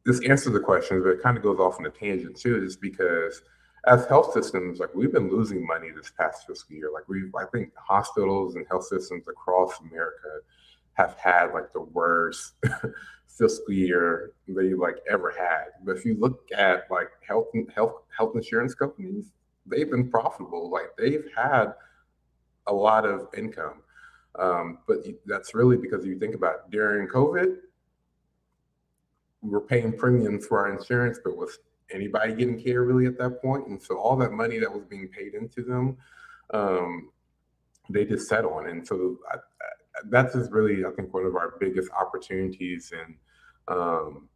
this 0.04 0.20
answers 0.28 0.52
the 0.52 0.60
questions, 0.60 1.02
but 1.04 1.10
it 1.10 1.22
kind 1.22 1.36
of 1.36 1.42
goes 1.42 1.58
off 1.58 1.78
on 1.78 1.86
a 1.86 1.90
tangent 1.90 2.36
too, 2.36 2.62
is 2.64 2.76
because 2.76 3.42
as 3.86 4.06
health 4.06 4.32
systems, 4.32 4.78
like 4.78 4.94
we've 4.94 5.12
been 5.12 5.30
losing 5.30 5.66
money 5.66 5.90
this 5.90 6.12
past 6.18 6.46
fiscal 6.46 6.76
year. 6.76 6.90
Like 6.92 7.08
we, 7.08 7.24
I 7.38 7.44
think 7.52 7.72
hospitals 7.76 8.54
and 8.54 8.66
health 8.68 8.86
systems 8.86 9.26
across 9.28 9.80
America 9.80 10.40
have 11.00 11.16
had 11.18 11.52
like 11.52 11.72
the 11.72 11.80
worst 11.80 12.54
fiscal 13.26 13.72
year 13.72 14.32
they 14.46 14.74
like 14.74 14.96
ever 15.10 15.32
had. 15.36 15.66
But 15.84 15.96
if 15.96 16.04
you 16.04 16.16
look 16.18 16.48
at 16.56 16.90
like 16.90 17.08
health 17.26 17.46
health 17.74 17.94
health 18.16 18.34
insurance 18.34 18.74
companies, 18.74 19.32
they've 19.66 19.90
been 19.90 20.10
profitable. 20.10 20.70
Like 20.70 20.90
they've 20.98 21.26
had 21.34 21.72
a 22.66 22.72
lot 22.72 23.06
of 23.06 23.28
income. 23.36 23.82
Um, 24.38 24.78
but 24.86 24.98
that's 25.26 25.54
really 25.54 25.76
because 25.76 26.04
you 26.06 26.18
think 26.18 26.34
about 26.34 26.54
it, 26.54 26.70
during 26.70 27.08
COVID, 27.08 27.56
we 29.42 29.50
were 29.50 29.60
paying 29.60 29.96
premiums 29.96 30.46
for 30.46 30.60
our 30.60 30.72
insurance, 30.76 31.18
but 31.24 31.36
was 31.36 31.58
anybody 31.92 32.34
getting 32.34 32.62
care 32.62 32.84
really 32.84 33.06
at 33.06 33.18
that 33.18 33.42
point? 33.42 33.66
And 33.66 33.82
so 33.82 33.98
all 33.98 34.16
that 34.16 34.32
money 34.32 34.58
that 34.58 34.72
was 34.72 34.84
being 34.84 35.08
paid 35.08 35.34
into 35.34 35.62
them, 35.62 35.96
um, 36.52 37.10
they 37.88 38.04
just 38.04 38.28
sat 38.28 38.44
on. 38.44 38.68
And 38.68 38.86
so 38.86 39.18
I, 39.32 39.38
I, 40.00 40.06
that's 40.08 40.34
just 40.34 40.50
really, 40.50 40.84
I 40.84 40.90
think, 40.90 41.12
one 41.12 41.26
of 41.26 41.36
our 41.36 41.54
biggest 41.60 41.90
opportunities 41.92 42.92
and 42.98 43.14
um, 43.68 44.28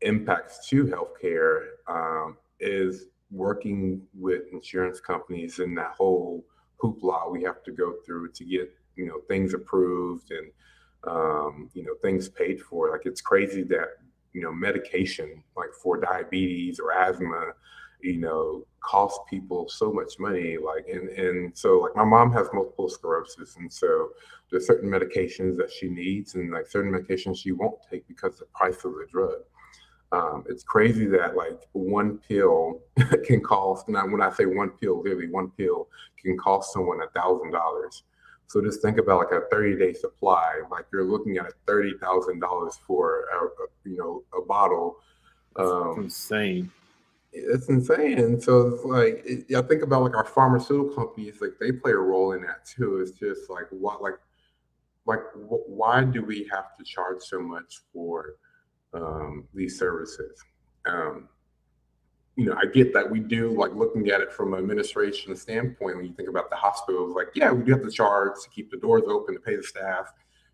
impacts 0.00 0.68
to 0.68 0.84
healthcare 0.84 1.66
um, 1.88 2.36
is 2.58 3.06
working 3.30 4.02
with 4.14 4.42
insurance 4.52 5.00
companies 5.00 5.58
and 5.60 5.76
that 5.78 5.92
whole 5.92 6.44
hoopla 6.82 7.30
we 7.30 7.42
have 7.42 7.62
to 7.62 7.70
go 7.70 7.94
through 8.04 8.32
to 8.32 8.44
get 8.44 8.68
you 8.96 9.06
know 9.06 9.20
things 9.28 9.54
approved 9.54 10.32
and 10.32 10.50
um, 11.04 11.70
you 11.74 11.82
know, 11.84 11.94
things 12.02 12.28
paid 12.28 12.60
for. 12.60 12.90
Like 12.90 13.02
it's 13.04 13.20
crazy 13.20 13.62
that, 13.64 13.88
you 14.32 14.42
know, 14.42 14.52
medication 14.52 15.42
like 15.56 15.72
for 15.82 15.98
diabetes 15.98 16.78
or 16.78 16.92
asthma, 16.92 17.52
you 18.02 18.18
know, 18.18 18.66
cost 18.80 19.20
people 19.28 19.68
so 19.68 19.92
much 19.92 20.18
money. 20.18 20.56
Like, 20.56 20.86
and, 20.88 21.08
and 21.10 21.56
so 21.56 21.78
like 21.78 21.96
my 21.96 22.04
mom 22.04 22.32
has 22.32 22.48
multiple 22.52 22.88
sclerosis. 22.88 23.56
And 23.56 23.72
so 23.72 24.10
there's 24.50 24.66
certain 24.66 24.90
medications 24.90 25.56
that 25.58 25.70
she 25.70 25.88
needs 25.88 26.34
and 26.34 26.50
like 26.50 26.66
certain 26.66 26.92
medications 26.92 27.38
she 27.38 27.52
won't 27.52 27.78
take 27.90 28.06
because 28.08 28.38
the 28.38 28.46
price 28.46 28.84
of 28.84 28.92
the 28.92 29.06
drug. 29.10 29.42
Um, 30.12 30.44
it's 30.48 30.64
crazy 30.64 31.06
that 31.06 31.36
like 31.36 31.60
one 31.72 32.18
pill 32.18 32.80
can 33.24 33.40
cost, 33.40 33.86
and 33.88 34.12
when 34.12 34.20
I 34.20 34.30
say 34.32 34.44
one 34.44 34.70
pill, 34.70 34.96
really 34.96 35.30
one 35.30 35.50
pill 35.50 35.88
can 36.20 36.36
cost 36.36 36.72
someone 36.72 37.00
a 37.02 37.06
thousand 37.10 37.52
dollars. 37.52 38.02
So 38.48 38.60
just 38.60 38.82
think 38.82 38.98
about 38.98 39.18
like 39.18 39.30
a 39.30 39.46
30 39.52 39.78
day 39.78 39.92
supply. 39.92 40.62
Like 40.68 40.86
you're 40.92 41.04
looking 41.04 41.36
at 41.36 41.52
thirty 41.64 41.94
thousand 42.00 42.40
dollars 42.40 42.76
for 42.84 43.26
a, 43.32 43.44
a, 43.44 43.88
you 43.88 43.96
know 43.96 44.24
a 44.36 44.44
bottle. 44.44 44.96
Um, 45.54 46.04
insane. 46.04 46.72
It's 47.32 47.68
insane. 47.68 48.18
And 48.18 48.42
So 48.42 48.68
it's 48.68 48.84
like 48.84 49.22
it, 49.24 49.54
I 49.56 49.62
think 49.62 49.82
about 49.82 50.02
like 50.02 50.16
our 50.16 50.24
pharmaceutical 50.24 50.94
companies. 50.94 51.40
Like 51.40 51.52
they 51.60 51.72
play 51.72 51.92
a 51.92 51.96
role 51.96 52.32
in 52.32 52.42
that 52.42 52.64
too. 52.64 52.98
It's 53.00 53.12
just 53.12 53.48
like 53.48 53.66
what 53.70 54.02
like 54.02 54.18
like 55.06 55.20
wh- 55.34 55.68
why 55.68 56.04
do 56.04 56.22
we 56.22 56.48
have 56.52 56.76
to 56.76 56.84
charge 56.84 57.22
so 57.22 57.40
much 57.40 57.80
for 57.92 58.36
um, 58.94 59.46
these 59.54 59.78
services? 59.78 60.42
Um, 60.86 61.28
you 62.36 62.46
know, 62.46 62.56
I 62.56 62.66
get 62.66 62.92
that 62.94 63.08
we 63.08 63.20
do 63.20 63.50
like 63.50 63.74
looking 63.74 64.08
at 64.08 64.20
it 64.20 64.32
from 64.32 64.54
an 64.54 64.60
administration 64.60 65.36
standpoint. 65.36 65.96
When 65.96 66.04
you 66.06 66.12
think 66.14 66.28
about 66.28 66.48
the 66.48 66.56
hospitals, 66.56 67.14
like, 67.14 67.28
yeah, 67.34 67.52
we 67.52 67.62
do 67.64 67.72
have 67.72 67.82
to 67.82 67.90
charge 67.90 68.32
to 68.42 68.50
keep 68.50 68.70
the 68.70 68.76
doors 68.78 69.02
open 69.06 69.34
to 69.34 69.40
pay 69.40 69.56
the 69.56 69.62
staff. 69.62 70.12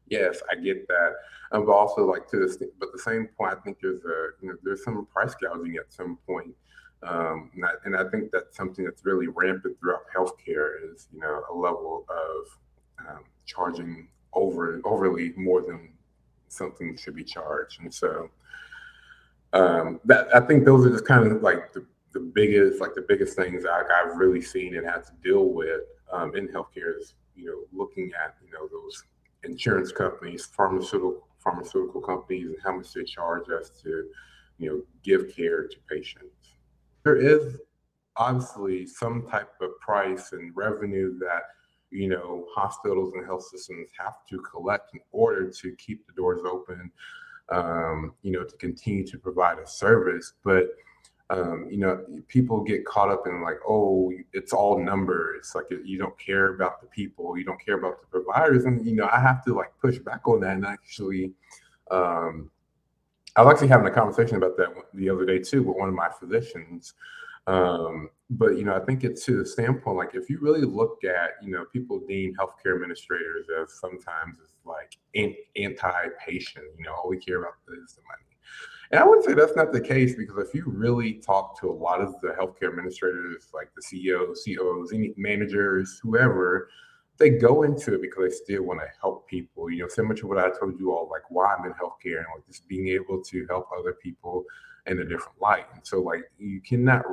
Yes, 0.09 0.41
I 0.51 0.57
get 0.57 0.87
that. 0.89 1.13
Um, 1.53 1.67
but 1.67 1.73
also 1.73 2.05
like 2.05 2.29
to 2.31 2.39
this, 2.39 2.57
but 2.57 2.93
the 2.93 2.99
same 2.99 3.29
point, 3.39 3.55
I 3.57 3.61
think 3.61 3.79
there's 3.81 4.05
a 4.05 4.29
you 4.41 4.49
know 4.49 4.55
there's 4.63 4.85
some 4.85 5.07
price 5.07 5.35
gouging 5.35 5.77
at 5.77 5.93
some 5.93 6.19
point. 6.27 6.55
Um, 7.03 7.51
and, 7.55 7.65
I, 7.65 7.71
and 7.85 7.97
I 7.97 8.09
think 8.11 8.31
that's 8.33 8.57
something 8.57 8.85
that's 8.85 9.05
really 9.05 9.29
rampant 9.29 9.79
throughout 9.79 10.03
healthcare 10.15 10.93
is 10.93 11.09
you 11.13 11.21
know 11.21 11.43
a 11.51 11.55
level 11.55 12.05
of 12.09 13.07
um, 13.07 13.25
charging 13.45 14.09
over 14.33 14.81
overly 14.85 15.33
more 15.37 15.63
than 15.63 15.91
something 16.49 16.97
should 16.97 17.15
be 17.15 17.25
charged, 17.25 17.81
and 17.81 17.93
so 17.93 18.31
um, 19.53 20.01
that 20.05 20.35
I 20.35 20.41
think 20.41 20.65
those 20.65 20.87
are 20.87 20.91
just 20.91 21.07
kind 21.07 21.31
of 21.31 21.43
like 21.43 21.73
the, 21.73 21.85
the 22.13 22.21
biggest 22.21 22.81
like 22.81 22.95
the 22.95 23.05
biggest 23.07 23.37
things 23.37 23.65
I, 23.65 23.83
I've 23.83 24.17
really 24.17 24.43
seen 24.43 24.77
and 24.77 24.87
had 24.87 25.05
to 25.05 25.13
deal 25.23 25.51
with 25.51 25.83
um, 26.13 26.35
in 26.35 26.49
healthcare 26.49 26.99
is 26.99 27.15
you 27.35 27.47
know 27.47 27.79
looking 27.79 28.11
at 28.23 28.37
you 28.45 28.51
know 28.53 28.69
those 28.71 29.05
insurance 29.45 29.93
companies, 29.93 30.47
pharmaceutical 30.47 31.27
pharmaceutical 31.39 32.01
companies, 32.01 32.47
and 32.47 32.57
how 32.65 32.77
much 32.77 32.93
they 32.93 33.05
charge 33.05 33.49
us 33.51 33.71
to 33.83 34.09
you 34.59 34.71
know 34.71 34.83
give 35.03 35.35
care 35.35 35.67
to 35.67 35.77
patients. 35.89 36.36
There 37.07 37.17
is 37.17 37.59
obviously 38.17 38.85
some 38.85 39.29
type 39.29 39.53
of 39.61 39.79
price 39.79 40.33
and 40.33 40.51
revenue 40.57 41.17
that 41.21 41.43
you 41.91 42.09
know 42.09 42.47
hospitals 42.53 43.13
and 43.15 43.25
health 43.25 43.45
systems 43.45 43.89
have 43.97 44.27
to 44.29 44.41
collect 44.41 44.93
in 44.93 45.01
order 45.13 45.49
to 45.49 45.77
keep 45.77 46.05
the 46.09 46.13
doors 46.15 46.41
open 46.45 46.91
um, 47.51 48.15
you 48.23 48.33
know, 48.33 48.43
to 48.43 48.57
continue 48.57 49.07
to 49.07 49.19
provide 49.19 49.61
a 49.61 49.67
service. 49.69 50.33
But 50.43 50.71
um, 51.31 51.69
you 51.71 51.79
know, 51.79 52.05
people 52.27 52.65
get 52.65 52.85
caught 52.85 53.09
up 53.09 53.29
in 53.29 53.41
like, 53.41 53.59
oh, 53.69 54.13
it's 54.33 54.53
all 54.53 54.83
numbers. 54.83 55.53
Like 55.55 55.67
you 55.71 55.99
don't 55.99 56.19
care 56.19 56.55
about 56.55 56.81
the 56.81 56.89
people, 56.89 57.39
you 57.39 57.45
don't 57.45 57.65
care 57.65 57.79
about 57.79 58.01
the 58.01 58.07
providers, 58.09 58.65
and 58.65 58.85
you 58.85 58.97
know, 58.97 59.09
I 59.13 59.21
have 59.21 59.45
to 59.45 59.55
like 59.55 59.73
push 59.81 59.99
back 59.99 60.27
on 60.27 60.41
that 60.41 60.57
and 60.57 60.67
actually. 60.67 61.33
Um, 61.89 62.51
I 63.37 63.43
was 63.43 63.53
actually 63.53 63.69
having 63.69 63.87
a 63.87 63.91
conversation 63.91 64.37
about 64.37 64.57
that 64.57 64.69
the 64.95 65.11
other 65.11 65.27
day 65.27 65.39
too 65.39 65.63
with 65.63 65.77
one 65.77 65.89
of 65.89 65.95
my 65.95 66.09
physicians. 66.19 66.95
Um, 67.47 68.11
but 68.31 68.57
you 68.57 68.65
know, 68.65 68.75
I 68.75 68.81
think 68.81 69.05
it's 69.05 69.25
to 69.27 69.39
the 69.39 69.47
standpoint 69.47 69.97
like 69.97 70.15
if 70.15 70.29
you 70.29 70.39
really 70.41 70.63
look 70.63 71.05
at, 71.05 71.33
you 71.43 71.53
know, 71.53 71.65
people 71.73 72.01
deem 72.09 72.35
healthcare 72.35 72.75
administrators 72.75 73.47
as 73.61 73.79
sometimes 73.79 74.39
as 74.43 74.53
like 74.65 74.97
anti-patient. 75.57 76.65
You 76.79 76.85
know, 76.85 76.95
all 76.95 77.09
we 77.09 77.19
care 77.19 77.39
about 77.39 77.55
is 77.85 77.95
the 77.95 78.03
money. 78.03 78.23
And 78.91 79.01
I 79.01 79.05
wouldn't 79.05 79.27
say 79.27 79.35
that's 79.35 79.57
not 79.57 79.73
the 79.73 79.81
case 79.81 80.15
because 80.15 80.49
if 80.49 80.55
you 80.55 80.65
really 80.67 81.15
talk 81.15 81.59
to 81.61 81.71
a 81.71 81.73
lot 81.73 82.01
of 82.01 82.21
the 82.21 82.29
healthcare 82.29 82.69
administrators, 82.69 83.49
like 83.53 83.71
the 83.75 83.83
CEOs, 83.83 84.45
COOs, 84.45 84.93
any 84.93 85.13
managers, 85.17 85.99
whoever, 86.03 86.69
they 87.19 87.31
go 87.31 87.63
into 87.63 87.95
it 87.95 88.03
because 88.03 88.25
they 88.25 88.45
still 88.55 88.65
want 88.65 88.81
to 88.81 88.87
help 89.01 89.29
people. 89.29 89.71
You 89.71 89.83
know, 89.83 89.89
so 89.89 90.03
much 90.03 90.23
of 90.23 90.29
what 90.29 90.39
I 90.39 90.51
told 90.51 90.79
you 90.79 90.93
all, 90.93 91.09
like 91.11 91.23
why 91.31 91.55
I'm 91.55 91.65
in 91.65 91.73
healthcare 91.73 92.19
and 92.19 92.27
like 92.35 92.47
just 92.47 92.69
being 92.69 92.89
able 92.89 93.23
to 93.23 93.47
help 93.49 93.69
other 93.77 93.95
people 93.95 94.45
in 94.87 95.01
a 95.01 95.05
different 95.05 95.41
light. 95.41 95.67
And 95.75 95.81
so, 95.85 96.01
like, 96.01 96.31
you 96.39 96.61
cannot, 96.61 97.05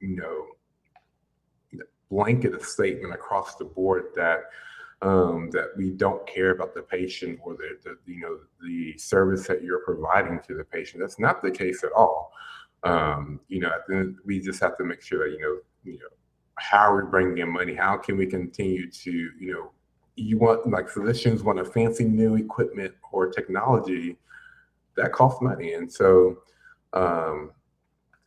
you 0.00 0.16
know, 0.16 0.46
blanket 2.12 2.54
a 2.54 2.62
statement 2.62 3.14
across 3.14 3.56
the 3.56 3.64
board 3.64 4.04
that 4.14 4.42
um, 5.00 5.50
that 5.50 5.68
we 5.76 5.90
don't 5.90 6.24
care 6.28 6.50
about 6.50 6.74
the 6.74 6.82
patient 6.82 7.40
or 7.42 7.54
the, 7.54 7.76
the, 7.82 7.96
you 8.06 8.20
know 8.20 8.38
the 8.62 8.96
service 8.98 9.48
that 9.48 9.64
you're 9.64 9.80
providing 9.84 10.38
to 10.46 10.54
the 10.54 10.62
patient. 10.62 11.00
That's 11.00 11.18
not 11.18 11.42
the 11.42 11.50
case 11.50 11.82
at 11.82 11.90
all. 11.92 12.32
Um, 12.84 13.40
you 13.48 13.60
know, 13.60 13.72
we 14.24 14.40
just 14.40 14.60
have 14.60 14.76
to 14.76 14.84
make 14.84 15.02
sure 15.02 15.26
that 15.26 15.34
you 15.34 15.40
know 15.40 15.58
you 15.84 15.98
know 15.98 16.06
how 16.56 16.92
are 16.92 17.04
we 17.04 17.10
bringing 17.10 17.38
in 17.38 17.48
money? 17.48 17.74
How 17.74 17.96
can 17.96 18.16
we 18.16 18.26
continue 18.26 18.90
to 18.90 19.10
you 19.10 19.52
know 19.52 19.72
you 20.16 20.38
want 20.38 20.68
like 20.68 20.88
physicians 20.88 21.42
want 21.42 21.58
a 21.58 21.64
fancy 21.64 22.04
new 22.04 22.36
equipment 22.36 22.94
or 23.10 23.28
technology 23.28 24.18
that 24.96 25.12
costs 25.12 25.40
money, 25.40 25.74
and 25.74 25.90
so 25.90 26.42
um, 26.92 27.52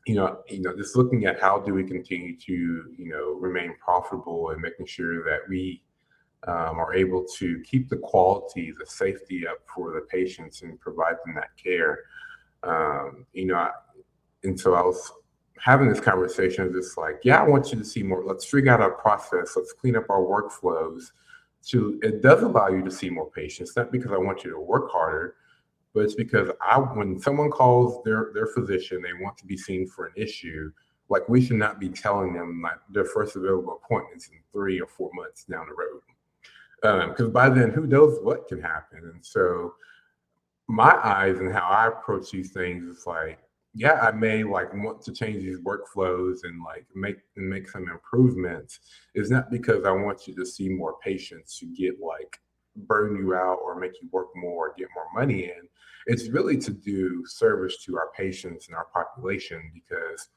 you 0.06 0.16
know, 0.16 0.40
you 0.48 0.62
know, 0.62 0.76
just 0.76 0.96
looking 0.96 1.26
at 1.26 1.42
how 1.42 1.60
do 1.60 1.74
we 1.74 1.84
continue 1.84 2.38
to, 2.38 2.54
you 2.96 3.10
know, 3.10 3.34
remain 3.34 3.76
profitable 3.84 4.52
and 4.52 4.62
making 4.62 4.86
sure 4.86 5.24
that 5.24 5.40
we 5.50 5.82
um, 6.48 6.80
are 6.80 6.94
able 6.94 7.26
to 7.38 7.62
keep 7.62 7.90
the 7.90 7.98
quality, 7.98 8.72
the 8.78 8.86
safety 8.86 9.48
up 9.48 9.58
for 9.74 9.94
the 9.94 10.02
patients 10.02 10.62
and 10.62 10.80
provide 10.80 11.16
them 11.26 11.34
that 11.34 11.50
care. 11.62 12.02
Um, 12.62 13.26
you 13.34 13.46
know, 13.46 13.56
I, 13.56 13.72
and 14.44 14.60
so 14.60 14.76
I 14.76 14.82
was 14.82 15.12
having 15.60 15.88
this 15.90 16.00
conversation, 16.00 16.68
is 16.68 16.74
just 16.74 16.98
like, 16.98 17.20
yeah, 17.24 17.42
I 17.42 17.48
want 17.48 17.72
you 17.72 17.78
to 17.78 17.86
see 17.86 18.04
more. 18.04 18.24
Let's 18.24 18.46
figure 18.46 18.72
out 18.72 18.82
our 18.82 18.92
process. 18.92 19.54
Let's 19.56 19.74
clean 19.74 19.96
up 19.96 20.10
our 20.10 20.22
workflows. 20.22 21.12
To 21.68 22.00
it 22.04 22.22
does 22.22 22.44
allow 22.44 22.68
you 22.68 22.84
to 22.84 22.92
see 22.92 23.10
more 23.10 23.32
patients, 23.32 23.76
not 23.76 23.92
because 23.92 24.12
I 24.12 24.18
want 24.18 24.44
you 24.44 24.52
to 24.52 24.60
work 24.60 24.92
harder, 24.92 25.36
but 25.94 26.02
it's 26.02 26.14
because 26.14 26.50
I 26.62 26.78
when 26.78 27.20
someone 27.20 27.50
calls 27.50 28.04
their 28.04 28.30
their 28.34 28.46
physician, 28.48 29.02
they 29.02 29.14
want 29.14 29.38
to 29.40 29.46
be 29.48 29.58
seen 29.58 29.88
for 29.88 30.06
an 30.06 30.14
issue. 30.16 30.72
Like 31.10 31.28
we 31.28 31.44
should 31.44 31.58
not 31.58 31.80
be 31.80 31.90
telling 31.90 32.34
them 32.34 32.62
like 32.62 32.80
their 32.90 33.06
first 33.06 33.36
available 33.36 33.80
appointments 33.84 34.28
in 34.28 34.38
three 34.52 34.80
or 34.80 34.88
four 34.88 35.10
months 35.14 35.46
down 35.46 35.68
the 35.68 35.74
road 35.74 36.02
because 36.82 37.26
um, 37.26 37.32
by 37.32 37.50
then 37.50 37.72
who 37.72 37.88
knows 37.88 38.20
what 38.22 38.48
can 38.48 38.62
happen 38.62 39.00
and 39.14 39.26
so 39.26 39.74
my 40.68 40.96
eyes 41.04 41.40
and 41.40 41.52
how 41.52 41.68
i 41.68 41.88
approach 41.88 42.32
these 42.32 42.52
things 42.52 42.84
is 42.84 43.08
like 43.08 43.40
yeah 43.76 44.00
i 44.02 44.12
may 44.12 44.44
like 44.44 44.74
want 44.74 45.02
to 45.02 45.12
change 45.12 45.44
these 45.44 45.60
workflows 45.60 46.38
and 46.44 46.64
like 46.64 46.86
make 46.96 47.18
and 47.36 47.48
make 47.48 47.70
some 47.70 47.90
improvements. 47.90 48.80
It's 49.14 49.30
not 49.30 49.52
because 49.52 49.86
i 49.86 49.92
want 49.92 50.28
you 50.28 50.36
to 50.36 50.46
see 50.46 50.70
more 50.70 50.96
patients 51.04 51.60
to 51.60 51.66
get 51.66 52.00
like 52.00 52.40
burn 52.76 53.16
you 53.18 53.36
out 53.36 53.60
or 53.64 53.80
make 53.80 54.02
you 54.02 54.10
work 54.12 54.28
more 54.36 54.70
or 54.70 54.74
get 54.78 54.88
more 54.96 55.08
money 55.14 55.46
in. 55.46 55.68
It's 56.08 56.30
really 56.30 56.58
to 56.58 56.72
do 56.72 57.24
service 57.26 57.84
to 57.86 57.98
our 57.98 58.12
patients 58.16 58.68
and 58.68 58.76
our 58.76 58.86
population 58.94 59.72
because 59.74 60.30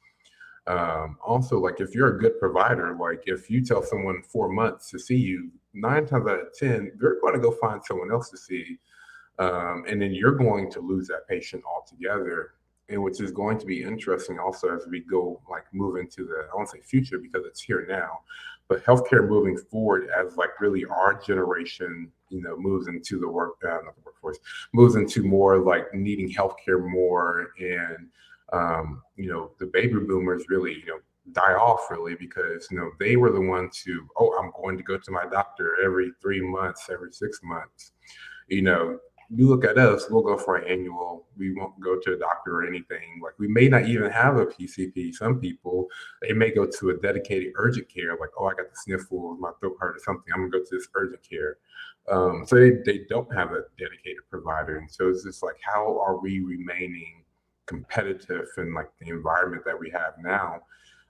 um, 0.67 1.17
also 1.25 1.59
like 1.59 1.81
if 1.81 1.95
you're 1.95 2.17
a 2.17 2.19
good 2.19 2.39
provider 2.39 2.95
like 3.01 3.23
if 3.27 3.49
you 3.49 3.65
tell 3.65 3.83
someone 3.83 4.23
four 4.23 4.51
months 4.51 4.91
to 4.91 4.99
see 4.99 5.17
you 5.17 5.51
nine 5.73 6.07
times 6.07 6.29
out 6.29 6.41
of 6.41 6.53
ten 6.55 6.93
they're 6.99 7.21
going 7.21 7.35
to 7.35 7.41
go 7.41 7.53
find 7.53 7.81
someone 7.85 8.13
else 8.13 8.29
to 8.31 8.37
see 8.37 8.79
um, 9.39 9.85
and 9.89 10.03
then 10.03 10.13
you're 10.13 10.37
going 10.37 10.71
to 10.71 10.81
lose 10.81 11.09
that 11.09 11.27
patient 11.27 11.63
altogether 11.65 12.51
and 12.89 13.03
which 13.03 13.21
is 13.21 13.31
going 13.31 13.59
to 13.59 13.67
be 13.67 13.83
interesting 13.83 14.39
also 14.39 14.75
as 14.75 14.87
we 14.89 15.01
go 15.01 15.41
like 15.51 15.65
move 15.73 15.97
into 15.97 16.25
the 16.25 16.47
i 16.53 16.57
won't 16.57 16.69
say 16.69 16.81
future 16.81 17.19
because 17.19 17.45
it's 17.47 17.61
here 17.61 17.87
now 17.89 18.21
but 18.69 18.85
healthcare 18.85 19.27
moving 19.27 19.57
forward 19.57 20.09
as 20.17 20.37
like 20.37 20.61
really 20.61 20.85
our 20.87 21.15
generation 21.15 22.11
you 22.31 22.43
know 22.43 22.57
moves 22.57 22.89
into 22.89 23.19
the 23.19 23.29
work 23.29 23.55
uh, 23.65 23.79
not 23.85 23.95
the 23.95 24.03
workforce 24.05 24.39
moves 24.73 24.95
into 24.95 25.23
more 25.23 25.59
like 25.59 25.93
needing 25.95 26.31
healthcare 26.31 26.89
more 26.91 27.53
and 27.61 28.09
um, 28.53 29.03
you 29.17 29.31
know, 29.31 29.51
the 29.59 29.67
baby 29.67 29.95
boomers 29.95 30.45
really, 30.49 30.75
you 30.75 30.87
know, 30.87 30.99
die 31.33 31.53
off 31.53 31.91
really 31.91 32.15
because 32.15 32.67
you 32.71 32.79
know 32.79 32.91
they 32.99 33.17
were 33.17 33.31
the 33.31 33.41
ones 33.41 33.83
who, 33.85 34.01
oh, 34.17 34.39
I'm 34.39 34.51
going 34.63 34.79
to 34.79 34.83
go 34.83 34.97
to 34.97 35.11
my 35.11 35.27
doctor 35.27 35.77
every 35.85 36.13
three 36.23 36.41
months, 36.41 36.89
every 36.91 37.13
six 37.13 37.41
months. 37.43 37.93
You 38.49 38.63
know, 38.63 38.99
you 39.35 39.47
look 39.49 39.65
at 39.65 39.77
us, 39.77 40.09
we'll 40.09 40.23
go 40.23 40.39
for 40.39 40.57
an 40.57 40.71
annual. 40.71 41.27
We 41.37 41.55
won't 41.55 41.79
go 41.81 41.99
to 41.99 42.15
a 42.15 42.19
doctor 42.19 42.61
or 42.61 42.67
anything. 42.67 43.21
Like 43.23 43.39
we 43.39 43.47
may 43.47 43.69
not 43.69 43.87
even 43.87 44.11
have 44.11 44.37
a 44.37 44.47
PCP. 44.47 45.15
Some 45.15 45.39
people 45.41 45.89
they 46.23 46.33
may 46.33 46.51
go 46.51 46.67
to 46.67 46.91
a 46.91 46.97
dedicated 46.97 47.53
urgent 47.57 47.89
care, 47.89 48.17
like, 48.19 48.31
oh, 48.39 48.47
I 48.47 48.55
got 48.55 48.71
the 48.71 48.77
sniffles, 48.77 49.39
my 49.41 49.51
throat 49.61 49.77
hurt 49.79 49.97
or 49.97 50.01
something. 50.05 50.33
I'm 50.33 50.49
gonna 50.49 50.51
go 50.51 50.65
to 50.65 50.77
this 50.77 50.89
urgent 50.95 51.23
care. 51.29 51.59
Um, 52.11 52.45
so 52.47 52.57
they, 52.57 52.71
they 52.87 53.05
don't 53.09 53.33
have 53.35 53.53
a 53.53 53.65
dedicated 53.79 54.23
provider. 54.31 54.79
And 54.79 54.91
so 54.91 55.09
it's 55.09 55.25
just 55.25 55.43
like, 55.43 55.57
how 55.61 56.01
are 56.01 56.19
we 56.19 56.41
remaining 56.41 57.25
competitive 57.67 58.47
in 58.57 58.73
like 58.73 58.89
the 58.99 59.11
environment 59.11 59.63
that 59.67 59.79
we 59.79 59.91
have 59.91 60.15
now 60.23 60.63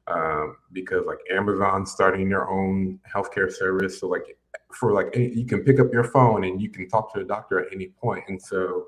um, 0.09 0.57
because 0.73 1.05
like 1.07 1.19
Amazon 1.31 1.87
starting 1.87 2.29
their 2.29 2.49
own 2.49 2.99
healthcare 3.09 3.53
service. 3.53 4.01
So 4.01 4.09
like 4.09 4.38
for 4.73 4.93
like 4.93 5.09
any, 5.15 5.33
you 5.33 5.47
can 5.47 5.65
pick 5.65 5.81
up 5.81 5.93
your 5.93 6.05
phone 6.05 6.45
and 6.45 6.61
you 6.61 6.71
can 6.71 6.89
talk 6.89 7.13
to 7.15 7.21
a 7.21 7.25
doctor 7.25 7.61
at 7.61 7.73
any 7.73 7.89
point, 8.01 8.25
and 8.29 8.41
so 8.41 8.87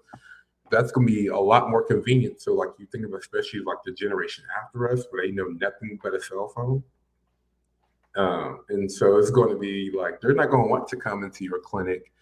that's 0.70 0.92
going 0.92 1.07
to 1.07 1.12
be 1.12 1.27
a 1.27 1.37
lot 1.37 1.68
more 1.68 1.83
convenient. 1.83 2.40
So 2.40 2.55
like 2.55 2.70
you 2.79 2.87
think 2.87 3.05
of 3.05 3.12
especially 3.14 3.61
like 3.61 3.79
the 3.85 3.92
generation 3.92 4.44
after 4.62 4.90
us, 4.90 5.05
where 5.11 5.27
they 5.27 5.33
know 5.33 5.46
nothing 5.61 5.99
but 6.03 6.14
a 6.14 6.20
cell 6.20 6.49
phone. 6.55 6.83
Um, 8.16 8.61
and 8.68 8.90
so 8.90 9.18
it's 9.18 9.31
going 9.31 9.51
to 9.51 9.59
be 9.59 9.90
like 9.96 10.20
they're 10.20 10.35
not 10.35 10.51
going 10.51 10.64
to 10.64 10.68
want 10.68 10.88
to 10.88 10.96
come 10.96 11.25
into 11.25 11.44
your 11.44 11.61
clinic 11.61 12.12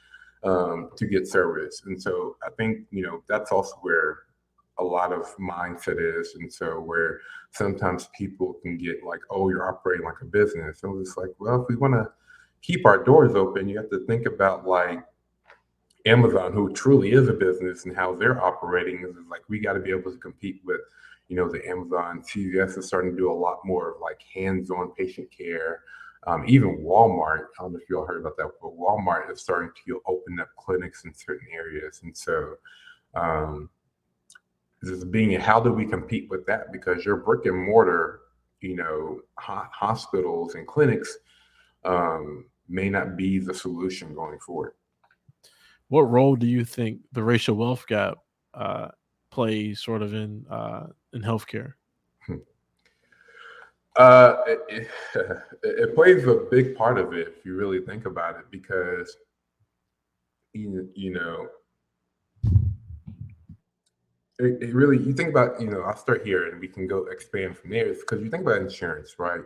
um, 0.44 0.90
to 0.96 1.07
get 1.07 1.27
service. 1.27 1.83
And 1.87 2.01
so 2.01 2.37
I 2.44 2.51
think 2.51 2.87
you 2.90 3.03
know 3.03 3.22
that's 3.29 3.53
also 3.53 3.77
where 3.83 4.20
a 4.79 4.85
lot 4.85 5.12
of 5.12 5.37
mindset 5.37 5.98
is. 5.98 6.37
And 6.37 6.53
so 6.53 6.81
where 6.81 7.20
sometimes 7.51 8.09
people 8.16 8.55
can 8.62 8.79
get 8.79 9.03
like, 9.05 9.20
oh, 9.31 9.48
you're 9.48 9.68
operating 9.68 10.07
like 10.07 10.20
a 10.22 10.24
business. 10.24 10.83
And 10.83 11.01
it's 11.01 11.16
like, 11.16 11.31
well, 11.38 11.62
if 11.62 11.68
we 11.68 11.77
want 11.77 11.94
to 11.94 12.09
keep 12.62 12.86
our 12.86 13.02
doors 13.02 13.34
open, 13.34 13.68
you 13.68 13.76
have 13.78 13.90
to 13.90 14.04
think 14.06 14.26
about 14.26 14.66
like 14.66 15.04
Amazon, 16.06 16.52
who 16.52 16.72
truly 16.72 17.12
is 17.12 17.28
a 17.28 17.32
business 17.32 17.84
and 17.84 17.94
how 17.94 18.14
they're 18.14 18.42
operating. 18.42 19.04
Is 19.04 19.16
like 19.30 19.42
we 19.48 19.58
got 19.58 19.74
to 19.74 19.80
be 19.80 19.90
able 19.90 20.10
to 20.12 20.18
compete 20.18 20.60
with, 20.64 20.80
you 21.28 21.36
know, 21.36 21.48
the 21.48 21.66
Amazon. 21.68 22.22
CVS 22.22 22.78
is 22.78 22.86
starting 22.86 23.10
to 23.10 23.16
do 23.16 23.30
a 23.30 23.32
lot 23.32 23.58
more 23.64 23.92
of 23.92 24.00
like 24.00 24.20
hands-on 24.34 24.92
patient 24.92 25.28
care. 25.30 25.82
Um, 26.26 26.44
even 26.46 26.78
Walmart, 26.78 27.46
I 27.58 27.62
don't 27.62 27.72
know 27.72 27.78
if 27.78 27.88
you 27.88 27.98
all 27.98 28.06
heard 28.06 28.20
about 28.20 28.36
that, 28.36 28.50
but 28.60 28.76
Walmart 28.76 29.30
is 29.32 29.40
starting 29.40 29.70
to 29.86 30.02
open 30.06 30.40
up 30.40 30.48
clinics 30.56 31.04
in 31.04 31.14
certain 31.14 31.46
areas. 31.52 32.00
And 32.02 32.16
so 32.16 32.54
um, 33.14 33.70
is 34.82 35.04
being 35.04 35.38
how 35.38 35.60
do 35.60 35.72
we 35.72 35.84
compete 35.84 36.28
with 36.30 36.46
that 36.46 36.72
because 36.72 37.04
your 37.04 37.16
brick 37.16 37.46
and 37.46 37.66
mortar 37.66 38.20
you 38.60 38.76
know 38.76 39.20
ho- 39.36 39.66
hospitals 39.72 40.54
and 40.54 40.66
clinics 40.66 41.18
um, 41.84 42.46
may 42.68 42.88
not 42.88 43.16
be 43.16 43.38
the 43.38 43.54
solution 43.54 44.14
going 44.14 44.38
forward. 44.40 44.72
What 45.88 46.02
role 46.02 46.36
do 46.36 46.46
you 46.46 46.64
think 46.64 47.00
the 47.12 47.22
racial 47.22 47.56
wealth 47.56 47.86
gap 47.86 48.18
uh, 48.54 48.88
plays 49.30 49.80
sort 49.80 50.02
of 50.02 50.14
in 50.14 50.44
uh, 50.50 50.88
in 51.12 51.22
healthcare? 51.22 51.74
Hmm. 52.26 52.36
uh, 53.96 54.36
it, 54.46 54.60
it, 54.68 54.88
it, 55.62 55.94
plays 55.94 56.24
a 56.26 56.46
big 56.50 56.76
part 56.76 56.98
of 56.98 57.14
it 57.14 57.28
if 57.38 57.44
you 57.44 57.56
really 57.56 57.80
think 57.80 58.04
about 58.04 58.36
it 58.36 58.44
because 58.50 59.16
you, 60.52 60.90
you 60.94 61.12
know 61.12 61.48
it, 64.38 64.62
it, 64.62 64.74
really 64.74 64.98
you 64.98 65.12
think 65.12 65.30
about 65.30 65.60
you 65.60 65.68
know 65.68 65.82
i'll 65.82 65.96
start 65.96 66.24
here 66.24 66.48
and 66.48 66.60
we 66.60 66.68
can 66.68 66.86
go 66.86 67.06
expand 67.06 67.56
from 67.56 67.70
there. 67.70 67.92
Because 67.92 68.22
you 68.22 68.30
think 68.30 68.42
about 68.42 68.60
insurance 68.60 69.16
right 69.18 69.40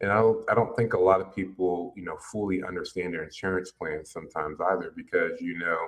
and 0.00 0.10
i 0.12 0.16
don't 0.16 0.48
i 0.50 0.54
don't 0.54 0.76
think 0.76 0.92
a 0.92 0.98
lot 0.98 1.20
of 1.20 1.34
people 1.34 1.92
you 1.96 2.04
know 2.04 2.16
fully 2.32 2.62
understand 2.62 3.12
their 3.12 3.24
insurance 3.24 3.70
plans 3.70 4.10
sometimes 4.10 4.58
either 4.72 4.92
because 4.96 5.40
you 5.40 5.58
know 5.58 5.78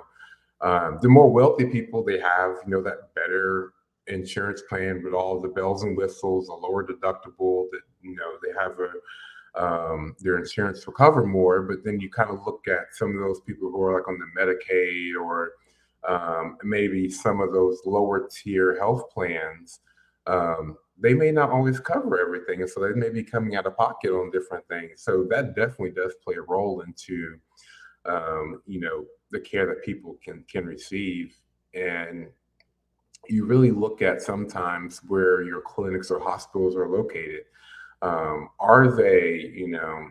um, 0.61 0.99
the 1.01 1.09
more 1.09 1.29
wealthy 1.31 1.65
people 1.65 2.03
they 2.03 2.19
have 2.19 2.57
you 2.65 2.71
know 2.71 2.81
that 2.81 3.13
better 3.15 3.73
insurance 4.07 4.61
plan 4.67 5.01
with 5.03 5.13
all 5.13 5.39
the 5.39 5.47
bells 5.47 5.83
and 5.83 5.97
whistles 5.97 6.49
a 6.49 6.53
lower 6.53 6.85
deductible 6.85 7.65
that 7.71 7.81
you 8.01 8.15
know 8.15 8.33
they 8.43 8.53
have 8.59 8.79
a 8.79 8.91
um, 9.55 10.15
their 10.19 10.37
insurance 10.37 10.85
will 10.85 10.93
cover 10.93 11.25
more. 11.25 11.61
But 11.61 11.83
then 11.83 11.99
you 11.99 12.09
kind 12.09 12.29
of 12.29 12.45
look 12.45 12.67
at 12.67 12.93
some 12.93 13.15
of 13.15 13.19
those 13.19 13.41
people 13.41 13.69
who 13.69 13.81
are 13.83 13.95
like 13.95 14.07
on 14.07 14.17
the 14.19 14.41
medicaid 14.41 15.21
or 15.21 15.51
um, 16.07 16.57
maybe 16.63 17.09
some 17.09 17.41
of 17.41 17.51
those 17.51 17.79
lower 17.85 18.27
tier 18.31 18.77
health 18.77 19.09
plans, 19.11 19.81
um, 20.27 20.77
they 21.01 21.13
may 21.13 21.31
not 21.31 21.49
always 21.49 21.79
cover 21.79 22.19
everything. 22.19 22.61
And 22.61 22.69
so 22.69 22.79
they 22.79 22.93
may 22.93 23.09
be 23.09 23.23
coming 23.23 23.55
out 23.55 23.65
of 23.65 23.75
pocket 23.75 24.11
on 24.11 24.31
different 24.31 24.67
things. 24.67 25.01
So 25.01 25.25
that 25.29 25.55
definitely 25.55 25.91
does 25.91 26.13
play 26.23 26.35
a 26.35 26.41
role 26.41 26.81
into, 26.81 27.37
um, 28.05 28.61
you 28.67 28.79
know, 28.79 29.05
the 29.31 29.39
care 29.39 29.65
that 29.67 29.83
people 29.83 30.17
can, 30.23 30.45
can 30.49 30.65
receive. 30.65 31.35
And 31.73 32.27
you 33.27 33.45
really 33.45 33.71
look 33.71 34.01
at 34.01 34.21
sometimes 34.21 35.01
where 35.07 35.41
your 35.41 35.61
clinics 35.61 36.11
or 36.11 36.19
hospitals 36.19 36.75
are 36.75 36.87
located. 36.87 37.43
Um, 38.01 38.49
are 38.59 38.95
they, 38.95 39.51
you 39.53 39.69
know, 39.69 40.07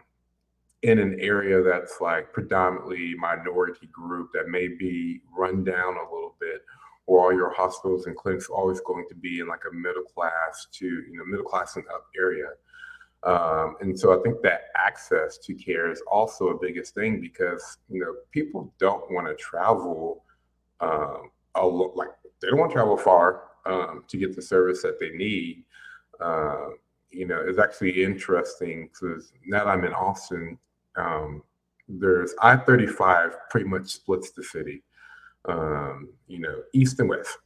in 0.83 0.98
an 0.98 1.18
area 1.20 1.62
that's 1.62 2.00
like 2.00 2.33
predominantly 2.33 3.14
minority 3.18 3.88
group 3.92 4.31
that 4.33 4.48
may 4.48 4.68
be 4.68 5.20
run 5.37 5.62
down 5.62 5.96
a 5.96 6.14
little 6.14 6.37
bit 6.40 6.62
or 7.06 7.24
all 7.24 7.32
your 7.32 7.52
hospitals 7.52 8.06
and 8.06 8.16
clinics 8.16 8.48
always 8.48 8.80
going 8.80 9.06
to 9.08 9.14
be 9.14 9.40
in 9.40 9.48
like 9.48 9.62
a 9.70 9.74
middle 9.74 10.02
class 10.02 10.66
to 10.72 10.86
you 10.86 11.18
know 11.18 11.24
middle 11.24 11.44
class 11.44 11.76
and 11.76 11.86
up 11.88 12.07
area. 12.18 12.48
Um, 13.22 13.76
and 13.82 14.01
so 14.01 14.18
i 14.18 14.22
think 14.22 14.40
that 14.40 14.68
access 14.76 15.36
to 15.36 15.53
care 15.53 15.90
is 15.90 16.03
also 16.11 16.48
a 16.48 16.59
biggest 16.59 16.94
thing 16.94 17.20
because 17.20 17.76
you 17.90 18.01
know 18.01 18.14
people 18.30 18.72
don't 18.78 19.05
want 19.11 19.26
to 19.26 19.34
travel 19.34 20.24
um, 20.80 21.30
a 21.55 21.66
lo- 21.66 21.92
like 21.94 22.09
they 22.40 22.48
don't 22.48 22.59
want 22.59 22.70
to 22.70 22.76
travel 22.76 22.96
far 22.96 23.42
um, 23.66 24.05
to 24.09 24.16
get 24.16 24.34
the 24.34 24.42
service 24.42 24.82
that 24.82 24.98
they 24.98 25.11
need. 25.11 25.64
Uh, 26.20 26.68
you 27.11 27.26
know, 27.26 27.42
it's 27.46 27.59
actually 27.59 28.03
interesting 28.03 28.88
because 28.92 29.32
now 29.46 29.66
I'm 29.66 29.84
in 29.84 29.92
Austin, 29.92 30.59
um, 30.96 31.42
there's 31.88 32.34
I 32.40 32.57
35 32.57 33.36
pretty 33.51 33.68
much 33.68 33.88
splits 33.88 34.30
the 34.30 34.44
city, 34.44 34.82
um, 35.49 36.09
you 36.26 36.38
know, 36.38 36.62
east 36.72 37.01
and 37.01 37.09
west. 37.09 37.38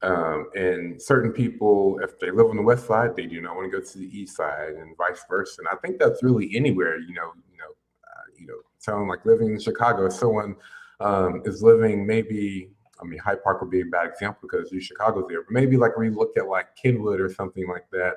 Um, 0.00 0.48
and 0.54 1.00
certain 1.00 1.32
people, 1.32 1.98
if 2.02 2.18
they 2.20 2.30
live 2.30 2.46
on 2.46 2.56
the 2.56 2.62
west 2.62 2.86
side, 2.86 3.16
they 3.16 3.26
do 3.26 3.40
not 3.40 3.56
want 3.56 3.70
to 3.70 3.78
go 3.78 3.84
to 3.84 3.98
the 3.98 4.06
east 4.06 4.36
side, 4.36 4.74
and 4.74 4.96
vice 4.96 5.24
versa. 5.28 5.60
And 5.60 5.68
I 5.68 5.76
think 5.80 5.98
that's 5.98 6.22
really 6.22 6.54
anywhere, 6.54 6.98
you 6.98 7.14
know, 7.14 7.32
you 7.50 7.58
know, 7.58 7.72
uh, 8.04 8.26
you 8.38 8.46
know, 8.46 8.58
So 8.78 8.96
like 9.02 9.26
living 9.26 9.48
in 9.48 9.60
Chicago, 9.60 10.08
someone 10.08 10.54
um, 11.00 11.42
is 11.44 11.62
living 11.62 12.06
maybe 12.06 12.70
I 13.00 13.04
mean, 13.04 13.18
Hyde 13.18 13.42
Park 13.42 13.60
would 13.60 13.70
be 13.70 13.80
a 13.80 13.86
bad 13.86 14.08
example 14.08 14.48
because 14.50 14.72
UChicago's 14.72 15.28
there. 15.28 15.42
But 15.42 15.52
maybe 15.52 15.76
like 15.76 15.96
we 15.96 16.10
look 16.10 16.36
at 16.36 16.48
like 16.48 16.74
Kenwood 16.76 17.20
or 17.20 17.32
something 17.32 17.68
like 17.68 17.86
that, 17.92 18.14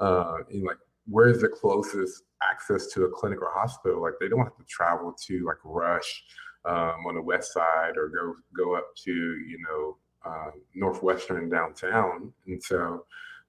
uh, 0.00 0.38
and 0.50 0.64
like 0.64 0.78
where's 1.06 1.40
the 1.40 1.48
closest 1.48 2.22
access 2.42 2.86
to 2.88 3.04
a 3.04 3.10
clinic 3.10 3.42
or 3.42 3.50
hospital? 3.52 4.02
Like 4.02 4.14
they 4.20 4.28
don't 4.28 4.44
have 4.44 4.56
to 4.56 4.64
travel 4.64 5.14
to 5.26 5.44
like 5.44 5.58
Rush 5.64 6.24
um, 6.64 7.06
on 7.06 7.14
the 7.14 7.22
west 7.22 7.52
side 7.52 7.96
or 7.96 8.08
go 8.08 8.34
go 8.56 8.74
up 8.76 8.94
to 9.04 9.12
you 9.12 9.58
know 9.68 9.96
uh, 10.24 10.50
Northwestern 10.74 11.48
downtown. 11.48 12.32
And 12.46 12.62
so 12.62 13.04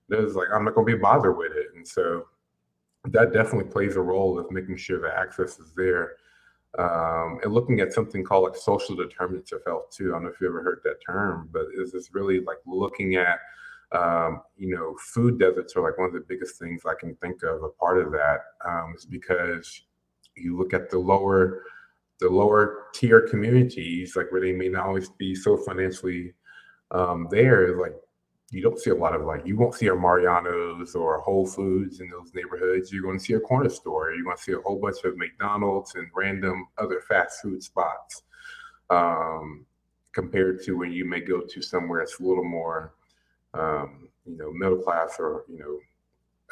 there's 0.09 0.35
like 0.35 0.47
I'm 0.53 0.65
not 0.65 0.75
going 0.75 0.87
to 0.87 0.95
be 0.95 1.01
bothered 1.01 1.37
with 1.37 1.51
it. 1.53 1.67
And 1.75 1.87
so 1.87 2.27
that 3.05 3.33
definitely 3.33 3.71
plays 3.71 3.95
a 3.95 4.01
role 4.01 4.39
of 4.39 4.49
making 4.51 4.77
sure 4.77 5.01
that 5.01 5.17
access 5.17 5.59
is 5.59 5.71
there 5.75 6.13
um, 6.79 7.39
and 7.43 7.53
looking 7.53 7.81
at 7.81 7.93
something 7.93 8.23
called 8.23 8.43
like 8.49 8.55
social 8.55 8.95
determinants 8.95 9.51
of 9.51 9.61
health 9.65 9.91
too. 9.91 10.09
I 10.09 10.15
don't 10.15 10.23
know 10.23 10.29
if 10.29 10.41
you 10.41 10.47
ever 10.47 10.63
heard 10.63 10.81
that 10.83 10.97
term, 11.05 11.49
but 11.51 11.65
is 11.75 11.91
this 11.91 12.13
really 12.13 12.39
like 12.39 12.57
looking 12.65 13.15
at 13.15 13.39
um, 13.91 14.41
you 14.57 14.75
know 14.75 14.95
food 14.99 15.37
deserts 15.37 15.75
are 15.75 15.83
like 15.83 15.97
one 15.97 16.07
of 16.07 16.13
the 16.13 16.25
biggest 16.27 16.57
things 16.57 16.81
I 16.85 16.95
can 16.99 17.15
think 17.15 17.43
of. 17.43 17.61
A 17.63 17.69
part 17.69 17.99
of 17.99 18.11
that 18.13 18.39
um, 18.65 18.95
is 18.97 19.05
because 19.05 19.83
you 20.35 20.57
look 20.57 20.73
at 20.73 20.89
the 20.89 20.97
lower 20.97 21.61
the 22.23 22.29
lower 22.29 22.85
tier 22.93 23.27
communities, 23.27 24.15
like 24.15 24.31
where 24.31 24.39
they 24.39 24.53
may 24.53 24.69
not 24.69 24.85
always 24.85 25.09
be 25.09 25.35
so 25.35 25.57
financially 25.57 26.33
um, 26.91 27.27
there, 27.29 27.79
like 27.81 27.93
you 28.51 28.61
don't 28.61 28.79
see 28.79 28.91
a 28.91 28.95
lot 28.95 29.13
of 29.13 29.23
like 29.23 29.45
you 29.45 29.57
won't 29.57 29.75
see 29.75 29.87
a 29.87 29.95
Mariano's 29.95 30.95
or 30.95 31.19
Whole 31.19 31.45
Foods 31.45 31.99
in 31.99 32.09
those 32.09 32.33
neighborhoods. 32.33 32.93
You're 32.93 33.03
going 33.03 33.19
to 33.19 33.23
see 33.23 33.33
a 33.33 33.41
corner 33.41 33.69
store. 33.69 34.13
You're 34.13 34.23
going 34.23 34.37
to 34.37 34.41
see 34.41 34.53
a 34.53 34.61
whole 34.61 34.79
bunch 34.79 35.03
of 35.03 35.17
McDonald's 35.17 35.95
and 35.95 36.07
random 36.15 36.67
other 36.77 37.01
fast 37.09 37.41
food 37.41 37.61
spots. 37.61 38.23
Um, 38.89 39.65
compared 40.13 40.63
to 40.63 40.77
when 40.77 40.91
you 40.93 41.03
may 41.03 41.19
go 41.19 41.41
to 41.41 41.61
somewhere 41.61 41.99
that's 41.99 42.19
a 42.19 42.23
little 42.23 42.43
more, 42.43 42.93
um, 43.53 44.07
you 44.25 44.37
know, 44.37 44.51
middle 44.53 44.77
class 44.77 45.17
or 45.19 45.43
you 45.49 45.59
know, 45.59 45.79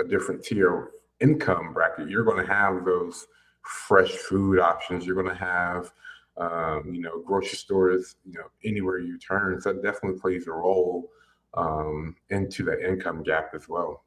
a 0.03 0.09
different 0.09 0.43
tier 0.43 0.89
income 1.21 1.71
bracket, 1.73 2.09
you're 2.09 2.25
going 2.25 2.45
to 2.45 2.53
have 2.53 2.83
those 2.83 3.25
fresh 3.63 4.11
food 4.11 4.59
options. 4.59 5.05
You're 5.05 5.21
going 5.21 5.35
to 5.35 5.43
have, 5.43 5.91
um, 6.37 6.93
you 6.93 7.01
know, 7.01 7.19
grocery 7.19 7.57
stores, 7.57 8.15
you 8.25 8.33
know, 8.33 8.45
anywhere 8.63 8.99
you 8.99 9.17
turn. 9.17 9.61
So 9.61 9.73
that 9.73 9.83
definitely 9.83 10.19
plays 10.19 10.47
a 10.47 10.51
role 10.51 11.09
um, 11.53 12.15
into 12.29 12.63
the 12.63 12.87
income 12.87 13.23
gap 13.23 13.51
as 13.53 13.67
well. 13.67 14.03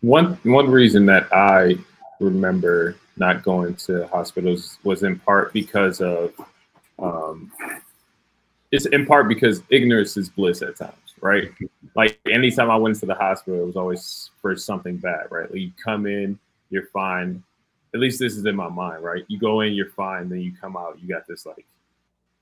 One 0.00 0.38
one 0.44 0.70
reason 0.70 1.06
that 1.06 1.26
I 1.32 1.76
remember 2.20 2.94
not 3.16 3.42
going 3.42 3.74
to 3.74 4.06
hospitals 4.06 4.78
was 4.84 5.02
in 5.02 5.18
part 5.18 5.52
because 5.52 6.00
of 6.00 6.32
um, 7.00 7.50
it's 8.70 8.86
in 8.86 9.06
part 9.06 9.28
because 9.28 9.62
ignorance 9.70 10.16
is 10.16 10.28
bliss 10.28 10.62
at 10.62 10.76
times, 10.76 11.14
right? 11.20 11.50
Like 11.96 12.18
anytime 12.30 12.70
I 12.70 12.76
went 12.76 12.98
to 13.00 13.06
the 13.06 13.14
hospital, 13.14 13.60
it 13.60 13.66
was 13.66 13.76
always 13.76 14.30
for 14.40 14.54
something 14.56 14.98
bad, 14.98 15.26
right? 15.30 15.50
Like 15.50 15.60
you 15.60 15.72
come 15.82 16.06
in, 16.06 16.38
you're 16.70 16.86
fine. 16.86 17.42
At 17.94 18.00
least 18.00 18.18
this 18.18 18.36
is 18.36 18.44
in 18.44 18.56
my 18.56 18.68
mind, 18.68 19.02
right? 19.02 19.24
You 19.28 19.38
go 19.38 19.60
in, 19.60 19.72
you're 19.72 19.90
fine, 19.90 20.28
then 20.28 20.40
you 20.40 20.52
come 20.60 20.76
out, 20.76 20.98
you 21.00 21.08
got 21.08 21.26
this 21.26 21.46
like 21.46 21.66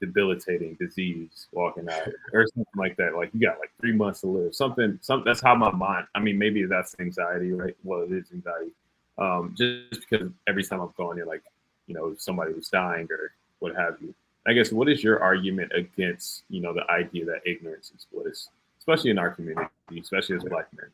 debilitating 0.01 0.75
disease 0.75 1.47
walking 1.53 1.89
out 1.89 2.09
or 2.33 2.47
something 2.49 2.67
like 2.77 2.97
that. 2.97 3.15
Like 3.17 3.31
you 3.33 3.41
got 3.41 3.59
like 3.59 3.71
three 3.81 3.93
months 3.93 4.21
to 4.21 4.27
live. 4.27 4.55
Something, 4.55 4.99
some 5.03 5.23
that's 5.25 5.41
how 5.41 5.55
my 5.55 5.71
mind. 5.71 6.07
I 6.15 6.21
mean, 6.21 6.39
maybe 6.39 6.65
that's 6.65 6.97
anxiety, 6.99 7.53
right? 7.53 7.77
Well, 7.85 8.03
it 8.03 8.13
is 8.13 8.27
anxiety. 8.33 8.73
Um, 9.19 9.55
just 9.57 10.09
because 10.09 10.29
every 10.47 10.65
time 10.65 10.81
I'm 10.81 10.93
going 10.97 11.19
in, 11.19 11.27
like, 11.27 11.43
you 11.87 11.95
know, 11.95 12.15
somebody 12.19 12.53
was 12.53 12.69
dying 12.69 13.07
or 13.11 13.33
what 13.61 13.75
have 13.77 13.97
you. 14.01 14.15
I 14.47 14.53
guess 14.53 14.71
what 14.71 14.89
is 14.89 15.03
your 15.03 15.23
argument 15.23 15.73
against, 15.75 16.45
you 16.51 16.61
know, 16.61 16.73
the 16.73 16.89
idea 16.91 17.25
that 17.27 17.41
ignorance 17.47 17.93
is 17.97 18.07
bliss, 18.13 18.49
especially 18.79 19.11
in 19.11 19.19
our 19.19 19.31
community, 19.31 19.71
especially 20.01 20.37
as 20.37 20.45
black 20.45 20.69
men? 20.75 20.91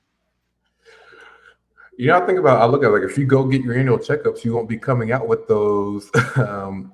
You 1.98 2.08
know, 2.08 2.18
I 2.18 2.26
think 2.26 2.38
about 2.38 2.60
I 2.60 2.66
look 2.66 2.84
at 2.84 2.88
like 2.88 3.02
if 3.02 3.18
you 3.18 3.26
go 3.26 3.44
get 3.44 3.62
your 3.62 3.78
annual 3.78 3.98
checkups, 3.98 4.44
you 4.44 4.54
won't 4.54 4.68
be 4.68 4.78
coming 4.78 5.12
out 5.12 5.28
with 5.28 5.46
those 5.46 6.10
um, 6.36 6.92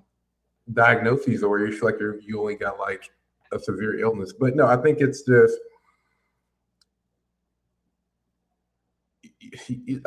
diagnoses 0.73 1.43
or 1.43 1.61
you 1.61 1.73
feel 1.73 1.91
like 1.91 2.01
you're 2.01 2.21
you 2.21 2.41
only 2.41 2.57
got 2.57 2.79
like 2.79 3.11
a 3.53 3.59
severe 3.59 4.01
illness. 4.01 4.33
But 4.33 4.57
no, 4.57 4.67
I 4.67 4.77
think 4.77 5.01
it's 5.01 5.23
just 5.23 5.57
you, 9.69 10.01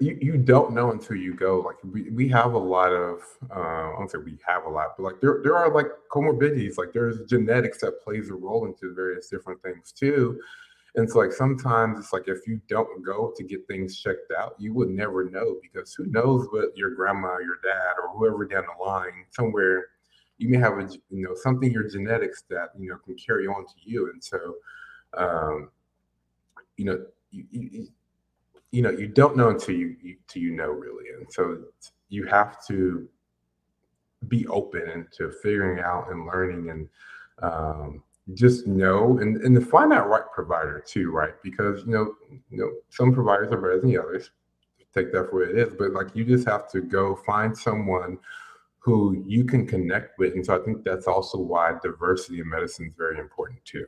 you 0.00 0.36
don't 0.38 0.72
know 0.72 0.90
until 0.90 1.16
you 1.16 1.34
go. 1.34 1.60
Like 1.60 1.76
we, 1.84 2.10
we 2.10 2.28
have 2.28 2.54
a 2.54 2.58
lot 2.58 2.92
of 2.92 3.20
uh, 3.54 3.92
I 3.92 3.94
don't 3.98 4.10
say 4.10 4.18
we 4.18 4.38
have 4.46 4.64
a 4.64 4.68
lot, 4.68 4.96
but 4.96 5.04
like 5.04 5.20
there 5.20 5.40
there 5.42 5.56
are 5.56 5.72
like 5.72 5.88
comorbidities. 6.10 6.78
Like 6.78 6.92
there's 6.92 7.20
genetics 7.28 7.78
that 7.80 8.02
plays 8.02 8.30
a 8.30 8.34
role 8.34 8.66
into 8.66 8.94
various 8.94 9.28
different 9.28 9.62
things 9.62 9.92
too. 9.92 10.40
And 10.96 11.08
so 11.08 11.18
like 11.18 11.32
sometimes 11.32 11.98
it's 11.98 12.12
like 12.12 12.26
if 12.26 12.46
you 12.46 12.60
don't 12.68 13.04
go 13.04 13.32
to 13.36 13.44
get 13.44 13.66
things 13.68 14.00
checked 14.00 14.32
out, 14.36 14.54
you 14.58 14.72
would 14.74 14.88
never 14.88 15.28
know 15.28 15.58
because 15.62 15.92
who 15.94 16.06
knows 16.06 16.46
what 16.50 16.76
your 16.76 16.90
grandma, 16.90 17.38
your 17.38 17.58
dad, 17.62 17.94
or 18.02 18.16
whoever 18.16 18.46
down 18.46 18.64
the 18.66 18.82
line 18.82 19.26
somewhere 19.30 19.88
you 20.38 20.48
may 20.48 20.58
have 20.58 20.78
a 20.78 20.88
you 21.10 21.22
know 21.22 21.34
something 21.34 21.70
your 21.72 21.88
genetics 21.88 22.42
that 22.50 22.70
you 22.78 22.88
know 22.88 22.96
can 23.04 23.14
carry 23.16 23.46
on 23.46 23.64
to 23.66 23.74
you. 23.82 24.10
And 24.12 24.22
so 24.22 24.56
um, 25.16 25.70
you 26.76 26.84
know 26.84 27.04
you, 27.30 27.44
you, 27.50 27.88
you 28.70 28.82
know 28.82 28.90
you 28.90 29.06
don't 29.06 29.36
know 29.36 29.48
until 29.50 29.74
you, 29.74 29.96
you 30.02 30.16
until 30.20 30.42
you 30.42 30.52
know 30.52 30.68
really. 30.68 31.04
And 31.18 31.26
so 31.32 31.64
you 32.08 32.26
have 32.26 32.64
to 32.66 33.08
be 34.28 34.46
open 34.48 35.06
to 35.12 35.32
figuring 35.42 35.80
out 35.80 36.10
and 36.10 36.26
learning 36.26 36.70
and 36.70 36.88
um, 37.42 38.02
just 38.34 38.66
know 38.66 39.18
and, 39.18 39.36
and 39.38 39.54
to 39.54 39.60
find 39.60 39.92
that 39.92 40.06
right 40.06 40.24
provider 40.34 40.82
too 40.84 41.10
right 41.10 41.34
because 41.44 41.84
you 41.86 41.92
know 41.92 42.14
you 42.50 42.58
know 42.58 42.72
some 42.88 43.12
providers 43.12 43.52
are 43.52 43.56
better 43.56 43.80
than 43.80 43.90
the 43.90 43.98
others 43.98 44.30
take 44.92 45.12
that 45.12 45.30
for 45.30 45.40
what 45.40 45.48
it 45.50 45.56
is 45.56 45.74
but 45.78 45.92
like 45.92 46.08
you 46.14 46.24
just 46.24 46.48
have 46.48 46.68
to 46.68 46.80
go 46.80 47.14
find 47.24 47.56
someone 47.56 48.18
who 48.86 49.20
you 49.26 49.44
can 49.44 49.66
connect 49.66 50.16
with. 50.16 50.34
And 50.34 50.46
so 50.46 50.54
I 50.54 50.64
think 50.64 50.84
that's 50.84 51.08
also 51.08 51.38
why 51.38 51.72
diversity 51.82 52.38
in 52.38 52.48
medicine 52.48 52.86
is 52.86 52.94
very 52.96 53.18
important 53.18 53.58
too. 53.64 53.84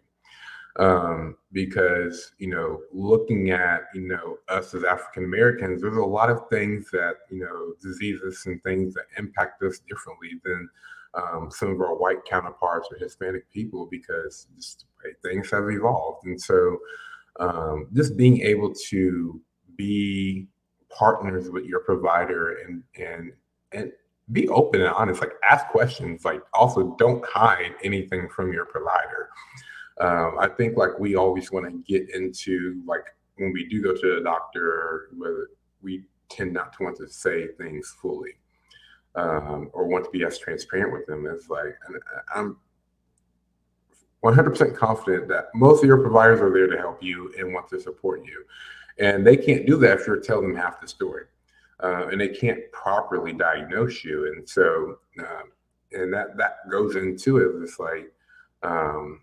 Um, 0.80 1.36
because, 1.52 2.32
you 2.38 2.48
know, 2.48 2.80
looking 2.92 3.52
at, 3.52 3.82
you 3.94 4.08
know, 4.08 4.38
us 4.48 4.74
as 4.74 4.82
African 4.82 5.22
Americans, 5.22 5.82
there's 5.82 5.96
a 5.96 6.00
lot 6.02 6.30
of 6.30 6.48
things 6.50 6.90
that, 6.90 7.14
you 7.30 7.38
know, 7.38 7.74
diseases 7.80 8.42
and 8.46 8.60
things 8.64 8.92
that 8.94 9.04
impact 9.16 9.62
us 9.62 9.78
differently 9.88 10.32
than 10.44 10.68
um, 11.14 11.50
some 11.50 11.70
of 11.70 11.80
our 11.80 11.96
white 11.96 12.24
counterparts 12.24 12.88
or 12.90 12.98
Hispanic 12.98 13.50
people 13.50 13.86
because 13.90 14.46
just 14.56 14.86
things 15.22 15.50
have 15.50 15.70
evolved. 15.70 16.26
And 16.26 16.40
so 16.40 16.78
um, 17.40 17.88
just 17.92 18.16
being 18.16 18.40
able 18.42 18.72
to 18.88 19.40
be 19.76 20.46
partners 20.90 21.50
with 21.50 21.64
your 21.64 21.80
provider 21.80 22.58
and, 22.64 22.82
and, 22.96 23.32
and 23.72 23.92
be 24.32 24.48
open 24.48 24.80
and 24.82 24.90
honest 24.90 25.20
like 25.20 25.32
ask 25.48 25.66
questions 25.68 26.24
like 26.24 26.42
also 26.52 26.94
don't 26.98 27.24
hide 27.26 27.74
anything 27.82 28.28
from 28.28 28.52
your 28.52 28.66
provider 28.66 29.30
um, 30.00 30.36
i 30.38 30.46
think 30.46 30.76
like 30.76 30.98
we 30.98 31.14
always 31.14 31.50
want 31.50 31.64
to 31.64 31.82
get 31.90 32.14
into 32.14 32.82
like 32.86 33.04
when 33.36 33.52
we 33.52 33.66
do 33.68 33.82
go 33.82 33.94
to 33.94 34.16
the 34.16 34.20
doctor 34.22 35.08
whether 35.16 35.48
we 35.82 36.04
tend 36.28 36.52
not 36.52 36.72
to 36.72 36.82
want 36.82 36.96
to 36.96 37.08
say 37.08 37.46
things 37.58 37.96
fully 38.02 38.32
um, 39.18 39.70
or 39.72 39.86
want 39.86 40.04
to 40.04 40.10
be 40.10 40.24
as 40.24 40.38
transparent 40.38 40.92
with 40.92 41.06
them 41.06 41.26
as 41.26 41.48
like 41.48 41.76
i'm 42.34 42.56
100% 44.24 44.76
confident 44.76 45.28
that 45.28 45.46
most 45.54 45.82
of 45.82 45.86
your 45.86 45.98
providers 45.98 46.40
are 46.40 46.52
there 46.52 46.66
to 46.66 46.76
help 46.76 47.00
you 47.00 47.32
and 47.38 47.54
want 47.54 47.68
to 47.68 47.80
support 47.80 48.24
you 48.24 48.44
and 48.98 49.26
they 49.26 49.36
can't 49.36 49.64
do 49.66 49.76
that 49.76 50.00
if 50.00 50.06
you're 50.06 50.20
telling 50.20 50.48
them 50.48 50.56
half 50.56 50.80
the 50.80 50.88
story 50.88 51.24
uh, 51.80 52.08
and 52.10 52.20
they 52.20 52.28
can't 52.28 52.60
properly 52.72 53.32
diagnose 53.32 54.04
you. 54.04 54.32
And 54.32 54.48
so, 54.48 54.98
uh, 55.20 55.42
and 55.92 56.12
that 56.12 56.36
that 56.36 56.68
goes 56.70 56.96
into 56.96 57.38
it. 57.38 57.62
It's 57.62 57.78
like, 57.78 58.12
um, 58.62 59.22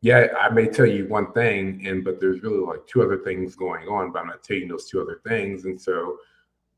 yeah, 0.00 0.28
I 0.38 0.48
may 0.50 0.66
tell 0.66 0.86
you 0.86 1.06
one 1.08 1.32
thing, 1.32 1.86
and 1.86 2.04
but 2.04 2.20
there's 2.20 2.42
really 2.42 2.58
like 2.58 2.86
two 2.86 3.02
other 3.02 3.18
things 3.18 3.56
going 3.56 3.88
on, 3.88 4.12
but 4.12 4.20
I'm 4.20 4.28
not 4.28 4.42
telling 4.42 4.68
those 4.68 4.88
two 4.88 5.00
other 5.00 5.20
things, 5.26 5.64
and 5.64 5.80
so 5.80 6.18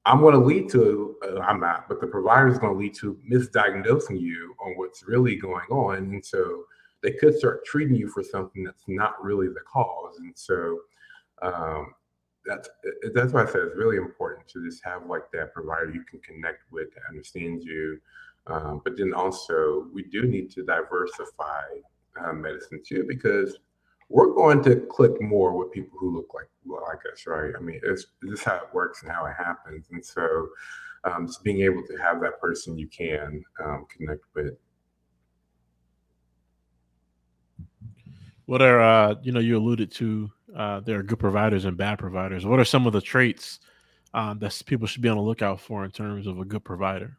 I'm 0.07 0.21
going 0.21 0.35
to 0.35 0.41
lead 0.41 0.71
to 0.71 1.17
uh, 1.23 1.41
I'm 1.41 1.61
not, 1.61 1.89
but 1.89 2.01
the 2.01 2.07
provider 2.07 2.49
is 2.49 2.59
going 2.59 2.73
to 2.73 2.79
lead 2.79 2.95
to 2.97 3.19
misdiagnosing 3.31 4.21
you 4.21 4.55
on 4.65 4.73
what's 4.77 5.03
really 5.03 5.37
going 5.37 5.67
on, 5.71 5.97
and 5.97 6.25
so 6.25 6.65
they 7.03 7.13
could 7.13 7.37
start 7.37 7.65
treating 7.65 7.95
you 7.95 8.09
for 8.09 8.23
something 8.23 8.65
that's 8.65 8.85
not 8.87 9.23
really 9.23 9.49
the 9.49 9.61
cause, 9.71 10.19
and 10.19 10.33
so 10.37 10.79
um, 11.43 11.95
that's 12.45 12.69
that's 13.15 13.33
why 13.33 13.43
I 13.43 13.47
said 13.47 13.63
it's 13.63 13.77
really 13.77 13.97
important 13.97 14.49
to 14.49 14.65
just 14.65 14.83
have 14.85 15.07
like 15.07 15.31
that 15.33 15.53
provider 15.53 15.91
you 15.91 16.05
can 16.09 16.21
connect 16.21 16.63
with 16.71 16.93
that 16.95 17.03
understands 17.09 17.65
you. 17.65 18.01
Um, 18.47 18.81
but 18.85 18.97
then 18.97 19.13
also 19.13 19.87
we 19.93 20.05
do 20.05 20.23
need 20.23 20.51
to 20.53 20.65
diversify 20.65 21.63
uh, 22.21 22.33
medicine 22.33 22.83
too 22.87 23.05
because 23.07 23.59
we're 24.11 24.35
going 24.35 24.63
to 24.65 24.77
click 24.77 25.23
more 25.23 25.57
with 25.57 25.73
people 25.73 25.97
who 25.99 26.15
look 26.15 26.35
like 26.35 26.49
like 26.67 26.99
us, 27.11 27.27
right? 27.27 27.53
I 27.57 27.61
mean, 27.61 27.81
it's 27.83 28.07
is 28.25 28.43
how 28.43 28.57
it 28.57 28.75
works 28.75 29.03
and 29.03 29.11
how 29.11 29.25
it 29.25 29.35
happens, 29.39 29.87
and 29.93 30.05
so 30.05 30.49
um, 31.05 31.27
just 31.27 31.43
being 31.43 31.63
able 31.63 31.83
to 31.87 31.97
have 31.97 32.21
that 32.21 32.41
person 32.41 32.77
you 32.77 32.89
can 32.89 33.43
um, 33.65 33.87
connect 33.89 34.23
with. 34.35 34.55
What 38.47 38.61
are 38.61 38.81
uh, 38.81 39.15
you 39.23 39.33
know 39.33 39.41
you 39.41 39.57
alluded 39.57 39.93
to 39.93 40.31
uh, 40.55 40.81
there 40.81 40.99
are 40.99 41.03
good 41.05 41.21
providers 41.21 41.65
and 41.65 41.77
bad 41.77 41.99
providers. 41.99 42.45
What 42.45 42.59
are 42.59 42.65
some 42.65 42.87
of 42.87 42.93
the 42.93 43.01
traits 43.01 43.61
uh, 44.13 44.35
that 44.35 44.61
people 44.67 44.89
should 44.89 45.03
be 45.03 45.09
on 45.09 45.17
the 45.17 45.23
lookout 45.23 45.61
for 45.61 45.85
in 45.85 45.93
terms 45.93 46.27
of 46.27 46.41
a 46.41 46.45
good 46.45 46.65
provider? 46.65 47.17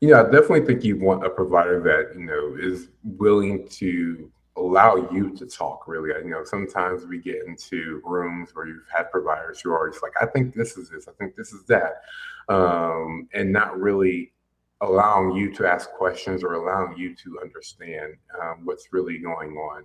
Yeah, 0.00 0.20
I 0.20 0.24
definitely 0.24 0.64
think 0.64 0.84
you 0.84 0.96
want 0.96 1.26
a 1.26 1.30
provider 1.30 1.80
that 1.82 2.16
you 2.16 2.24
know 2.24 2.56
is 2.56 2.88
willing 3.02 3.68
to 3.70 4.30
allow 4.58 5.08
you 5.10 5.30
to 5.36 5.46
talk 5.46 5.86
really. 5.86 6.10
You 6.24 6.30
know 6.30 6.44
sometimes 6.44 7.06
we 7.06 7.18
get 7.18 7.46
into 7.46 8.00
rooms 8.04 8.50
where 8.54 8.66
you've 8.66 8.88
had 8.92 9.10
providers 9.10 9.60
who 9.60 9.72
are 9.72 9.88
just 9.88 10.02
like 10.02 10.12
i 10.20 10.26
think 10.26 10.54
this 10.54 10.76
is 10.76 10.90
this 10.90 11.08
i 11.08 11.12
think 11.12 11.36
this 11.36 11.52
is 11.52 11.64
that 11.64 12.02
um, 12.48 13.28
and 13.34 13.52
not 13.52 13.78
really 13.78 14.32
allowing 14.80 15.36
you 15.36 15.52
to 15.52 15.66
ask 15.66 15.90
questions 15.90 16.44
or 16.44 16.54
allowing 16.54 16.96
you 16.96 17.14
to 17.14 17.38
understand 17.42 18.14
um, 18.40 18.60
what's 18.64 18.92
really 18.92 19.18
going 19.18 19.56
on. 19.56 19.84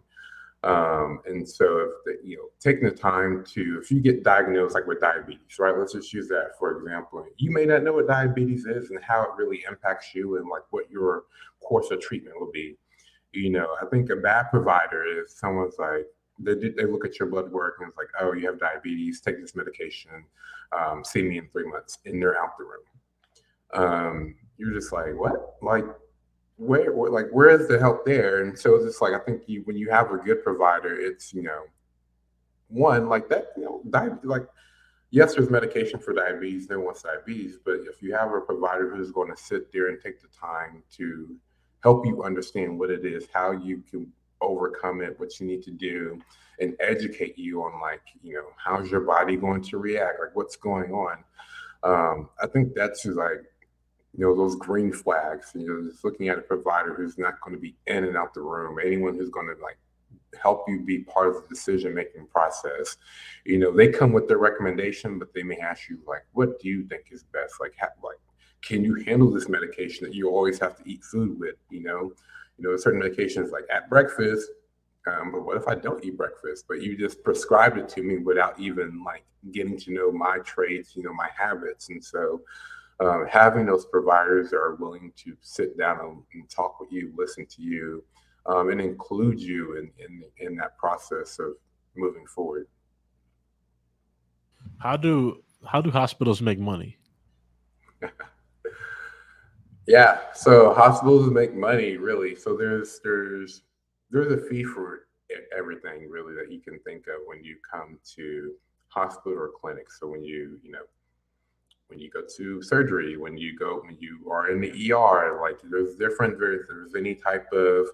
Um, 0.63 1.19
and 1.26 1.47
so 1.47 1.80
if 1.80 1.91
the, 2.05 2.19
you 2.26 2.38
know 2.38 2.43
taking 2.61 2.86
the 2.86 2.95
time 2.95 3.43
to 3.51 3.80
if 3.84 3.91
you 3.91 3.99
get 3.99 4.24
diagnosed 4.24 4.74
like 4.74 4.88
with 4.88 5.01
diabetes 5.01 5.59
right 5.59 5.78
let's 5.78 5.91
just 5.91 6.13
use 6.13 6.30
that 6.30 6.51
for 6.57 6.78
example 6.78 7.26
you 7.36 7.51
may 7.51 7.65
not 7.65 7.84
know 7.84 7.91
what 7.91 8.07
diabetes 8.07 8.65
is 8.65 8.89
and 8.89 9.03
how 9.03 9.24
it 9.24 9.30
really 9.36 9.65
impacts 9.69 10.15
you 10.15 10.38
and 10.38 10.47
like 10.47 10.61
what 10.69 10.89
your 10.89 11.24
course 11.61 11.91
of 11.91 11.99
treatment 11.99 12.39
will 12.39 12.49
be 12.49 12.78
you 13.34 13.50
know, 13.50 13.76
I 13.82 13.86
think 13.86 14.10
a 14.10 14.16
bad 14.16 14.46
provider 14.52 15.04
is 15.06 15.36
someone's 15.36 15.76
like, 15.78 16.06
they, 16.40 16.56
they 16.56 16.86
look 16.86 17.06
at 17.06 17.20
your 17.20 17.30
blood 17.30 17.52
work 17.52 17.76
and 17.80 17.90
it's 17.90 17.98
like, 17.98 18.10
oh, 18.20 18.34
you 18.34 18.48
have 18.48 18.60
diabetes, 18.60 19.22
take 19.22 19.40
this 19.40 19.56
medication, 19.56 20.26
um, 20.72 21.04
see 21.04 21.22
me 21.22 21.38
in 21.38 21.48
three 21.52 21.70
months, 21.70 22.00
and 22.06 22.22
they're 22.22 22.42
out 22.42 22.58
the 22.58 22.64
room. 22.64 22.84
Um, 23.74 24.36
you're 24.58 24.74
just 24.74 24.92
like, 24.92 25.16
what? 25.16 25.58
Like, 25.62 25.86
where, 26.58 26.92
where, 26.94 27.12
like, 27.12 27.30
where 27.32 27.50
is 27.50 27.68
the 27.68 27.80
help 27.80 28.06
there? 28.06 28.44
And 28.44 28.58
so 28.58 28.76
it's 28.76 28.86
just 28.86 29.02
like, 29.02 29.14
I 29.14 29.20
think 29.20 29.44
you, 29.48 29.62
when 29.66 29.78
you 29.78 29.90
have 29.90 30.12
a 30.12 30.18
good 30.18 30.44
provider, 30.44 31.00
it's, 31.00 31.34
you 31.34 31.44
know, 31.44 31.64
one, 32.68 33.10
like 33.10 33.30
that, 33.30 33.48
you 33.58 33.64
know, 33.64 33.82
diabetes, 33.90 34.26
like, 34.26 34.48
yes, 35.12 35.36
there's 35.36 35.50
medication 35.50 36.00
for 36.00 36.14
diabetes, 36.14 36.70
no 36.70 36.78
one 36.78 36.86
wants 36.86 37.04
diabetes, 37.04 37.58
but 37.64 37.76
if 37.88 38.02
you 38.02 38.14
have 38.14 38.32
a 38.32 38.42
provider 38.42 38.96
who's 38.96 39.12
going 39.12 39.30
to 39.30 39.38
sit 39.38 39.72
there 39.72 39.90
and 39.90 40.00
take 40.02 40.22
the 40.22 40.28
time 40.30 40.82
to 40.98 41.36
help 41.84 42.06
you 42.06 42.24
understand 42.24 42.80
what 42.80 42.90
it 42.90 43.06
is, 43.06 43.28
how 43.34 43.52
you 43.52 43.84
can 43.90 44.12
overcome 44.42 45.02
it, 45.02 45.20
what 45.20 45.40
you 45.40 45.46
need 45.46 45.62
to 45.64 45.72
do, 45.72 46.20
and 46.60 46.76
educate 46.80 47.38
you 47.38 47.62
on 47.62 47.80
like, 47.82 48.02
you 48.24 48.34
know, 48.34 48.48
how's 48.58 48.90
your 48.90 49.02
body 49.02 49.36
going 49.36 49.62
to 49.62 49.78
react, 49.78 50.20
like 50.20 50.36
what's 50.36 50.56
going 50.56 50.92
on. 50.92 51.24
Um, 51.84 52.30
I 52.42 52.48
think 52.48 52.74
that's 52.74 53.06
like, 53.06 53.44
you 54.16 54.26
know, 54.26 54.36
those 54.36 54.56
green 54.56 54.94
flags. 54.94 55.52
You 55.54 55.68
know, 55.68 55.90
just 55.90 56.04
looking 56.04 56.30
at 56.30 56.38
a 56.38 56.42
provider 56.42 56.94
who's 56.94 57.18
not 57.18 57.42
going 57.42 57.56
to 57.56 57.62
be 57.62 57.76
in 57.88 58.06
and 58.06 58.16
out 58.16 58.34
the 58.34 58.42
room, 58.42 58.78
anyone 58.84 59.18
who's 59.18 59.30
going 59.30 59.48
to 59.48 59.62
like 59.62 59.78
help 60.42 60.64
you 60.68 60.80
be 60.80 61.00
part 61.00 61.28
of 61.28 61.36
the 61.36 61.48
decision 61.50 61.94
making 61.94 62.28
process. 62.28 62.98
You 63.46 63.60
know, 63.60 63.76
they 63.76 63.90
come 63.90 64.14
with 64.14 64.28
their 64.28 64.38
recommendation, 64.38 65.20
but 65.20 65.34
they 65.34 65.44
may 65.44 65.58
ask 65.58 65.90
you 65.90 66.00
like, 66.08 66.26
what 66.32 66.60
do 66.60 66.70
you 66.70 66.84
think 66.88 67.08
is 67.12 67.24
best? 67.24 67.56
Like, 67.60 67.74
ha- 67.80 67.90
like 68.04 68.20
can 68.64 68.84
you 68.84 68.95
handle 69.05 69.30
this 69.30 69.49
medication 69.49 70.07
that 70.07 70.16
you 70.16 70.30
always 70.30 70.57
have 70.59 70.76
to 70.78 70.89
eat 70.89 71.03
food 71.03 71.38
with? 71.39 71.55
You 71.70 71.84
know, 71.84 72.14
you 72.57 72.70
know, 72.70 72.78
certain 72.78 73.01
medications 73.01 73.51
like 73.51 73.66
at 73.72 73.89
breakfast. 73.89 74.49
Um, 75.05 75.34
but 75.34 75.45
what 75.45 75.57
if 75.57 75.68
I 75.68 75.76
don't 75.76 76.03
eat 76.03 76.18
breakfast? 76.18 76.66
But 76.68 76.82
you 76.82 76.97
just 76.97 77.24
prescribed 77.24 77.78
it 77.78 77.89
to 77.89 78.01
me 78.01 78.18
without 78.20 78.57
even 78.57 79.03
like 79.03 79.26
getting 79.51 79.78
to 79.80 79.93
know 79.93 80.11
my 80.11 80.39
traits, 80.39 80.95
you 80.95 81.03
know, 81.03 81.14
my 81.14 81.28
habits. 81.38 81.89
And 81.89 82.03
so 82.03 82.41
um, 83.01 83.26
having 83.30 83.66
those 83.66 83.86
providers 83.86 84.51
that 84.51 84.57
are 84.57 84.76
willing 84.76 85.11
to 85.18 85.36
sit 85.41 85.78
down 85.78 85.99
and, 85.99 86.24
and 86.34 86.49
talk 86.49 86.80
with 86.80 86.89
you, 86.91 87.14
listen 87.18 87.45
to 87.47 87.61
you, 87.61 88.03
um, 88.45 88.70
and 88.70 88.80
include 88.80 89.41
you 89.41 89.78
in, 89.78 89.91
in 90.03 90.24
in 90.38 90.55
that 90.55 90.78
process 90.78 91.38
of 91.39 91.53
moving 91.95 92.26
forward. 92.26 92.68
How 94.78 94.95
do 94.95 95.43
how 95.66 95.82
do 95.82 95.91
hospitals 95.91 96.41
make 96.41 96.59
money? 96.59 96.97
Yeah, 99.88 100.20
so 100.34 100.74
hospitals 100.74 101.30
make 101.30 101.54
money 101.54 101.98
really. 101.98 102.36
So 102.36 102.56
there's 102.56 103.00
there's 103.04 103.64
there's 104.12 104.32
a 104.32 104.38
fee 104.48 104.64
for 104.64 105.08
everything 105.58 106.10
really 106.10 106.34
that 106.36 106.52
you 106.52 106.62
can 106.62 106.80
think 106.80 107.08
of 107.08 107.16
when 107.26 107.44
you 107.44 107.58
come 107.70 108.00
to 108.16 108.54
hospital 108.88 109.38
or 109.38 109.52
clinic. 109.60 109.92
So 109.92 110.08
when 110.08 110.24
you 110.24 110.60
you 110.64 110.72
know 110.72 110.84
when 111.88 112.00
you 112.00 112.10
go 112.10 112.22
to 112.38 112.62
surgery, 112.62 113.18
when 113.18 113.38
you 113.38 113.58
go 113.58 113.82
when 113.84 113.98
you 114.00 114.20
are 114.32 114.52
in 114.52 114.62
the 114.62 114.94
ER, 114.94 115.40
like 115.42 115.58
there's 115.70 115.96
different 115.96 116.40
there's, 116.40 116.66
there's 116.68 116.96
any 116.96 117.16
type 117.16 117.52
of 117.52 117.88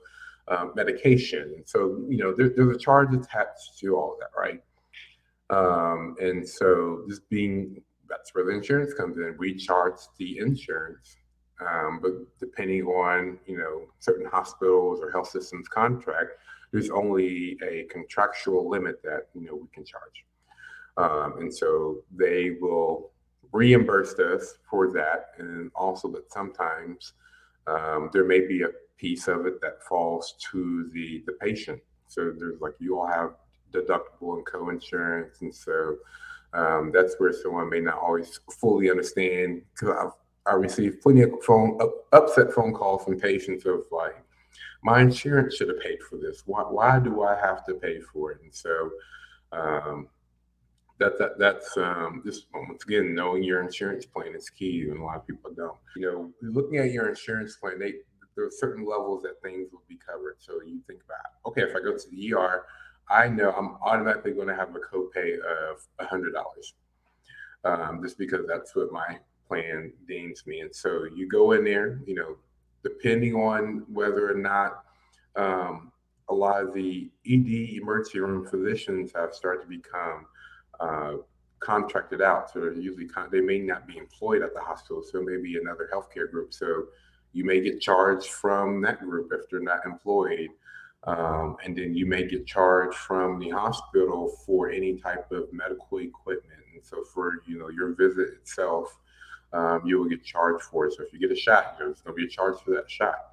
um, 0.48 0.74
medication. 0.76 1.64
So 1.66 2.04
you 2.08 2.18
know 2.18 2.34
there, 2.36 2.50
there's 2.50 2.76
a 2.76 2.80
charge 2.80 3.16
attached 3.16 3.80
to 3.80 3.96
all 3.96 4.18
that, 4.20 4.30
right? 4.38 4.62
Um, 5.50 6.16
and 6.22 6.48
so 6.48 7.04
just 7.08 7.28
being 7.30 7.82
that's 8.08 8.36
where 8.36 8.46
the 8.46 8.52
insurance 8.52 8.94
comes 8.94 9.18
in. 9.18 9.36
We 9.40 9.56
charge 9.56 9.96
the 10.18 10.38
insurance 10.38 11.18
um, 11.66 12.00
but 12.02 12.12
depending 12.40 12.84
on 12.86 13.38
you 13.46 13.58
know 13.58 13.84
certain 14.00 14.26
hospitals 14.26 15.00
or 15.02 15.12
health 15.12 15.30
systems 15.30 15.68
contract, 15.68 16.32
there's 16.72 16.90
only 16.90 17.58
a 17.64 17.84
contractual 17.92 18.70
limit 18.70 19.02
that 19.04 19.28
you 19.34 19.46
know 19.46 19.56
we 19.56 19.68
can 19.74 19.84
charge, 19.84 20.26
um, 20.98 21.40
and 21.40 21.54
so 21.54 22.04
they 22.16 22.52
will 22.62 23.12
reimburse 23.52 24.18
us 24.20 24.56
for 24.70 24.92
that, 24.92 25.32
and 25.38 25.72
also 25.76 26.08
that 26.10 26.32
sometimes 26.32 27.14
um, 27.68 28.10
there 28.14 28.26
may 28.26 28.42
be 28.42 28.64
a 28.64 28.70
piece 28.98 29.28
of 29.28 29.46
it 29.46 29.60
that 29.62 29.84
falls 29.84 30.36
to 30.52 30.90
the 30.94 31.24
the 31.26 31.34
patient. 31.34 31.82
So 32.08 32.34
there's 32.38 32.62
like 32.62 32.74
you 32.80 33.00
all 33.00 33.08
have 33.08 33.36
deductible 33.74 34.38
and 34.38 34.46
co-insurance, 34.46 35.42
and 35.42 35.54
so 35.54 35.98
um, 36.54 36.92
that's 36.94 37.16
where 37.20 37.34
someone 37.34 37.70
may 37.70 37.82
not 37.82 38.00
always 38.00 38.40
fully 38.60 38.90
understand 38.90 39.62
because 39.74 39.90
I've 39.90 40.12
I 40.50 40.54
received 40.54 41.02
plenty 41.02 41.22
of 41.22 41.32
phone 41.46 41.80
up, 41.82 41.92
upset 42.12 42.52
phone 42.54 42.74
calls 42.74 43.04
from 43.04 43.20
patients 43.20 43.66
of 43.66 43.84
like, 43.92 44.16
my 44.84 45.02
insurance 45.02 45.56
should 45.56 45.68
have 45.68 45.80
paid 45.80 46.02
for 46.02 46.18
this. 46.18 46.44
Why, 46.46 46.62
why 46.62 47.00
do 47.00 47.22
I 47.24 47.36
have 47.36 47.66
to 47.66 47.74
pay 47.76 48.00
for 48.00 48.32
it? 48.32 48.40
And 48.42 48.54
so 48.54 48.90
um, 49.52 50.08
that, 51.00 51.18
that 51.18 51.40
that's 51.40 51.76
um, 51.78 52.22
just 52.26 52.48
once 52.54 52.84
again 52.84 53.14
knowing 53.14 53.44
your 53.44 53.62
insurance 53.62 54.06
plan 54.06 54.36
is 54.36 54.50
key, 54.50 54.88
and 54.90 55.00
a 55.00 55.04
lot 55.04 55.18
of 55.18 55.28
people 55.28 55.52
don't. 55.56 55.78
You 55.96 56.02
know, 56.02 56.34
looking 56.42 56.78
at 56.78 56.92
your 56.92 57.10
insurance 57.10 57.56
plan, 57.56 57.80
they 57.80 57.96
there 58.36 58.46
are 58.46 58.52
certain 58.52 58.86
levels 58.86 59.22
that 59.24 59.42
things 59.42 59.70
will 59.72 59.84
be 59.88 59.98
covered. 59.98 60.36
So 60.40 60.62
you 60.66 60.82
think 60.88 61.02
about, 61.04 61.34
okay, 61.48 61.62
if 61.64 61.76
I 61.76 61.80
go 61.80 61.98
to 61.98 62.10
the 62.12 62.34
ER, 62.34 62.66
I 63.10 63.28
know 63.28 63.52
I'm 63.52 63.76
automatically 63.82 64.34
going 64.34 64.48
to 64.48 64.56
have 64.56 64.76
a 64.76 64.80
copay 64.80 65.36
of 65.40 66.08
hundred 66.08 66.34
dollars, 66.34 66.74
um, 67.64 68.02
just 68.04 68.18
because 68.18 68.46
that's 68.48 68.76
what 68.76 68.92
my 68.92 69.20
plan 69.50 69.92
deems 70.08 70.46
me. 70.46 70.62
And 70.62 70.74
so 70.74 71.06
you 71.14 71.28
go 71.28 71.52
in 71.52 71.66
there, 71.66 72.00
you 72.06 72.16
know, 72.16 72.38
depending 72.84 73.36
on 73.36 73.84
whether 73.92 74.32
or 74.32 74.38
not 74.38 74.86
um, 75.36 75.92
a 76.30 76.34
lot 76.34 76.62
of 76.62 76.74
the 76.74 77.10
ED 77.28 77.82
emergency 77.82 78.20
room 78.20 78.46
physicians 78.46 79.12
have 79.16 79.34
started 79.34 79.64
to 79.64 79.68
become 79.68 80.26
uh, 80.80 81.14
contracted 81.60 82.22
out. 82.22 82.50
So 82.52 82.62
they're 82.62 82.74
usually 82.74 83.08
con- 83.08 83.30
they 83.32 83.42
may 83.42 83.60
not 83.60 83.88
be 83.88 83.98
employed 83.98 84.44
at 84.44 84.54
the 84.54 84.62
hospital, 84.62 85.04
so 85.04 85.22
maybe 85.22 85.58
another 85.58 85.90
healthcare 85.94 86.30
group. 86.30 86.54
So 86.54 86.86
you 87.34 87.44
may 87.44 87.60
get 87.60 87.82
charged 87.82 88.28
from 88.28 88.82
that 88.82 89.02
group 89.02 89.32
if 89.34 89.50
they're 89.50 89.60
not 89.60 89.86
employed. 89.86 90.50
Um, 91.06 91.56
and 91.64 91.76
then 91.76 91.94
you 91.96 92.06
may 92.06 92.28
get 92.28 92.46
charged 92.46 92.98
from 92.98 93.40
the 93.40 93.50
hospital 93.50 94.36
for 94.46 94.70
any 94.70 94.98
type 94.98 95.32
of 95.32 95.52
medical 95.54 96.00
equipment. 96.00 96.60
And 96.74 96.84
so 96.84 97.04
for 97.04 97.42
you 97.48 97.58
know 97.58 97.70
your 97.70 97.96
visit 97.96 98.30
itself, 98.34 98.98
um, 99.54 99.82
you 99.86 100.00
will 100.00 100.10
get 100.10 100.24
charged 100.24 100.64
for 100.66 100.88
it. 100.88 100.94
So 100.94 101.04
if 101.04 101.14
you 101.14 101.20
get 101.20 101.32
a 101.32 101.40
shot, 101.40 101.78
there's 101.78 102.02
going 102.02 102.16
to 102.16 102.22
be 102.22 102.26
a 102.26 102.30
charge 102.30 102.60
for 102.64 102.72
that 102.72 102.90
shot. 102.90 103.30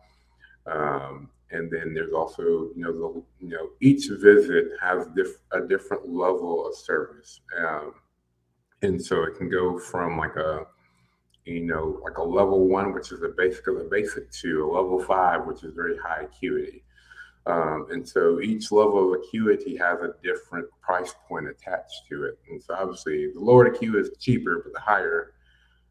Um, 0.67 1.29
and 1.51 1.71
then 1.71 1.95
there's 1.95 2.13
also, 2.13 2.43
you 2.43 2.73
know, 2.77 2.93
the, 2.93 3.23
you 3.41 3.51
know, 3.51 3.71
each 3.81 4.09
visit 4.09 4.71
has 4.81 5.07
diff- 5.15 5.43
a 5.53 5.61
different 5.61 6.09
level 6.09 6.67
of 6.67 6.75
service, 6.75 7.41
um, 7.59 7.95
and 8.83 9.03
so 9.03 9.23
it 9.23 9.37
can 9.37 9.49
go 9.49 9.79
from 9.79 10.19
like 10.19 10.35
a, 10.37 10.67
you 11.45 11.61
know, 11.61 12.01
like 12.03 12.19
a 12.19 12.23
level 12.23 12.67
one, 12.67 12.93
which 12.93 13.13
is 13.13 13.23
a 13.23 13.29
basic 13.29 13.69
of 13.69 13.77
a 13.77 13.85
basic, 13.85 14.31
to 14.33 14.65
a 14.65 14.69
level 14.75 15.01
five, 15.01 15.47
which 15.47 15.63
is 15.63 15.73
very 15.73 15.97
high 15.97 16.23
acuity. 16.23 16.83
Um, 17.47 17.87
and 17.91 18.07
so 18.07 18.41
each 18.41 18.73
level 18.73 19.15
of 19.15 19.21
acuity 19.21 19.77
has 19.77 20.01
a 20.01 20.15
different 20.23 20.67
price 20.81 21.15
point 21.29 21.47
attached 21.47 22.09
to 22.09 22.25
it. 22.25 22.39
And 22.51 22.61
so 22.61 22.75
obviously, 22.75 23.31
the 23.33 23.41
lower 23.41 23.71
the 23.71 23.77
acuity 23.77 24.01
is 24.01 24.19
cheaper, 24.19 24.63
but 24.65 24.73
the 24.73 24.81
higher 24.81 25.35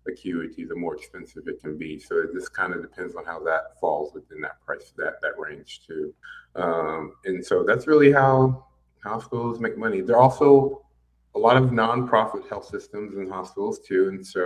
acuity, 0.07 0.65
the 0.65 0.75
more 0.75 0.95
expensive 0.95 1.43
it 1.47 1.61
can 1.61 1.77
be. 1.77 1.99
So 1.99 2.17
it 2.17 2.33
just 2.33 2.53
kind 2.53 2.73
of 2.73 2.81
depends 2.81 3.15
on 3.15 3.25
how 3.25 3.39
that 3.43 3.79
falls 3.79 4.13
within 4.13 4.41
that 4.41 4.63
price, 4.65 4.93
that 4.97 5.21
that 5.21 5.37
range 5.37 5.81
too. 5.87 6.13
Um, 6.55 7.13
and 7.25 7.45
so 7.45 7.63
that's 7.63 7.87
really 7.87 8.11
how 8.11 8.65
hospitals 9.03 9.59
make 9.59 9.77
money. 9.77 10.01
There 10.01 10.15
are 10.15 10.21
also 10.21 10.83
a 11.35 11.39
lot 11.39 11.57
of 11.57 11.71
nonprofit 11.71 12.47
health 12.49 12.67
systems 12.67 13.15
and 13.15 13.29
hospitals 13.29 13.79
too, 13.79 14.09
and 14.09 14.25
so 14.25 14.43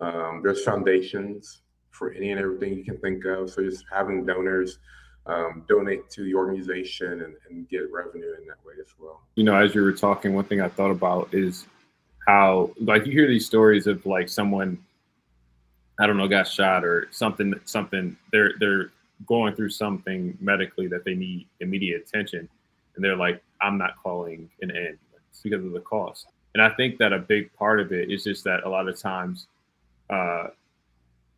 Um, 0.00 0.42
there's 0.42 0.64
foundations 0.64 1.62
for 1.90 2.06
any 2.18 2.32
and 2.32 2.40
everything 2.40 2.70
you 2.76 2.84
can 2.84 2.98
think 2.98 3.24
of. 3.24 3.48
So 3.48 3.62
just 3.62 3.84
having 3.88 4.26
donors 4.26 4.80
um, 5.26 5.64
donate 5.68 6.10
to 6.14 6.24
the 6.24 6.34
organization 6.34 7.12
and, 7.22 7.34
and 7.48 7.68
get 7.68 7.82
revenue 7.92 8.32
in 8.38 8.44
that 8.48 8.60
way 8.66 8.74
as 8.80 8.92
well. 8.98 9.22
You 9.36 9.44
know, 9.44 9.54
as 9.54 9.72
you 9.72 9.82
were 9.82 9.92
talking, 9.92 10.34
one 10.34 10.46
thing 10.46 10.60
I 10.60 10.68
thought 10.68 10.90
about 10.90 11.32
is 11.32 11.66
how, 12.26 12.70
like, 12.80 13.06
you 13.06 13.12
hear 13.12 13.28
these 13.28 13.46
stories 13.46 13.86
of 13.86 14.04
like 14.06 14.28
someone, 14.28 14.78
I 15.98 16.06
don't 16.06 16.16
know, 16.16 16.28
got 16.28 16.48
shot 16.48 16.84
or 16.84 17.08
something, 17.10 17.54
something. 17.64 18.16
They're 18.32 18.52
they're 18.58 18.90
going 19.26 19.54
through 19.54 19.70
something 19.70 20.36
medically 20.40 20.86
that 20.88 21.04
they 21.04 21.14
need 21.14 21.46
immediate 21.60 22.02
attention, 22.02 22.48
and 22.96 23.04
they're 23.04 23.16
like, 23.16 23.42
I'm 23.60 23.78
not 23.78 23.96
calling 24.02 24.50
an 24.62 24.70
ambulance 24.70 25.40
because 25.42 25.64
of 25.64 25.72
the 25.72 25.80
cost. 25.80 26.26
And 26.54 26.62
I 26.62 26.70
think 26.70 26.98
that 26.98 27.12
a 27.12 27.18
big 27.18 27.52
part 27.54 27.80
of 27.80 27.92
it 27.92 28.10
is 28.10 28.24
just 28.24 28.44
that 28.44 28.64
a 28.64 28.68
lot 28.68 28.88
of 28.88 28.98
times. 28.98 29.46
Uh, 30.10 30.48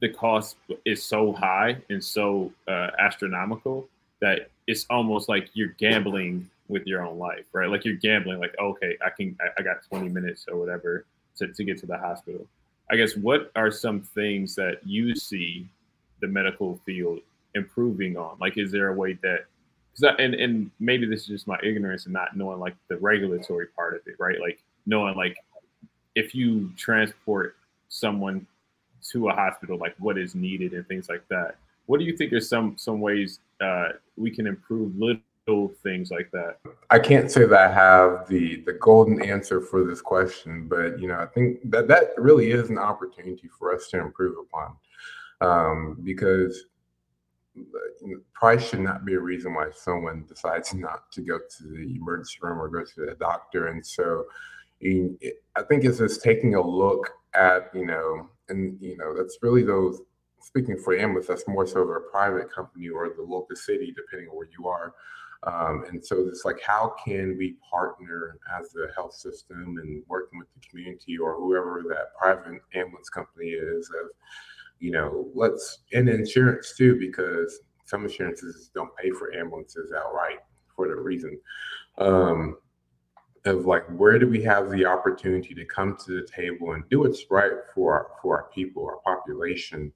the 0.00 0.08
cost 0.10 0.56
is 0.84 1.02
so 1.02 1.32
high 1.32 1.76
and 1.88 2.02
so 2.04 2.52
uh, 2.68 2.88
astronomical 2.98 3.88
that 4.20 4.50
it's 4.66 4.86
almost 4.90 5.28
like 5.28 5.48
you're 5.54 5.74
gambling 5.78 6.48
with 6.68 6.86
your 6.86 7.04
own 7.04 7.18
life, 7.18 7.44
right? 7.52 7.68
Like 7.68 7.84
you're 7.84 7.96
gambling, 7.96 8.40
like, 8.40 8.54
okay, 8.58 8.96
I 9.04 9.10
can, 9.10 9.36
I, 9.40 9.60
I 9.60 9.62
got 9.62 9.84
20 9.88 10.08
minutes 10.08 10.46
or 10.50 10.58
whatever 10.58 11.04
to, 11.38 11.48
to 11.48 11.64
get 11.64 11.78
to 11.78 11.86
the 11.86 11.98
hospital. 11.98 12.46
I 12.90 12.96
guess 12.96 13.16
what 13.16 13.50
are 13.56 13.70
some 13.70 14.00
things 14.00 14.54
that 14.56 14.78
you 14.84 15.14
see 15.14 15.68
the 16.20 16.28
medical 16.28 16.80
field 16.86 17.20
improving 17.54 18.16
on? 18.16 18.36
Like, 18.40 18.58
is 18.58 18.70
there 18.70 18.88
a 18.88 18.94
way 18.94 19.18
that, 19.22 19.46
I, 20.04 20.22
and, 20.22 20.34
and 20.34 20.70
maybe 20.78 21.06
this 21.06 21.22
is 21.22 21.26
just 21.26 21.46
my 21.46 21.58
ignorance 21.62 22.04
and 22.04 22.12
not 22.12 22.36
knowing 22.36 22.60
like 22.60 22.76
the 22.88 22.96
regulatory 22.98 23.66
part 23.68 23.94
of 23.94 24.00
it, 24.06 24.16
right? 24.18 24.40
Like 24.40 24.62
knowing 24.86 25.16
like 25.16 25.36
if 26.14 26.34
you 26.34 26.70
transport 26.76 27.56
someone 27.88 28.46
to 29.12 29.28
a 29.28 29.32
hospital, 29.32 29.78
like 29.78 29.94
what 29.98 30.18
is 30.18 30.34
needed 30.34 30.72
and 30.72 30.86
things 30.88 31.08
like 31.08 31.26
that. 31.28 31.56
What 31.86 31.98
do 31.98 32.04
you 32.04 32.16
think 32.16 32.32
are 32.32 32.40
some 32.40 32.76
some 32.76 33.00
ways 33.00 33.38
uh, 33.60 33.90
we 34.16 34.30
can 34.30 34.46
improve 34.46 34.98
little 34.98 35.20
things 35.82 36.10
like 36.10 36.30
that? 36.32 36.58
I 36.90 36.98
can't 36.98 37.30
say 37.30 37.46
that 37.46 37.58
I 37.58 37.72
have 37.72 38.28
the 38.28 38.62
the 38.66 38.72
golden 38.74 39.22
answer 39.22 39.60
for 39.60 39.84
this 39.84 40.00
question, 40.00 40.66
but 40.68 40.98
you 41.00 41.08
know, 41.08 41.18
I 41.18 41.26
think 41.26 41.58
that 41.70 41.88
that 41.88 42.10
really 42.16 42.50
is 42.50 42.70
an 42.70 42.78
opportunity 42.78 43.48
for 43.58 43.74
us 43.74 43.88
to 43.88 44.00
improve 44.00 44.36
upon, 44.38 44.76
um, 45.40 45.98
because 46.02 46.66
price 48.34 48.68
should 48.68 48.80
not 48.80 49.04
be 49.04 49.14
a 49.14 49.20
reason 49.20 49.54
why 49.54 49.68
someone 49.74 50.24
decides 50.28 50.74
not 50.74 51.10
to 51.12 51.22
go 51.22 51.38
to 51.38 51.64
the 51.64 51.96
emergency 51.96 52.38
room 52.42 52.60
or 52.60 52.68
go 52.68 52.84
to 52.84 53.06
the 53.06 53.16
doctor. 53.18 53.68
And 53.68 53.84
so, 53.86 54.26
I 54.82 55.62
think 55.68 55.84
it's 55.84 55.98
just 55.98 56.22
taking 56.22 56.54
a 56.54 56.60
look 56.60 57.10
at 57.34 57.70
you 57.74 57.86
know 57.86 58.28
and 58.48 58.78
you 58.80 58.96
know 58.96 59.14
that's 59.16 59.38
really 59.42 59.62
those 59.62 60.00
speaking 60.46 60.78
for 60.78 60.96
Ambulance, 60.96 61.26
that's 61.26 61.48
more 61.48 61.66
so 61.66 61.80
of 61.80 61.90
a 61.90 62.00
private 62.00 62.52
company 62.52 62.88
or 62.88 63.10
the 63.16 63.22
local 63.22 63.56
city, 63.56 63.92
depending 63.94 64.28
on 64.28 64.36
where 64.36 64.48
you 64.56 64.68
are. 64.68 64.94
Um, 65.42 65.84
and 65.88 66.04
so 66.04 66.26
it's 66.28 66.44
like, 66.44 66.60
how 66.60 66.94
can 67.04 67.36
we 67.38 67.56
partner 67.70 68.38
as 68.58 68.74
a 68.74 68.92
health 68.94 69.14
system 69.14 69.76
and 69.82 70.02
working 70.08 70.38
with 70.38 70.48
the 70.54 70.68
community 70.68 71.18
or 71.18 71.34
whoever 71.36 71.84
that 71.88 72.14
private 72.20 72.60
ambulance 72.74 73.08
company 73.08 73.48
is 73.48 73.88
of, 73.90 74.10
you 74.80 74.90
know, 74.90 75.28
let's, 75.34 75.78
and 75.92 76.08
insurance 76.08 76.74
too, 76.76 76.98
because 76.98 77.60
some 77.84 78.04
insurances 78.04 78.70
don't 78.74 78.94
pay 78.96 79.10
for 79.10 79.34
ambulances 79.34 79.92
outright 79.92 80.38
for 80.74 80.88
the 80.88 80.96
reason. 80.96 81.38
Um, 81.98 82.58
of 83.46 83.64
like 83.64 83.86
where 83.96 84.18
do 84.18 84.28
we 84.28 84.42
have 84.42 84.70
the 84.70 84.84
opportunity 84.84 85.54
to 85.54 85.64
come 85.64 85.96
to 86.04 86.20
the 86.20 86.26
table 86.26 86.72
and 86.72 86.82
do 86.90 87.00
what's 87.00 87.30
right 87.30 87.52
for 87.74 87.94
our, 87.94 88.06
for 88.20 88.36
our 88.36 88.50
people, 88.50 88.84
our 88.84 88.98
population, 89.16 89.92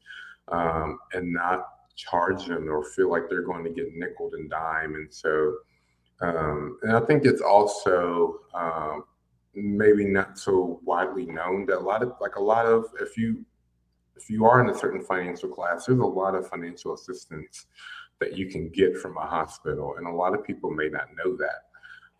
um, 0.48 0.98
and 1.12 1.32
not 1.32 1.66
charge 2.00 2.46
them 2.46 2.68
or 2.70 2.84
feel 2.84 3.10
like 3.10 3.24
they're 3.28 3.42
going 3.42 3.64
to 3.64 3.70
get 3.70 3.94
nickel 3.94 4.30
and 4.32 4.50
dime. 4.50 4.94
And 4.94 5.12
so, 5.12 5.56
um, 6.20 6.78
and 6.82 6.96
I 6.96 7.00
think 7.00 7.24
it's 7.24 7.40
also 7.40 8.40
um, 8.54 9.04
maybe 9.54 10.04
not 10.04 10.38
so 10.38 10.80
widely 10.84 11.26
known 11.26 11.66
that 11.66 11.78
a 11.78 11.80
lot 11.80 12.02
of 12.02 12.12
like 12.20 12.36
a 12.36 12.42
lot 12.42 12.66
of 12.66 12.86
if 13.00 13.16
you 13.16 13.44
if 14.16 14.28
you 14.28 14.44
are 14.44 14.60
in 14.60 14.68
a 14.68 14.78
certain 14.78 15.02
financial 15.02 15.48
class, 15.48 15.86
there's 15.86 15.98
a 15.98 16.04
lot 16.04 16.34
of 16.34 16.48
financial 16.48 16.94
assistance 16.94 17.66
that 18.20 18.36
you 18.36 18.50
can 18.50 18.68
get 18.68 18.96
from 18.98 19.16
a 19.16 19.26
hospital, 19.26 19.94
and 19.96 20.06
a 20.06 20.10
lot 20.12 20.34
of 20.34 20.44
people 20.44 20.70
may 20.70 20.88
not 20.88 21.08
know 21.16 21.36
that. 21.36 21.70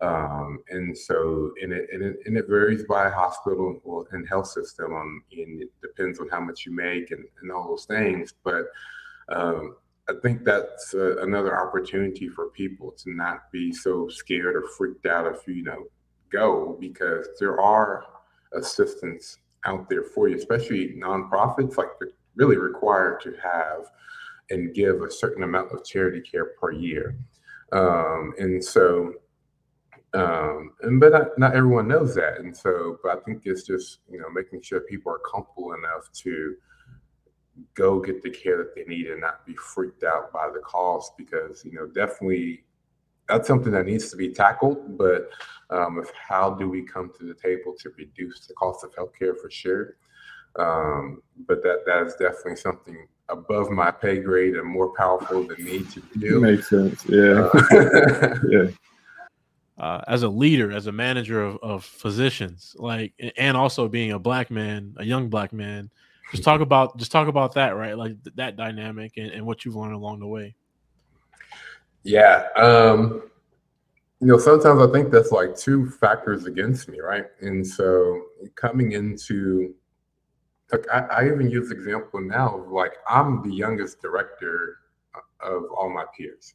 Um, 0.01 0.63
and 0.69 0.97
so, 0.97 1.51
and 1.61 1.71
it, 1.71 1.87
and 1.93 2.01
it, 2.01 2.17
and 2.25 2.35
it 2.35 2.47
varies 2.47 2.83
by 2.85 3.07
hospital 3.09 4.07
and 4.11 4.27
health 4.27 4.47
system. 4.47 4.93
Um, 4.93 5.23
and 5.31 5.61
it 5.61 5.69
depends 5.79 6.19
on 6.19 6.27
how 6.29 6.39
much 6.39 6.65
you 6.65 6.75
make 6.75 7.11
and, 7.11 7.23
and 7.41 7.51
all 7.51 7.67
those 7.67 7.85
things. 7.85 8.33
But 8.43 8.65
um, 9.31 9.75
I 10.09 10.13
think 10.21 10.43
that's 10.43 10.93
uh, 10.93 11.17
another 11.21 11.57
opportunity 11.59 12.27
for 12.27 12.49
people 12.49 12.91
to 12.91 13.13
not 13.13 13.51
be 13.51 13.71
so 13.71 14.07
scared 14.09 14.55
or 14.55 14.67
freaked 14.77 15.05
out 15.05 15.27
if 15.27 15.47
you 15.47 15.63
know 15.63 15.85
go 16.31 16.77
because 16.79 17.27
there 17.39 17.59
are 17.61 18.05
assistance 18.53 19.37
out 19.65 19.89
there 19.89 20.03
for 20.03 20.27
you, 20.27 20.35
especially 20.35 20.95
nonprofits. 20.97 21.77
Like 21.77 21.89
they're 21.99 22.09
really 22.35 22.57
required 22.57 23.21
to 23.21 23.33
have 23.41 23.85
and 24.49 24.73
give 24.73 25.01
a 25.01 25.11
certain 25.11 25.43
amount 25.43 25.71
of 25.71 25.85
charity 25.85 26.21
care 26.21 26.53
per 26.59 26.71
year. 26.71 27.15
Um, 27.71 28.33
and 28.37 28.63
so 28.63 29.13
um, 30.13 30.73
and 30.81 30.99
but 30.99 31.13
not, 31.13 31.37
not 31.37 31.55
everyone 31.55 31.87
knows 31.87 32.15
that, 32.15 32.39
and 32.39 32.55
so 32.55 32.99
but 33.01 33.17
I 33.17 33.21
think 33.21 33.43
it's 33.45 33.63
just 33.63 33.99
you 34.09 34.19
know 34.19 34.29
making 34.29 34.61
sure 34.61 34.81
people 34.81 35.11
are 35.13 35.19
comfortable 35.19 35.73
enough 35.73 36.11
to 36.23 36.55
go 37.73 37.99
get 37.99 38.21
the 38.21 38.29
care 38.29 38.57
that 38.57 38.75
they 38.75 38.83
need 38.83 39.07
and 39.07 39.21
not 39.21 39.45
be 39.45 39.55
freaked 39.55 40.03
out 40.03 40.31
by 40.31 40.49
the 40.53 40.59
cost 40.59 41.17
because 41.17 41.63
you 41.65 41.73
know 41.73 41.87
definitely 41.87 42.63
that's 43.27 43.47
something 43.47 43.71
that 43.71 43.85
needs 43.85 44.09
to 44.11 44.17
be 44.17 44.33
tackled. 44.33 44.97
But 44.97 45.29
um, 45.69 45.99
if 45.99 46.11
how 46.11 46.51
do 46.51 46.69
we 46.69 46.83
come 46.83 47.11
to 47.17 47.25
the 47.25 47.33
table 47.33 47.75
to 47.79 47.89
reduce 47.97 48.47
the 48.47 48.53
cost 48.53 48.83
of 48.83 48.93
healthcare 48.95 49.37
for 49.39 49.49
sure? 49.49 49.95
Um, 50.57 51.21
but 51.47 51.63
that 51.63 51.83
that 51.85 52.05
is 52.05 52.13
definitely 52.15 52.57
something 52.57 53.07
above 53.29 53.69
my 53.69 53.89
pay 53.89 54.19
grade 54.19 54.55
and 54.55 54.67
more 54.67 54.93
powerful 54.95 55.47
than 55.47 55.63
me 55.63 55.83
to 55.83 56.01
do. 56.19 56.41
Makes 56.41 56.69
sense. 56.69 57.05
Yeah. 57.07 57.49
Uh, 57.53 58.35
yeah. 58.49 58.67
uh, 59.77 60.01
as 60.07 60.23
a 60.23 60.29
leader, 60.29 60.71
as 60.71 60.87
a 60.87 60.91
manager 60.91 61.41
of, 61.41 61.57
of 61.61 61.85
physicians, 61.85 62.75
like, 62.77 63.13
and 63.37 63.55
also 63.55 63.87
being 63.87 64.11
a 64.11 64.19
black 64.19 64.51
man, 64.51 64.93
a 64.97 65.05
young 65.05 65.29
black 65.29 65.53
man. 65.53 65.89
Just 66.31 66.43
talk 66.43 66.61
about 66.61 66.97
just 66.97 67.11
talk 67.11 67.27
about 67.27 67.53
that, 67.55 67.71
right? 67.71 67.97
Like 67.97 68.23
th- 68.23 68.35
that 68.37 68.55
dynamic 68.55 69.17
and, 69.17 69.31
and 69.31 69.45
what 69.45 69.65
you've 69.65 69.75
learned 69.75 69.93
along 69.93 70.19
the 70.19 70.27
way. 70.27 70.55
Yeah. 72.03 72.47
Um, 72.55 73.23
you 74.19 74.27
know, 74.27 74.37
sometimes 74.37 74.81
I 74.81 74.91
think 74.91 75.11
that's 75.11 75.31
like 75.31 75.55
two 75.57 75.89
factors 75.89 76.45
against 76.45 76.87
me, 76.87 76.99
right? 76.99 77.25
And 77.41 77.65
so 77.65 78.21
coming 78.55 78.93
into 78.93 79.73
like 80.71 80.85
I, 80.93 80.99
I 80.99 81.25
even 81.25 81.49
use 81.49 81.71
example 81.71 82.21
now 82.21 82.65
like 82.69 82.93
I'm 83.09 83.41
the 83.43 83.53
youngest 83.53 84.01
director 84.01 84.77
of 85.41 85.63
all 85.75 85.89
my 85.89 86.05
peers. 86.17 86.53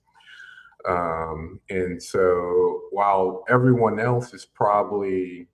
Um, 0.89 1.61
and 1.69 2.01
so 2.01 2.83
while 2.93 3.45
everyone 3.49 3.99
else 3.99 4.33
is 4.33 4.45
probably, 4.45 5.49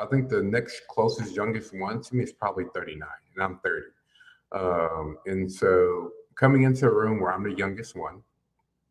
I 0.00 0.06
think 0.06 0.28
the 0.28 0.42
next 0.42 0.82
closest 0.88 1.34
youngest 1.34 1.74
one 1.74 2.00
to 2.02 2.16
me 2.16 2.24
is 2.24 2.32
probably 2.32 2.64
39, 2.74 3.08
and 3.34 3.42
I'm 3.42 3.58
30. 3.64 3.86
Um, 4.52 5.18
and 5.26 5.50
so 5.50 6.12
coming 6.36 6.62
into 6.62 6.86
a 6.86 6.92
room 6.92 7.20
where 7.20 7.32
I'm 7.32 7.42
the 7.42 7.56
youngest 7.56 7.96
one, 7.96 8.22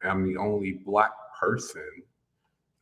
I'm 0.04 0.26
the 0.26 0.38
only 0.38 0.74
black 0.86 1.12
person 1.40 2.04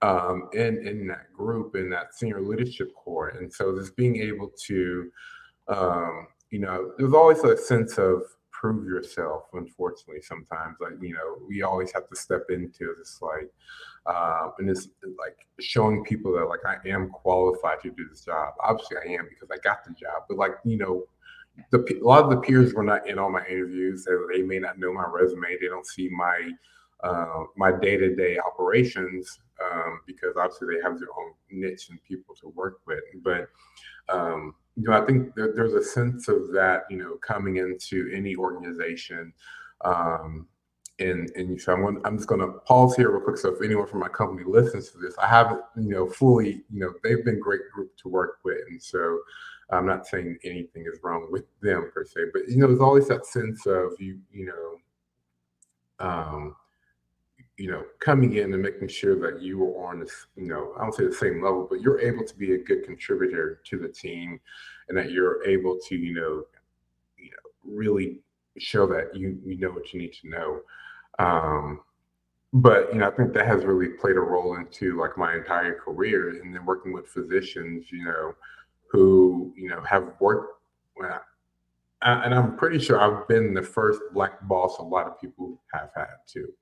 um, 0.01 0.49
in 0.53 0.85
in 0.87 1.07
that 1.07 1.31
group 1.33 1.75
in 1.75 1.89
that 1.89 2.13
senior 2.13 2.41
leadership 2.41 2.93
core, 2.95 3.29
and 3.29 3.51
so 3.51 3.77
just 3.77 3.95
being 3.95 4.17
able 4.17 4.51
to, 4.65 5.11
um, 5.67 6.27
you 6.49 6.59
know, 6.59 6.91
there's 6.97 7.13
always 7.13 7.39
a 7.39 7.57
sense 7.57 7.97
of 7.97 8.23
prove 8.65 8.87
yourself 8.87 9.43
unfortunately 9.53 10.21
sometimes 10.21 10.75
like 10.81 10.93
you 10.99 11.13
know 11.13 11.37
we 11.47 11.61
always 11.61 11.91
have 11.91 12.07
to 12.09 12.15
step 12.15 12.45
into 12.49 12.95
this 12.97 13.19
like 13.21 13.51
uh, 14.07 14.49
and 14.57 14.69
it's 14.69 14.89
like 15.19 15.47
showing 15.59 16.03
people 16.03 16.33
that 16.33 16.45
like 16.45 16.65
i 16.65 16.77
am 16.87 17.09
qualified 17.09 17.79
to 17.81 17.91
do 17.91 18.07
this 18.09 18.21
job. 18.25 18.53
Obviously 18.63 18.97
i 18.97 19.11
am 19.11 19.27
because 19.29 19.49
i 19.51 19.57
got 19.63 19.83
the 19.85 19.91
job 19.91 20.23
but 20.27 20.37
like 20.37 20.53
you 20.63 20.77
know 20.77 21.03
the 21.71 21.77
a 22.01 22.03
lot 22.03 22.23
of 22.23 22.31
the 22.31 22.37
peers 22.37 22.73
were 22.73 22.83
not 22.83 23.07
in 23.07 23.19
all 23.19 23.31
my 23.31 23.45
interviews 23.47 24.07
they 24.33 24.41
may 24.41 24.57
not 24.57 24.79
know 24.79 24.91
my 24.91 25.05
resume 25.07 25.55
they 25.61 25.67
don't 25.67 25.85
see 25.85 26.09
my 26.09 26.51
uh, 27.03 27.43
my 27.55 27.71
day-to-day 27.71 28.39
operations 28.39 29.39
um, 29.63 29.99
because 30.07 30.35
obviously 30.37 30.67
they 30.73 30.81
have 30.81 30.97
their 30.97 31.09
own 31.19 31.33
niche 31.51 31.89
and 31.89 32.03
people 32.03 32.33
to 32.33 32.47
work 32.49 32.79
with 32.87 33.03
but 33.23 33.47
um, 34.09 34.55
you 34.75 34.83
know, 34.83 35.01
I 35.01 35.05
think 35.05 35.35
there, 35.35 35.53
there's 35.53 35.73
a 35.73 35.83
sense 35.83 36.27
of 36.27 36.51
that, 36.53 36.83
you 36.89 36.97
know, 36.97 37.17
coming 37.25 37.57
into 37.57 38.11
any 38.13 38.35
organization. 38.35 39.33
Um, 39.83 40.47
and 40.99 41.29
and 41.35 41.59
so 41.59 41.73
I'm, 41.73 42.01
I'm 42.05 42.17
just 42.17 42.29
going 42.29 42.41
to 42.41 42.59
pause 42.59 42.95
here 42.95 43.11
real 43.11 43.21
quick. 43.21 43.37
So 43.37 43.53
if 43.53 43.61
anyone 43.61 43.87
from 43.87 43.99
my 43.99 44.07
company 44.07 44.43
listens 44.47 44.91
to 44.91 44.97
this, 44.97 45.15
I 45.17 45.27
haven't, 45.27 45.61
you 45.75 45.89
know, 45.89 46.07
fully, 46.07 46.63
you 46.71 46.79
know, 46.79 46.93
they've 47.03 47.23
been 47.23 47.39
great 47.39 47.61
group 47.73 47.95
to 47.97 48.09
work 48.09 48.37
with, 48.43 48.59
and 48.69 48.81
so 48.81 49.19
I'm 49.69 49.85
not 49.85 50.07
saying 50.07 50.37
anything 50.43 50.85
is 50.91 50.99
wrong 51.03 51.27
with 51.31 51.45
them 51.61 51.91
per 51.93 52.05
se, 52.05 52.21
but 52.33 52.47
you 52.47 52.57
know, 52.57 52.67
there's 52.67 52.79
always 52.79 53.07
that 53.09 53.25
sense 53.25 53.65
of 53.65 53.93
you, 53.99 54.19
you 54.31 54.45
know, 54.45 56.07
um, 56.07 56.55
you 57.57 57.71
know, 57.71 57.83
coming 57.99 58.35
in 58.35 58.53
and 58.53 58.61
making 58.61 58.87
sure 58.89 59.17
that 59.19 59.41
you 59.41 59.63
are 59.63 59.89
on 59.89 59.99
this, 59.99 60.27
you 60.35 60.47
know, 60.47 60.73
I 60.77 60.81
don't 60.81 60.93
say 60.93 61.05
the 61.05 61.13
same 61.13 61.41
level, 61.41 61.67
but 61.69 61.79
you're 61.79 61.99
able 61.99 62.25
to 62.25 62.35
be 62.37 62.53
a 62.53 62.57
good 62.57 62.83
contributor 62.83 63.61
to 63.65 63.79
the 63.79 63.87
team, 63.87 64.39
and 64.89 64.97
that 64.97 65.11
you're 65.11 65.43
able 65.47 65.79
to, 65.87 65.95
you 65.95 66.13
know, 66.13 66.43
you 67.17 67.31
know, 67.31 67.37
really 67.63 68.19
show 68.57 68.85
that 68.87 69.15
you 69.15 69.39
you 69.45 69.57
know 69.57 69.69
what 69.69 69.93
you 69.93 70.01
need 70.01 70.13
to 70.21 70.29
know. 70.29 70.61
Um, 71.19 71.81
but 72.53 72.93
you 72.93 72.99
know, 72.99 73.07
I 73.07 73.11
think 73.11 73.33
that 73.33 73.47
has 73.47 73.63
really 73.63 73.89
played 73.89 74.17
a 74.17 74.21
role 74.21 74.55
into 74.57 74.99
like 74.99 75.17
my 75.17 75.35
entire 75.35 75.75
career, 75.75 76.29
and 76.41 76.53
then 76.53 76.65
working 76.65 76.93
with 76.93 77.07
physicians, 77.07 77.85
you 77.91 78.03
know, 78.03 78.33
who 78.87 79.53
you 79.55 79.69
know 79.69 79.81
have 79.81 80.13
worked. 80.19 80.59
Well, 80.97 81.21
and 82.01 82.33
I'm 82.33 82.57
pretty 82.57 82.79
sure 82.79 82.99
I've 82.99 83.27
been 83.27 83.53
the 83.53 83.63
first 83.63 84.01
black 84.13 84.45
boss 84.47 84.77
a 84.79 84.83
lot 84.83 85.07
of 85.07 85.19
people 85.19 85.61
have 85.73 85.89
had 85.95 86.07
too. 86.27 86.53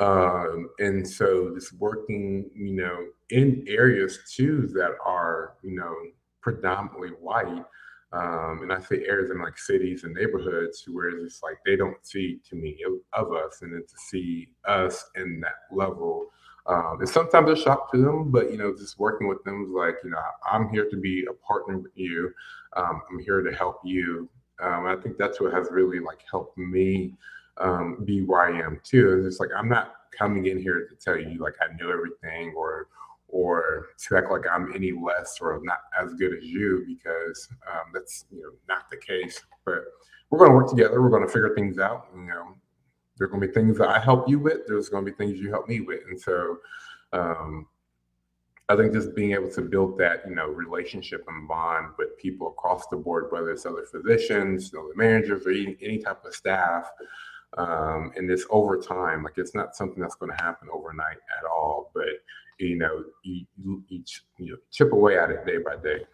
Um, 0.00 0.70
and 0.78 1.06
so 1.06 1.52
just 1.54 1.74
working, 1.74 2.50
you 2.54 2.72
know, 2.72 3.06
in 3.28 3.64
areas 3.68 4.18
too 4.34 4.66
that 4.72 4.96
are, 5.04 5.54
you 5.62 5.76
know, 5.76 5.94
predominantly 6.40 7.10
white. 7.10 7.64
Um, 8.12 8.60
and 8.62 8.72
I 8.72 8.80
say 8.80 9.04
areas 9.06 9.30
in 9.30 9.40
like 9.40 9.58
cities 9.58 10.02
and 10.02 10.14
neighborhoods 10.14 10.84
where 10.90 11.10
it's 11.10 11.34
just 11.34 11.42
like 11.42 11.58
they 11.64 11.76
don't 11.76 12.04
see 12.04 12.40
to 12.48 12.56
me 12.56 12.76
of 13.12 13.32
us, 13.32 13.62
and 13.62 13.72
then 13.72 13.82
to 13.82 13.96
see 14.08 14.48
us 14.64 15.04
in 15.14 15.40
that 15.40 15.74
level. 15.76 16.26
Um, 16.66 16.96
and 17.00 17.08
sometimes 17.08 17.50
a 17.50 17.56
shock 17.56 17.92
to 17.92 17.98
them, 17.98 18.30
but 18.30 18.50
you 18.50 18.56
know, 18.56 18.74
just 18.76 18.98
working 18.98 19.28
with 19.28 19.44
them 19.44 19.64
is 19.64 19.70
like, 19.70 19.96
you 20.02 20.10
know, 20.10 20.18
I'm 20.50 20.70
here 20.70 20.88
to 20.90 20.96
be 20.96 21.24
a 21.30 21.34
partner 21.46 21.78
with 21.78 21.92
you. 21.94 22.32
Um, 22.76 23.02
I'm 23.10 23.18
here 23.20 23.42
to 23.42 23.52
help 23.54 23.80
you. 23.84 24.28
Um, 24.60 24.86
I 24.86 24.96
think 24.96 25.16
that's 25.16 25.40
what 25.40 25.52
has 25.52 25.68
really 25.70 26.00
like 26.00 26.20
helped 26.30 26.58
me 26.58 27.14
um, 27.60 27.98
be 28.04 28.22
where 28.22 28.40
I 28.40 28.58
am 28.58 28.80
too. 28.82 29.24
It's 29.26 29.38
like 29.38 29.50
I'm 29.56 29.68
not 29.68 29.94
coming 30.16 30.46
in 30.46 30.58
here 30.58 30.88
to 30.88 30.94
tell 30.96 31.18
you 31.18 31.38
like 31.38 31.54
I 31.60 31.72
know 31.80 31.90
everything 31.90 32.52
or 32.56 32.88
or 33.28 33.86
to 33.96 34.16
act 34.16 34.30
like 34.30 34.42
I'm 34.50 34.72
any 34.74 34.92
less 34.92 35.38
or 35.40 35.60
not 35.62 35.78
as 36.00 36.14
good 36.14 36.36
as 36.36 36.44
you 36.44 36.84
because 36.86 37.48
um, 37.70 37.92
that's 37.94 38.24
you 38.32 38.42
know 38.42 38.50
not 38.68 38.90
the 38.90 38.96
case. 38.96 39.40
But 39.64 39.84
we're 40.30 40.38
going 40.38 40.50
to 40.50 40.56
work 40.56 40.70
together. 40.70 41.00
We're 41.02 41.10
going 41.10 41.26
to 41.26 41.32
figure 41.32 41.54
things 41.54 41.78
out. 41.78 42.08
You 42.14 42.22
know, 42.22 42.54
there's 43.16 43.30
going 43.30 43.40
to 43.40 43.46
be 43.46 43.52
things 43.52 43.78
that 43.78 43.88
I 43.88 43.98
help 43.98 44.28
you 44.28 44.38
with. 44.38 44.66
There's 44.66 44.88
going 44.88 45.04
to 45.04 45.10
be 45.10 45.16
things 45.16 45.38
you 45.38 45.50
help 45.50 45.68
me 45.68 45.80
with, 45.80 46.00
and 46.08 46.20
so 46.20 46.58
um, 47.12 47.66
I 48.68 48.76
think 48.76 48.92
just 48.92 49.14
being 49.14 49.32
able 49.32 49.50
to 49.50 49.62
build 49.62 49.98
that 49.98 50.22
you 50.28 50.34
know 50.34 50.48
relationship 50.48 51.24
and 51.28 51.46
bond 51.46 51.88
with 51.98 52.16
people 52.18 52.48
across 52.48 52.86
the 52.88 52.96
board, 52.96 53.26
whether 53.30 53.50
it's 53.50 53.66
other 53.66 53.84
physicians, 53.84 54.72
other 54.74 54.94
managers, 54.96 55.46
or 55.46 55.50
any, 55.50 55.76
any 55.82 55.98
type 55.98 56.24
of 56.24 56.34
staff 56.34 56.90
um, 57.58 58.12
and 58.16 58.30
it's 58.30 58.46
over 58.50 58.80
time. 58.80 59.22
Like 59.22 59.38
it's 59.38 59.54
not 59.54 59.74
something 59.74 60.00
that's 60.00 60.14
going 60.14 60.32
to 60.36 60.42
happen 60.42 60.68
overnight 60.72 61.16
at 61.38 61.44
all. 61.50 61.90
But 61.94 62.04
you 62.58 62.76
know, 62.76 63.04
you, 63.22 63.46
you, 63.62 63.82
you, 63.88 64.04
you 64.38 64.58
chip 64.70 64.92
away 64.92 65.18
at 65.18 65.30
it 65.30 65.46
day 65.46 65.58
by 65.58 65.76
day. 65.76 66.04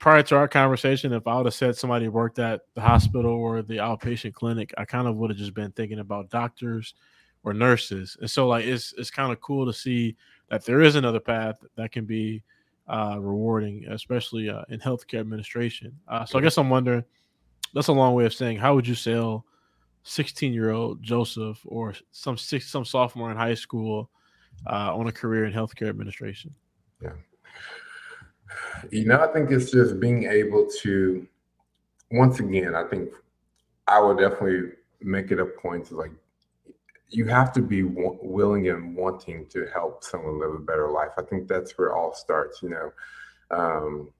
Prior 0.00 0.22
to 0.24 0.36
our 0.36 0.48
conversation, 0.48 1.12
if 1.12 1.26
I 1.26 1.36
would 1.36 1.46
have 1.46 1.54
said 1.54 1.76
somebody 1.76 2.08
worked 2.08 2.38
at 2.38 2.60
the 2.74 2.80
hospital 2.80 3.32
or 3.32 3.62
the 3.62 3.78
outpatient 3.78 4.34
clinic, 4.34 4.72
I 4.78 4.84
kind 4.84 5.08
of 5.08 5.16
would 5.16 5.30
have 5.30 5.38
just 5.38 5.54
been 5.54 5.72
thinking 5.72 5.98
about 5.98 6.30
doctors 6.30 6.94
or 7.42 7.52
nurses. 7.52 8.16
And 8.20 8.30
so, 8.30 8.46
like, 8.46 8.64
it's 8.64 8.92
it's 8.96 9.10
kind 9.10 9.32
of 9.32 9.40
cool 9.40 9.66
to 9.66 9.72
see 9.72 10.16
that 10.50 10.64
there 10.64 10.82
is 10.82 10.94
another 10.94 11.20
path 11.20 11.56
that 11.76 11.90
can 11.90 12.04
be 12.04 12.42
uh, 12.88 13.16
rewarding, 13.18 13.86
especially 13.88 14.48
uh, 14.48 14.62
in 14.68 14.78
healthcare 14.78 15.20
administration. 15.20 15.92
Uh, 16.06 16.24
so, 16.24 16.38
I 16.38 16.42
guess 16.42 16.58
I'm 16.58 16.70
wondering. 16.70 17.04
That's 17.74 17.88
a 17.88 17.92
long 17.92 18.14
way 18.14 18.24
of 18.24 18.32
saying, 18.32 18.56
how 18.56 18.74
would 18.74 18.86
you 18.86 18.94
sell 18.94 19.44
16 20.08 20.54
year 20.54 20.70
old 20.70 21.02
Josef 21.02 21.60
or 21.66 21.94
some 22.12 22.38
six, 22.38 22.70
some 22.70 22.84
sophomore 22.84 23.30
in 23.30 23.36
high 23.36 23.54
school 23.54 24.10
uh, 24.66 24.96
on 24.96 25.06
a 25.06 25.12
career 25.12 25.44
in 25.44 25.52
healthcare 25.52 25.88
administration? 25.88 26.54
Yeah. 27.02 27.12
You 28.90 29.04
know, 29.04 29.22
I 29.22 29.30
think 29.32 29.50
it's 29.50 29.70
just 29.70 30.00
being 30.00 30.24
able 30.24 30.66
to, 30.80 31.26
once 32.10 32.40
again, 32.40 32.74
I 32.74 32.84
think 32.84 33.10
I 33.86 34.00
would 34.00 34.18
definitely 34.18 34.70
make 35.02 35.30
it 35.30 35.40
a 35.40 35.44
point 35.44 35.86
to 35.86 35.96
like, 35.96 36.12
you 37.10 37.26
have 37.26 37.52
to 37.52 37.60
be 37.60 37.82
w- 37.82 38.18
willing 38.22 38.68
and 38.68 38.96
wanting 38.96 39.46
to 39.48 39.66
help 39.72 40.02
someone 40.02 40.40
live 40.40 40.54
a 40.54 40.58
better 40.58 40.90
life. 40.90 41.10
I 41.18 41.22
think 41.22 41.48
that's 41.48 41.76
where 41.76 41.88
it 41.88 41.94
all 41.94 42.14
starts. 42.14 42.62
You 42.62 42.70
know, 42.70 42.92
um, 43.50 44.10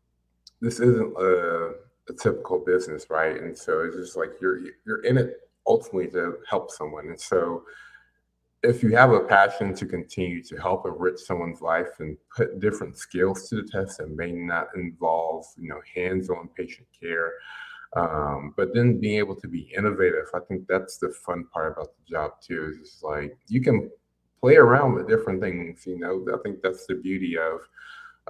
this 0.61 0.81
isn't 0.81 1.17
a, 1.17 1.73
a 2.11 2.13
typical 2.13 2.59
business, 2.59 3.09
right? 3.09 3.41
And 3.41 3.57
so 3.57 3.81
it's 3.81 3.97
just 3.97 4.17
like 4.17 4.33
you're 4.41 4.61
you're 4.87 5.05
in 5.05 5.19
it 5.19 5.48
ultimately 5.69 6.11
to 6.13 6.39
help 6.49 6.71
someone. 6.71 7.09
And 7.09 7.21
so 7.21 7.65
if 8.63 8.83
you 8.83 8.97
have 8.97 9.13
a 9.13 9.21
passion 9.21 9.75
to 9.75 9.87
continue 9.87 10.43
to 10.43 10.57
help 10.57 10.85
enrich 10.87 11.21
someone's 11.21 11.61
life 11.61 12.01
and 12.01 12.17
put 12.35 12.59
different 12.59 12.97
skills 12.99 13.49
to 13.49 13.57
the 13.57 13.69
test 13.69 13.99
that 13.99 14.11
may 14.11 14.33
not 14.33 14.69
involve, 14.75 15.45
you 15.57 15.69
know, 15.69 15.81
hands-on 15.95 16.49
patient 16.57 16.89
care, 16.99 17.35
um, 17.97 18.55
but 18.57 18.75
then 18.75 18.99
being 18.99 19.19
able 19.19 19.37
to 19.37 19.49
be 19.49 19.73
innovative, 19.77 20.27
I 20.35 20.41
think 20.41 20.67
that's 20.69 20.99
the 20.99 21.11
fun 21.11 21.45
part 21.53 21.73
about 21.73 21.93
the 21.97 22.11
job 22.11 22.33
too. 22.41 22.73
Is 22.73 22.91
just 22.91 23.03
like 23.03 23.37
you 23.47 23.61
can 23.61 23.91
play 24.41 24.57
around 24.57 24.95
with 24.95 25.09
different 25.09 25.41
things. 25.41 25.87
You 25.87 25.99
know, 25.99 26.27
I 26.35 26.39
think 26.43 26.61
that's 26.63 26.87
the 26.87 26.97
beauty 26.97 27.37
of 27.39 27.61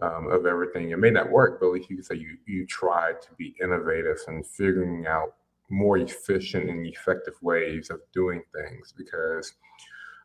um, 0.00 0.30
of 0.30 0.46
everything. 0.46 0.90
It 0.90 0.98
may 0.98 1.10
not 1.10 1.30
work, 1.30 1.58
but 1.58 1.66
at 1.66 1.72
least 1.72 1.90
you 1.90 1.96
can 1.96 2.04
say 2.04 2.16
you 2.16 2.36
you 2.46 2.66
try 2.66 3.12
to 3.12 3.28
be 3.36 3.56
innovative 3.60 4.18
and 4.28 4.46
figuring 4.46 5.06
out 5.06 5.34
more 5.70 5.98
efficient 5.98 6.70
and 6.70 6.86
effective 6.86 7.34
ways 7.42 7.90
of 7.90 8.00
doing 8.12 8.42
things 8.54 8.94
because 8.96 9.54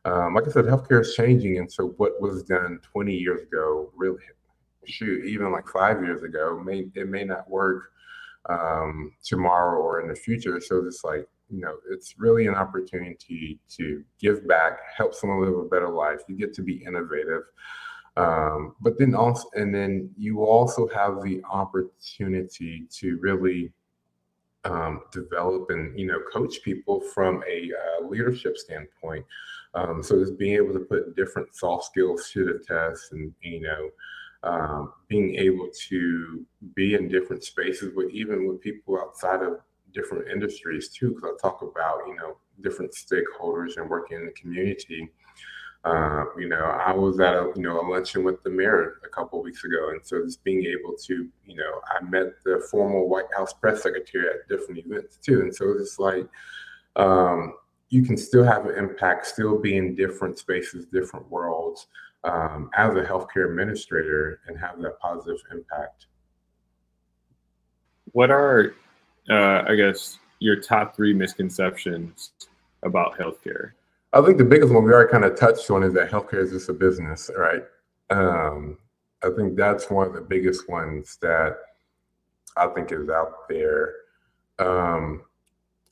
um, 0.04 0.34
like 0.34 0.46
I 0.46 0.50
said, 0.50 0.66
healthcare 0.66 1.00
is 1.00 1.14
changing. 1.14 1.58
And 1.58 1.70
so 1.70 1.94
what 1.96 2.20
was 2.20 2.42
done 2.42 2.78
20 2.82 3.14
years 3.14 3.42
ago, 3.42 3.90
really, 3.96 4.20
shoot, 4.86 5.24
even 5.24 5.50
like 5.50 5.66
five 5.68 6.02
years 6.02 6.22
ago, 6.22 6.60
may 6.62 6.86
it 6.94 7.08
may 7.08 7.24
not 7.24 7.48
work 7.48 7.90
um, 8.50 9.12
tomorrow 9.24 9.80
or 9.80 10.00
in 10.00 10.08
the 10.08 10.14
future. 10.14 10.60
So 10.60 10.84
it's 10.86 11.04
like, 11.04 11.26
you 11.48 11.60
know, 11.60 11.76
it's 11.90 12.18
really 12.18 12.46
an 12.46 12.54
opportunity 12.54 13.58
to 13.76 14.04
give 14.20 14.46
back, 14.46 14.78
help 14.94 15.14
someone 15.14 15.40
live 15.40 15.56
a 15.58 15.64
better 15.64 15.88
life. 15.88 16.20
You 16.28 16.36
get 16.36 16.52
to 16.54 16.62
be 16.62 16.84
innovative. 16.84 17.42
Um, 18.16 18.76
but 18.80 18.98
then 18.98 19.14
also, 19.14 19.48
and 19.54 19.74
then 19.74 20.10
you 20.16 20.44
also 20.44 20.86
have 20.88 21.22
the 21.22 21.42
opportunity 21.50 22.86
to 22.90 23.18
really 23.20 23.72
um, 24.64 25.02
develop 25.12 25.70
and 25.70 25.98
you 25.98 26.06
know 26.06 26.20
coach 26.32 26.62
people 26.62 27.00
from 27.00 27.42
a 27.48 27.70
uh, 27.70 28.06
leadership 28.06 28.56
standpoint. 28.56 29.24
Um, 29.74 30.02
so 30.02 30.18
just 30.18 30.38
being 30.38 30.54
able 30.54 30.72
to 30.74 30.80
put 30.80 31.16
different 31.16 31.54
soft 31.54 31.84
skills 31.84 32.30
to 32.32 32.44
the 32.44 32.64
test, 32.64 33.12
and 33.12 33.32
you 33.42 33.60
know, 33.60 33.90
um, 34.42 34.92
being 35.08 35.34
able 35.36 35.68
to 35.88 36.44
be 36.74 36.94
in 36.94 37.08
different 37.08 37.44
spaces 37.44 37.94
with 37.94 38.10
even 38.10 38.46
with 38.46 38.60
people 38.60 38.98
outside 38.98 39.42
of 39.42 39.60
different 39.92 40.28
industries 40.28 40.88
too. 40.88 41.14
Because 41.14 41.30
I 41.34 41.42
talk 41.42 41.62
about 41.62 42.06
you 42.06 42.16
know 42.16 42.36
different 42.62 42.92
stakeholders 42.92 43.76
and 43.76 43.88
working 43.90 44.18
in 44.18 44.26
the 44.26 44.32
community. 44.32 45.10
Uh, 45.84 46.24
you 46.38 46.48
know, 46.48 46.64
I 46.64 46.92
was 46.92 47.20
at 47.20 47.34
a 47.34 47.52
you 47.54 47.62
know 47.62 47.78
a 47.78 47.84
luncheon 47.86 48.24
with 48.24 48.42
the 48.42 48.48
mayor 48.48 49.00
a 49.04 49.08
couple 49.08 49.42
weeks 49.42 49.64
ago, 49.64 49.90
and 49.90 50.00
so 50.02 50.24
just 50.24 50.42
being 50.42 50.64
able 50.64 50.96
to 51.04 51.28
you 51.46 51.56
know 51.56 51.80
I 51.90 52.02
met 52.02 52.42
the 52.42 52.66
former 52.70 53.02
White 53.02 53.26
House 53.36 53.52
press 53.52 53.82
secretary 53.82 54.26
at 54.28 54.48
different 54.48 54.78
events 54.84 55.18
too, 55.18 55.42
and 55.42 55.54
so 55.54 55.72
it's 55.78 55.98
like 55.98 56.26
um, 56.96 57.54
you 57.90 58.02
can 58.02 58.16
still 58.16 58.44
have 58.44 58.64
an 58.64 58.76
impact, 58.76 59.26
still 59.26 59.58
be 59.58 59.76
in 59.76 59.94
different 59.94 60.38
spaces, 60.38 60.86
different 60.86 61.30
worlds 61.30 61.86
um, 62.24 62.70
as 62.74 62.94
a 62.96 63.02
healthcare 63.02 63.50
administrator, 63.50 64.40
and 64.46 64.58
have 64.58 64.80
that 64.80 64.98
positive 65.00 65.40
impact. 65.52 66.06
What 68.12 68.30
are, 68.30 68.74
uh, 69.28 69.64
I 69.68 69.74
guess, 69.74 70.18
your 70.38 70.56
top 70.60 70.96
three 70.96 71.12
misconceptions 71.12 72.32
about 72.82 73.18
healthcare? 73.18 73.72
I 74.14 74.22
think 74.22 74.38
the 74.38 74.44
biggest 74.44 74.72
one 74.72 74.84
we 74.84 74.92
already 74.92 75.10
kind 75.10 75.24
of 75.24 75.36
touched 75.36 75.68
on 75.72 75.82
is 75.82 75.92
that 75.94 76.08
healthcare 76.08 76.44
is 76.44 76.52
just 76.52 76.68
a 76.68 76.72
business, 76.72 77.32
right? 77.36 77.64
Um, 78.10 78.78
I 79.24 79.30
think 79.36 79.56
that's 79.56 79.90
one 79.90 80.06
of 80.06 80.12
the 80.12 80.20
biggest 80.20 80.68
ones 80.68 81.18
that 81.20 81.56
I 82.56 82.68
think 82.68 82.92
is 82.92 83.08
out 83.08 83.48
there. 83.48 83.92
Um, 84.60 85.22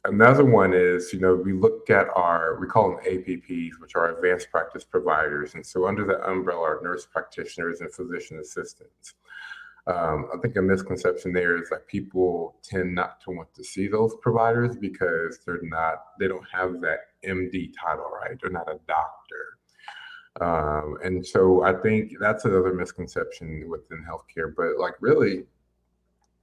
another 0.05 0.45
one 0.45 0.73
is, 0.73 1.13
you 1.13 1.19
know, 1.19 1.35
we 1.35 1.53
look 1.53 1.91
at 1.91 2.07
our, 2.15 2.61
we 2.61 2.69
call 2.69 2.91
them 2.91 3.01
APPs, 3.05 3.81
which 3.81 3.97
are 3.97 4.17
advanced 4.17 4.53
practice 4.53 4.85
providers. 4.85 5.55
And 5.55 5.67
so 5.67 5.89
under 5.89 6.05
the 6.05 6.23
umbrella 6.25 6.63
are 6.63 6.81
nurse 6.81 7.05
practitioners 7.05 7.81
and 7.81 7.93
physician 7.93 8.39
assistants. 8.39 9.15
Um, 9.89 10.29
I 10.33 10.39
think 10.39 10.57
a 10.57 10.63
misconception 10.63 11.33
there 11.33 11.61
is 11.61 11.69
that 11.71 11.89
people 11.89 12.57
tend 12.63 12.95
not 12.95 13.21
to 13.23 13.31
want 13.31 13.53
to 13.55 13.65
see 13.65 13.89
those 13.89 14.15
providers 14.23 14.77
because 14.77 15.41
they're 15.45 15.63
not, 15.63 16.05
they 16.21 16.29
don't 16.29 16.47
have 16.53 16.81
that 16.83 16.99
MD 17.27 17.73
title, 17.81 18.11
right? 18.13 18.39
They're 18.41 18.53
not 18.53 18.69
a 18.69 18.79
doctor. 18.87 19.59
Um, 20.41 20.97
and 21.03 21.27
so 21.27 21.63
I 21.63 21.75
think 21.75 22.13
that's 22.21 22.45
another 22.45 22.73
misconception 22.73 23.69
within 23.69 24.05
healthcare. 24.09 24.53
But 24.57 24.79
like 24.79 24.95
really, 25.01 25.45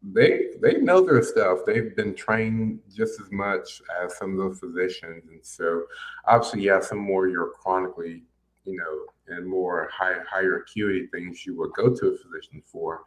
they 0.04 0.52
they 0.62 0.76
know 0.76 1.02
their 1.02 1.24
stuff. 1.24 1.60
They've 1.66 1.96
been 1.96 2.14
trained 2.14 2.80
just 2.94 3.20
as 3.20 3.32
much 3.32 3.82
as 4.02 4.16
some 4.18 4.32
of 4.32 4.38
those 4.38 4.60
physicians, 4.60 5.24
and 5.30 5.44
so 5.44 5.84
obviously, 6.26 6.62
yeah, 6.62 6.80
some 6.80 7.00
more 7.00 7.28
you're 7.28 7.52
chronically, 7.52 8.24
you 8.64 8.78
know, 8.78 9.06
and 9.30 9.48
more 9.48 9.90
high 9.92 10.16
higher 10.30 10.58
acuity 10.58 11.08
things 11.08 11.46
you 11.46 11.58
would 11.58 11.74
go 11.74 11.94
to 11.94 12.08
a 12.08 12.18
physician 12.18 12.62
for. 12.66 13.04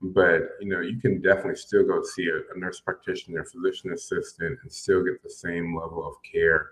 But 0.00 0.50
you 0.60 0.68
know, 0.68 0.80
you 0.80 0.98
can 1.00 1.20
definitely 1.20 1.56
still 1.56 1.86
go 1.86 2.02
see 2.02 2.28
a, 2.28 2.54
a 2.54 2.58
nurse 2.58 2.80
practitioner, 2.80 3.44
physician 3.44 3.92
assistant, 3.92 4.58
and 4.62 4.72
still 4.72 5.04
get 5.04 5.22
the 5.22 5.30
same 5.30 5.76
level 5.76 6.06
of 6.06 6.14
care. 6.30 6.70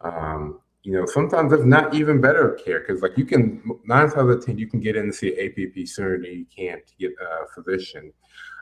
Um, 0.00 0.60
you 0.82 0.92
know, 0.92 1.06
sometimes 1.06 1.52
it's 1.52 1.64
not 1.64 1.94
even 1.94 2.20
better 2.20 2.58
care 2.62 2.80
because, 2.80 3.00
like, 3.00 3.16
you 3.16 3.24
can 3.24 3.62
nine 3.86 4.08
times 4.08 4.14
out 4.16 4.28
of 4.28 4.44
ten, 4.44 4.58
you 4.58 4.66
can 4.66 4.80
get 4.80 4.96
in 4.96 5.04
and 5.04 5.14
see 5.14 5.32
an 5.32 5.46
APP 5.46 5.88
sooner 5.88 6.18
than 6.18 6.30
you 6.30 6.46
can 6.54 6.78
to 6.78 6.94
get 6.98 7.12
a 7.12 7.46
physician. 7.54 8.12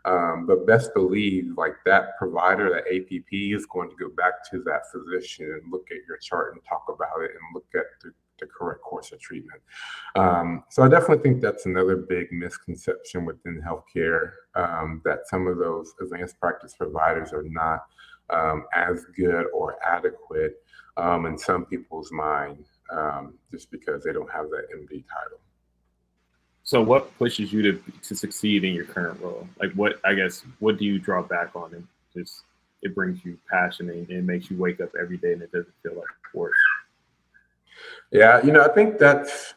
Um, 0.05 0.47
but 0.47 0.67
best 0.67 0.95
believe, 0.95 1.57
like 1.57 1.75
that 1.85 2.17
provider, 2.19 2.71
that 2.71 2.85
APP 2.93 3.33
is 3.33 3.67
going 3.67 3.91
to 3.91 3.97
go 3.97 4.09
back 4.17 4.49
to 4.51 4.63
that 4.65 4.91
physician 4.91 5.47
and 5.47 5.73
look 5.73 5.89
at 5.91 5.99
your 6.07 6.17
chart 6.19 6.55
and 6.55 6.63
talk 6.69 6.85
about 6.89 7.23
it 7.23 7.31
and 7.31 7.55
look 7.55 7.67
at 7.75 7.87
the, 8.03 8.13
the 8.43 8.53
correct 8.53 8.83
course 8.83 9.13
of 9.13 9.21
treatment. 9.21 9.61
Um, 10.17 10.65
so 10.69 10.83
I 10.83 10.89
definitely 10.89 11.23
think 11.23 11.41
that's 11.41 11.67
another 11.67 11.97
big 11.97 12.33
misconception 12.33 13.25
within 13.25 13.63
healthcare 13.63 14.33
um, 14.55 15.01
that 15.05 15.29
some 15.29 15.47
of 15.47 15.59
those 15.59 15.95
advanced 16.01 16.39
practice 16.41 16.75
providers 16.75 17.33
are 17.33 17.45
not 17.45 17.85
um, 18.31 18.65
as 18.75 19.05
good 19.17 19.47
or 19.55 19.77
adequate 19.87 20.63
um, 20.97 21.27
in 21.27 21.39
some 21.39 21.65
people's 21.65 22.11
mind 22.13 22.65
um, 22.91 23.35
just 23.51 23.71
because 23.71 24.05
they 24.05 24.13
don't 24.13 24.31
have 24.31 24.51
that 24.51 24.67
MD 24.77 25.05
title. 25.09 25.39
So, 26.65 26.81
what 26.81 27.17
pushes 27.19 27.53
you 27.53 27.63
to 27.63 27.83
to 28.03 28.15
succeed 28.15 28.65
in 28.65 28.75
your 28.75 28.85
current 28.85 29.21
role? 29.21 29.49
Like, 29.61 29.73
what 29.73 30.01
I 30.05 30.15
guess, 30.15 30.45
what 30.61 30.79
do 30.79 30.85
you 30.85 30.99
draw 30.99 31.23
back 31.23 31.57
on, 31.57 31.75
and 31.75 31.87
just 32.15 32.43
it 32.83 32.95
brings 32.95 33.25
you 33.25 33.39
passion 33.51 33.91
and 33.91 34.09
it 34.11 34.25
makes 34.25 34.51
you 34.51 34.59
wake 34.59 34.81
up 34.81 34.91
every 35.01 35.17
day, 35.17 35.33
and 35.33 35.43
it 35.43 35.51
doesn't 35.51 35.75
feel 35.83 35.95
like 35.95 36.07
work. 36.35 36.53
Yeah, 38.11 38.45
you 38.45 38.53
know, 38.53 38.63
I 38.63 38.69
think 38.69 38.99
that's 38.99 39.55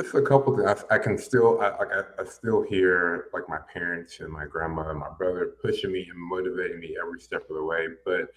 it's 0.00 0.14
a 0.14 0.22
couple 0.22 0.56
things. 0.56 0.84
I, 0.90 0.94
I 0.94 0.98
can 0.98 1.18
still, 1.18 1.60
I, 1.60 1.68
I, 1.68 2.02
I, 2.20 2.24
still 2.24 2.62
hear 2.62 3.26
like 3.34 3.48
my 3.48 3.58
parents 3.72 4.20
and 4.20 4.32
my 4.32 4.46
grandmother, 4.46 4.90
and 4.90 4.98
my 4.98 5.10
brother 5.18 5.54
pushing 5.62 5.92
me 5.92 6.06
and 6.10 6.18
motivating 6.18 6.80
me 6.80 6.96
every 7.00 7.20
step 7.20 7.42
of 7.50 7.56
the 7.56 7.62
way. 7.62 7.86
But 8.04 8.28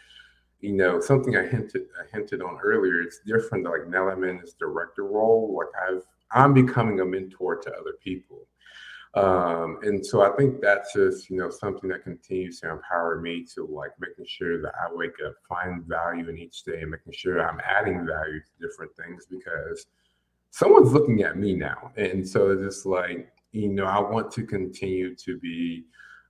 you 0.59 0.73
know, 0.73 0.99
something 0.99 1.35
I 1.37 1.45
hinted, 1.45 1.83
I 1.99 2.15
hinted 2.15 2.41
on 2.41 2.57
earlier. 2.63 3.01
It's 3.01 3.19
different. 3.25 3.65
Like 3.65 3.87
now 3.87 4.09
I'm 4.09 4.23
in 4.23 4.39
this 4.39 4.53
director 4.53 5.05
role. 5.05 5.57
Like 5.57 5.73
I've 5.87 6.03
I'm 6.31 6.53
becoming 6.53 6.99
a 6.99 7.05
mentor 7.05 7.57
to 7.57 7.71
other 7.71 7.93
people. 8.03 8.47
Um, 9.15 9.77
and 9.83 10.03
so 10.03 10.21
I 10.23 10.35
think 10.35 10.59
that's 10.59 10.93
just, 10.93 11.29
you 11.29 11.37
know, 11.37 11.49
something 11.49 11.87
that 11.89 12.03
continues 12.03 12.59
to 12.61 12.71
empower 12.71 13.21
me 13.21 13.45
to 13.53 13.65
like 13.65 13.91
making 13.99 14.25
sure 14.27 14.59
that 14.61 14.73
I 14.73 14.91
wake 14.91 15.15
up, 15.25 15.35
find 15.47 15.83
value 15.83 16.29
in 16.29 16.37
each 16.37 16.63
day 16.63 16.81
and 16.81 16.89
making 16.89 17.13
sure 17.13 17.47
I'm 17.47 17.59
adding 17.63 18.07
value 18.07 18.39
to 18.39 18.67
different 18.67 18.91
things 18.97 19.27
because 19.29 19.85
someone's 20.49 20.93
looking 20.93 21.21
at 21.21 21.37
me 21.37 21.53
now. 21.53 21.91
And 21.95 22.27
so 22.27 22.51
it's 22.51 22.63
just 22.63 22.85
like, 22.87 23.31
you 23.51 23.69
know, 23.69 23.85
I 23.85 23.99
want 23.99 24.31
to 24.31 24.45
continue 24.45 25.15
to 25.15 25.37
be 25.37 25.85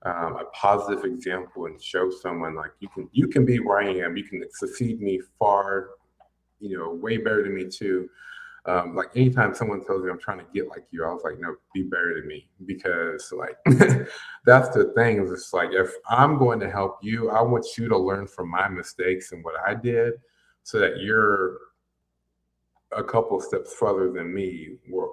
um, 0.06 0.36
a 0.36 0.46
positive 0.54 1.06
example 1.06 1.68
and 1.68 1.82
show 1.82 2.10
someone 2.10 2.56
like 2.56 2.72
you 2.82 2.90
can 2.90 3.08
you 3.14 3.30
can 3.30 3.46
be 3.46 3.60
where 3.62 3.80
I 3.80 3.96
am. 3.96 4.18
You 4.18 4.26
can 4.26 4.44
succeed 4.52 5.00
me 5.00 5.22
far, 5.40 5.92
you 6.60 6.78
know, 6.78 6.94
way 6.94 7.16
better 7.16 7.44
than 7.44 7.56
me 7.56 7.70
too 7.70 8.10
um, 8.66 8.96
like 8.96 9.10
anytime 9.16 9.54
someone 9.54 9.84
tells 9.84 10.04
me 10.04 10.10
I'm 10.10 10.20
trying 10.20 10.40
to 10.40 10.46
get 10.54 10.70
like 10.70 10.86
you, 10.92 11.04
I 11.04 11.12
was 11.12 11.24
like, 11.24 11.40
no, 11.40 11.56
be 11.74 11.84
better 11.84 12.14
than 12.16 12.28
me 12.28 12.48
because 12.66 13.34
like 13.36 13.58
that's 14.46 14.70
the 14.70 14.94
thing. 14.96 15.28
It's 15.30 15.52
like 15.54 15.72
if 15.74 15.92
I'm 16.10 16.38
going 16.38 16.60
to 16.62 16.70
help 16.70 17.00
you, 17.02 17.30
I 17.30 17.42
want 17.42 17.66
you 17.78 17.90
to 17.90 17.98
learn 17.98 18.26
from 18.26 18.50
my 18.50 18.70
mistakes 18.70 19.34
and 19.34 19.44
what 19.44 19.56
I 19.66 19.74
did, 19.74 20.14
so 20.64 20.80
that 20.80 21.02
you're 21.02 21.58
a 22.96 23.04
couple 23.04 23.42
steps 23.42 23.74
further 23.74 24.12
than 24.12 24.34
me. 24.34 24.78
Where, 24.90 25.10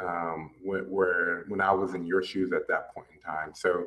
um, 0.00 0.52
when, 0.62 0.82
where 0.82 1.46
when 1.48 1.60
I 1.60 1.72
was 1.72 1.94
in 1.94 2.06
your 2.06 2.22
shoes 2.22 2.52
at 2.52 2.68
that 2.68 2.94
point 2.94 3.08
in 3.12 3.20
time. 3.20 3.52
So, 3.54 3.86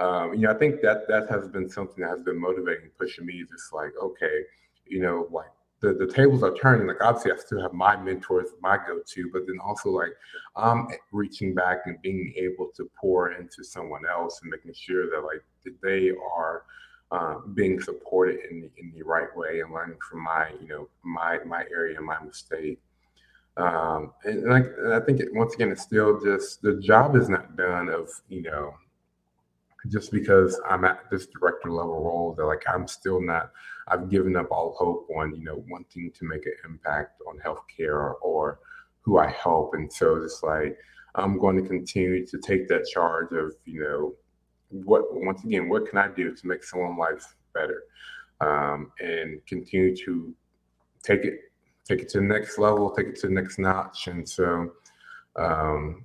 um, 0.00 0.34
you 0.34 0.40
know, 0.40 0.50
I 0.50 0.54
think 0.54 0.80
that 0.80 1.06
that 1.06 1.30
has 1.30 1.46
been 1.46 1.70
something 1.70 2.02
that 2.02 2.10
has 2.10 2.22
been 2.22 2.40
motivating, 2.40 2.90
pushing 2.98 3.24
me. 3.24 3.44
Just 3.48 3.72
like, 3.72 3.92
okay, 4.02 4.42
you 4.84 5.00
know, 5.00 5.28
like 5.30 5.52
the, 5.82 5.92
the 5.92 6.06
tables 6.06 6.42
are 6.42 6.54
turning. 6.54 6.86
Like 6.86 7.02
obviously, 7.02 7.32
I 7.32 7.36
still 7.36 7.60
have 7.60 7.74
my 7.74 7.96
mentors, 7.96 8.50
my 8.62 8.78
go-to, 8.78 9.30
but 9.32 9.46
then 9.46 9.58
also 9.62 9.90
like 9.90 10.12
I'm 10.56 10.86
reaching 11.10 11.54
back 11.54 11.82
and 11.86 12.00
being 12.00 12.32
able 12.36 12.70
to 12.76 12.88
pour 12.98 13.32
into 13.32 13.64
someone 13.64 14.02
else 14.08 14.40
and 14.40 14.50
making 14.50 14.74
sure 14.74 15.10
that 15.10 15.26
like 15.26 15.42
they 15.82 16.12
are 16.34 16.62
uh, 17.10 17.40
being 17.54 17.80
supported 17.80 18.38
in 18.50 18.62
the, 18.62 18.70
in 18.78 18.92
the 18.96 19.02
right 19.02 19.36
way 19.36 19.60
and 19.60 19.74
learning 19.74 19.98
from 20.08 20.22
my 20.22 20.48
you 20.60 20.68
know 20.68 20.88
my 21.02 21.38
my 21.44 21.64
area, 21.74 22.00
my 22.00 22.22
mistake. 22.22 22.80
Um, 23.58 24.12
and, 24.24 24.44
and, 24.44 24.54
I, 24.54 24.96
I 24.96 25.00
think 25.00 25.20
it, 25.20 25.28
once 25.34 25.52
again, 25.52 25.70
it's 25.70 25.82
still 25.82 26.18
just 26.20 26.62
the 26.62 26.76
job 26.76 27.16
is 27.16 27.28
not 27.28 27.56
done 27.56 27.88
of 27.88 28.08
you 28.28 28.42
know 28.42 28.74
just 29.88 30.12
because 30.12 30.60
I'm 30.68 30.84
at 30.84 31.10
this 31.10 31.26
director 31.26 31.70
level 31.70 32.04
role 32.04 32.34
that 32.38 32.46
like 32.46 32.62
I'm 32.72 32.86
still 32.86 33.20
not 33.20 33.50
I've 33.88 34.08
given 34.08 34.36
up 34.36 34.48
all 34.50 34.74
hope 34.78 35.08
on 35.16 35.34
you 35.34 35.44
know 35.44 35.64
wanting 35.68 36.12
to 36.12 36.24
make 36.24 36.46
an 36.46 36.54
impact 36.64 37.20
on 37.26 37.38
healthcare 37.38 38.14
or 38.22 38.60
who 39.02 39.18
I 39.18 39.30
help. 39.30 39.74
And 39.74 39.92
so 39.92 40.16
it's 40.16 40.42
like 40.42 40.78
I'm 41.14 41.38
going 41.38 41.62
to 41.62 41.68
continue 41.68 42.24
to 42.26 42.38
take 42.38 42.68
that 42.68 42.86
charge 42.86 43.32
of 43.32 43.54
you 43.64 43.82
know 43.82 44.14
what 44.70 45.02
once 45.12 45.44
again 45.44 45.68
what 45.68 45.88
can 45.88 45.98
I 45.98 46.08
do 46.08 46.34
to 46.34 46.46
make 46.46 46.64
someone's 46.64 46.98
life 46.98 47.34
better? 47.54 47.84
Um, 48.40 48.90
and 49.00 49.44
continue 49.46 49.96
to 49.96 50.34
take 51.02 51.24
it 51.24 51.40
take 51.84 52.00
it 52.00 52.08
to 52.10 52.18
the 52.18 52.24
next 52.24 52.58
level 52.58 52.90
take 52.90 53.08
it 53.08 53.16
to 53.16 53.26
the 53.26 53.34
next 53.34 53.58
notch. 53.58 54.06
And 54.06 54.28
so 54.28 54.72
um, 55.36 56.04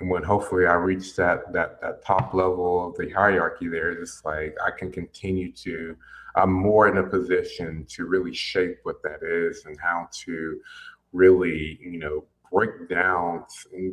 and 0.00 0.10
when 0.10 0.22
hopefully 0.22 0.66
I 0.66 0.74
reach 0.74 1.16
that 1.16 1.52
that 1.52 1.80
that 1.80 2.04
top 2.04 2.34
level 2.34 2.88
of 2.88 2.96
the 2.96 3.10
hierarchy 3.10 3.68
there, 3.68 3.90
it's 3.90 4.24
like 4.24 4.56
I 4.64 4.70
can 4.70 4.92
continue 4.92 5.52
to 5.52 5.96
I'm 6.38 6.52
more 6.52 6.88
in 6.88 6.98
a 6.98 7.02
position 7.02 7.84
to 7.88 8.04
really 8.06 8.32
shape 8.32 8.78
what 8.84 9.02
that 9.02 9.24
is 9.24 9.64
and 9.66 9.76
how 9.80 10.08
to 10.24 10.60
really, 11.12 11.80
you 11.82 11.98
know, 11.98 12.24
break 12.52 12.88
down. 12.88 13.44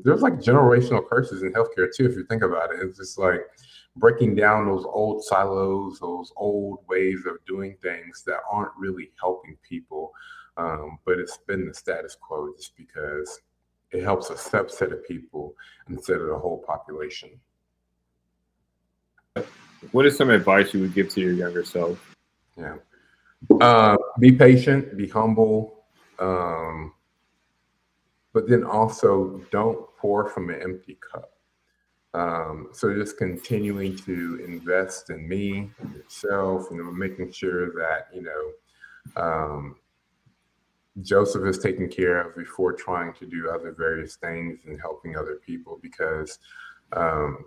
there's 0.03 0.21
like 0.21 0.35
generational 0.35 1.05
curses 1.07 1.41
in 1.41 1.51
healthcare 1.53 1.93
too, 1.93 2.05
if 2.05 2.15
you 2.15 2.23
think 2.25 2.43
about 2.43 2.71
it. 2.71 2.79
It's 2.81 2.99
just 2.99 3.17
like 3.17 3.41
breaking 3.95 4.35
down 4.35 4.67
those 4.67 4.85
old 4.85 5.23
silos, 5.23 5.99
those 5.99 6.31
old 6.35 6.79
ways 6.87 7.25
of 7.25 7.43
doing 7.47 7.77
things 7.81 8.23
that 8.27 8.41
aren't 8.49 8.71
really 8.77 9.11
helping 9.19 9.57
people. 9.67 10.13
Um, 10.57 10.99
but 11.03 11.17
it's 11.17 11.37
been 11.47 11.67
the 11.67 11.73
status 11.73 12.15
quo 12.15 12.53
just 12.55 12.77
because 12.77 13.41
it 13.91 14.03
helps 14.03 14.29
a 14.29 14.35
subset 14.35 14.91
of 14.93 15.03
people 15.05 15.55
instead 15.89 16.21
of 16.21 16.27
the 16.27 16.37
whole 16.37 16.63
population. 16.65 17.31
What 19.91 20.05
is 20.05 20.15
some 20.15 20.29
advice 20.29 20.73
you 20.75 20.81
would 20.81 20.93
give 20.93 21.09
to 21.09 21.21
your 21.21 21.33
younger 21.33 21.65
self? 21.65 22.14
Yeah. 22.57 22.75
Uh, 23.61 23.97
be 24.19 24.31
patient, 24.31 24.97
be 24.97 25.07
humble, 25.07 25.85
um, 26.19 26.93
but 28.33 28.47
then 28.49 28.63
also 28.63 29.41
don't 29.51 29.87
pour 29.97 30.29
from 30.29 30.49
an 30.49 30.61
empty 30.61 30.97
cup. 31.11 31.31
Um, 32.13 32.69
so 32.71 32.93
just 32.93 33.17
continuing 33.17 33.97
to 33.97 34.41
invest 34.47 35.09
in 35.09 35.27
me, 35.27 35.69
yourself, 35.93 36.67
you 36.71 36.77
know, 36.77 36.91
making 36.91 37.33
sure 37.33 37.71
that 37.73 38.07
you 38.13 38.23
know 38.23 39.21
um, 39.21 39.75
Josef 41.01 41.45
is 41.45 41.59
taken 41.59 41.89
care 41.89 42.21
of 42.21 42.35
before 42.35 42.71
trying 42.73 43.13
to 43.15 43.25
do 43.25 43.49
other 43.49 43.73
various 43.77 44.15
things 44.15 44.59
and 44.65 44.79
helping 44.79 45.17
other 45.17 45.41
people 45.45 45.79
because, 45.81 46.39
um, 46.93 47.43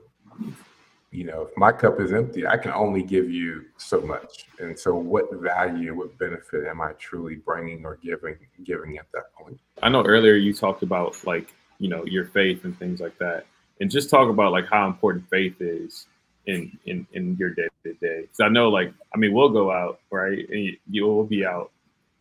you 1.10 1.24
know, 1.24 1.42
if 1.42 1.56
my 1.56 1.72
cup 1.72 2.00
is 2.00 2.12
empty, 2.12 2.46
I 2.46 2.58
can 2.58 2.72
only 2.72 3.02
give 3.02 3.30
you 3.30 3.64
so 3.78 4.00
much. 4.00 4.46
And 4.58 4.78
so, 4.78 4.94
what 4.94 5.32
value, 5.32 5.94
what 5.94 6.16
benefit 6.18 6.66
am 6.66 6.82
I 6.82 6.92
truly 6.92 7.36
bringing 7.36 7.84
or 7.86 7.96
giving 7.96 8.36
giving 8.64 8.98
at 8.98 9.06
that 9.14 9.32
point? 9.32 9.58
I 9.82 9.88
know 9.88 10.04
earlier 10.04 10.34
you 10.34 10.52
talked 10.52 10.82
about 10.82 11.16
like 11.26 11.54
you 11.78 11.88
know 11.88 12.04
your 12.04 12.26
faith 12.26 12.64
and 12.64 12.78
things 12.78 13.00
like 13.00 13.16
that, 13.18 13.46
and 13.80 13.90
just 13.90 14.10
talk 14.10 14.28
about 14.28 14.52
like 14.52 14.66
how 14.68 14.86
important 14.86 15.28
faith 15.30 15.56
is 15.60 16.06
in 16.46 16.78
in 16.84 17.06
in 17.14 17.36
your 17.38 17.50
day 17.54 17.68
to 17.84 17.94
day. 17.94 18.22
Because 18.22 18.40
I 18.40 18.48
know 18.48 18.68
like 18.68 18.92
I 19.14 19.18
mean 19.18 19.32
we'll 19.32 19.48
go 19.48 19.70
out 19.70 20.00
right, 20.10 20.46
and 20.50 20.76
you, 20.90 21.06
will 21.06 21.24
be 21.24 21.46
out 21.46 21.70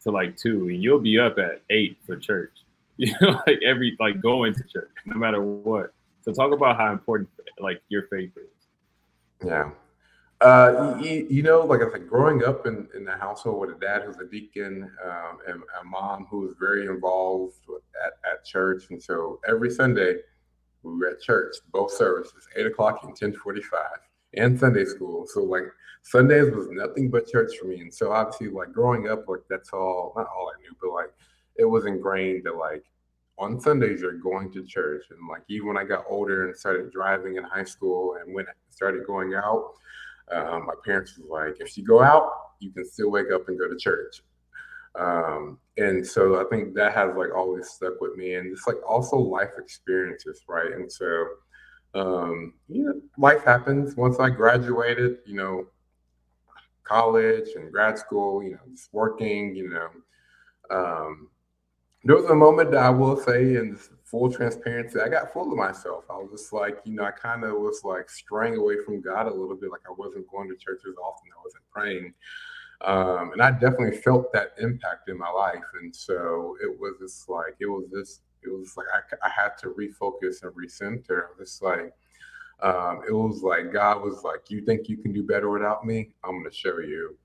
to 0.03 0.11
like 0.11 0.37
two, 0.37 0.69
and 0.69 0.81
you'll 0.81 0.99
be 0.99 1.19
up 1.19 1.37
at 1.39 1.61
eight 1.69 1.97
for 2.05 2.15
church. 2.15 2.51
You 2.99 3.13
know, 3.21 3.39
like 3.45 3.59
every 3.63 3.95
like 3.99 4.19
going 4.21 4.55
to 4.55 4.63
church, 4.63 4.89
no 5.05 5.17
matter 5.17 5.39
what. 5.39 5.93
So 6.23 6.33
talk 6.33 6.51
about 6.51 6.77
how 6.77 6.91
important 6.91 7.29
like 7.59 7.79
your 7.89 8.07
faith 8.07 8.31
is. 8.35 8.56
Yeah. 9.45 9.71
Uh, 10.39 10.95
you, 11.01 11.25
you, 11.29 11.41
know, 11.41 11.61
like 11.61 11.81
I 11.81 11.91
said, 11.91 12.07
growing 12.07 12.43
up 12.43 12.67
in, 12.67 12.87
in 12.95 13.03
the 13.03 13.13
household 13.13 13.59
with 13.59 13.75
a 13.75 13.79
dad 13.79 14.03
who's 14.03 14.17
a 14.17 14.25
deacon 14.25 14.83
um, 15.03 15.37
and 15.47 15.63
a 15.81 15.83
mom 15.83 16.27
who 16.29 16.41
was 16.41 16.55
very 16.59 16.85
involved 16.85 17.55
at, 18.05 18.13
at 18.31 18.45
church. 18.45 18.83
And 18.91 19.01
so 19.01 19.39
every 19.47 19.71
Sunday, 19.71 20.17
we 20.83 20.93
were 20.93 21.09
at 21.09 21.21
church, 21.21 21.55
both 21.71 21.91
services, 21.91 22.47
eight 22.55 22.67
o'clock 22.67 22.99
and 23.03 23.15
ten 23.15 23.33
forty-five, 23.33 23.97
and 24.35 24.59
Sunday 24.59 24.85
school. 24.85 25.25
So 25.27 25.43
like 25.43 25.63
Sundays 26.03 26.53
was 26.53 26.67
nothing 26.69 27.09
but 27.09 27.27
church 27.27 27.57
for 27.59 27.65
me. 27.65 27.81
And 27.81 27.93
so 27.93 28.11
obviously, 28.11 28.49
like 28.49 28.71
growing 28.71 29.09
up, 29.09 29.27
like 29.27 29.41
that's 29.49 29.71
all 29.73 30.13
not 30.15 30.27
all 30.27 30.51
I 30.55 30.61
knew, 30.61 30.75
but 30.79 30.91
like 30.91 31.13
it 31.55 31.65
was 31.65 31.85
ingrained 31.85 32.43
that 32.45 32.55
like 32.55 32.83
on 33.37 33.59
Sundays 33.59 34.01
you're 34.01 34.13
going 34.13 34.51
to 34.53 34.65
church. 34.65 35.05
And 35.11 35.19
like 35.29 35.43
even 35.47 35.67
when 35.67 35.77
I 35.77 35.83
got 35.83 36.05
older 36.09 36.47
and 36.47 36.57
started 36.57 36.91
driving 36.91 37.37
in 37.37 37.43
high 37.43 37.63
school 37.63 38.17
and 38.21 38.33
when 38.33 38.47
I 38.47 38.51
started 38.69 39.05
going 39.05 39.33
out, 39.35 39.73
um, 40.31 40.65
my 40.65 40.73
parents 40.83 41.17
was 41.17 41.27
like, 41.29 41.61
if 41.61 41.77
you 41.77 41.85
go 41.85 42.01
out, 42.01 42.31
you 42.59 42.71
can 42.71 42.85
still 42.85 43.11
wake 43.11 43.31
up 43.33 43.47
and 43.47 43.57
go 43.57 43.67
to 43.67 43.77
church. 43.77 44.21
Um, 44.95 45.59
and 45.77 46.05
so 46.05 46.41
I 46.41 46.49
think 46.49 46.73
that 46.73 46.93
has 46.95 47.15
like 47.15 47.33
always 47.35 47.69
stuck 47.69 48.01
with 48.01 48.15
me, 48.15 48.35
and 48.35 48.51
it's 48.51 48.65
like 48.65 48.77
also 48.87 49.15
life 49.17 49.51
experiences, 49.59 50.41
right? 50.47 50.71
And 50.73 50.91
so, 50.91 51.27
um, 51.93 52.53
you 52.67 52.83
know, 52.83 53.01
life 53.17 53.43
happens. 53.43 53.95
Once 53.95 54.19
I 54.19 54.29
graduated, 54.29 55.19
you 55.25 55.35
know, 55.35 55.67
college 56.83 57.49
and 57.55 57.71
grad 57.71 57.99
school, 57.99 58.41
you 58.41 58.51
know, 58.51 58.59
just 58.71 58.89
working, 58.91 59.55
you 59.55 59.69
know, 59.69 59.89
um, 60.71 61.29
there 62.03 62.15
was 62.15 62.25
a 62.25 62.35
moment 62.35 62.71
that 62.71 62.83
I 62.83 62.89
will 62.89 63.17
say, 63.17 63.55
in 63.55 63.77
full 64.05 64.31
transparency, 64.31 64.99
I 64.99 65.09
got 65.09 65.33
full 65.33 65.51
of 65.51 65.57
myself. 65.57 66.05
I 66.09 66.13
was 66.13 66.29
just 66.31 66.53
like, 66.53 66.77
you 66.85 66.93
know, 66.93 67.03
I 67.03 67.11
kind 67.11 67.43
of 67.43 67.53
was 67.53 67.81
like 67.83 68.09
straying 68.09 68.55
away 68.55 68.75
from 68.85 69.01
God 69.01 69.27
a 69.27 69.33
little 69.33 69.55
bit, 69.55 69.71
like 69.71 69.81
I 69.87 69.93
wasn't 69.97 70.29
going 70.31 70.47
to 70.49 70.55
church 70.55 70.81
as 70.87 70.95
often, 70.95 71.29
I 71.35 71.41
wasn't 71.43 71.63
praying. 71.71 72.13
Um, 72.81 73.31
and 73.33 73.41
I 73.41 73.51
definitely 73.51 73.97
felt 73.97 74.31
that 74.33 74.53
impact 74.59 75.09
in 75.09 75.17
my 75.17 75.29
life. 75.29 75.63
And 75.81 75.93
so 75.93 76.55
it 76.63 76.79
was 76.79 76.95
just 77.01 77.27
like, 77.27 77.55
it 77.59 77.65
was 77.65 77.85
this, 77.91 78.21
it 78.43 78.49
was 78.49 78.77
like 78.77 78.85
I, 78.93 79.27
I 79.27 79.29
had 79.29 79.57
to 79.59 79.69
refocus 79.69 80.43
and 80.43 80.53
recenter. 80.53 81.23
It's 81.41 81.61
like, 81.61 81.91
um, 82.61 83.01
it 83.07 83.13
was 83.13 83.41
like 83.41 83.73
God 83.73 84.03
was 84.03 84.23
like, 84.23 84.49
You 84.49 84.61
think 84.61 84.89
you 84.89 84.97
can 84.97 85.11
do 85.11 85.23
better 85.23 85.49
without 85.49 85.85
me? 85.85 86.13
I'm 86.23 86.39
going 86.39 86.49
to 86.49 86.55
show 86.55 86.79
you. 86.79 87.17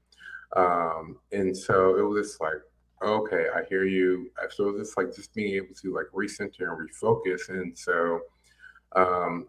Um, 0.57 1.18
and 1.33 1.57
so 1.57 1.99
it 1.99 2.03
was 2.03 2.27
just 2.27 2.41
like, 2.41 2.61
Okay, 3.03 3.46
I 3.55 3.64
hear 3.68 3.84
you. 3.84 4.30
So 4.50 4.68
it 4.68 4.78
was 4.78 4.94
like 4.96 5.14
just 5.14 5.34
being 5.34 5.55
able 5.55 5.74
to 5.82 5.94
like 5.94 6.07
recenter 6.14 6.70
and 6.70 6.88
refocus. 6.88 7.48
And 7.48 7.76
so, 7.76 8.20
um, 8.94 9.48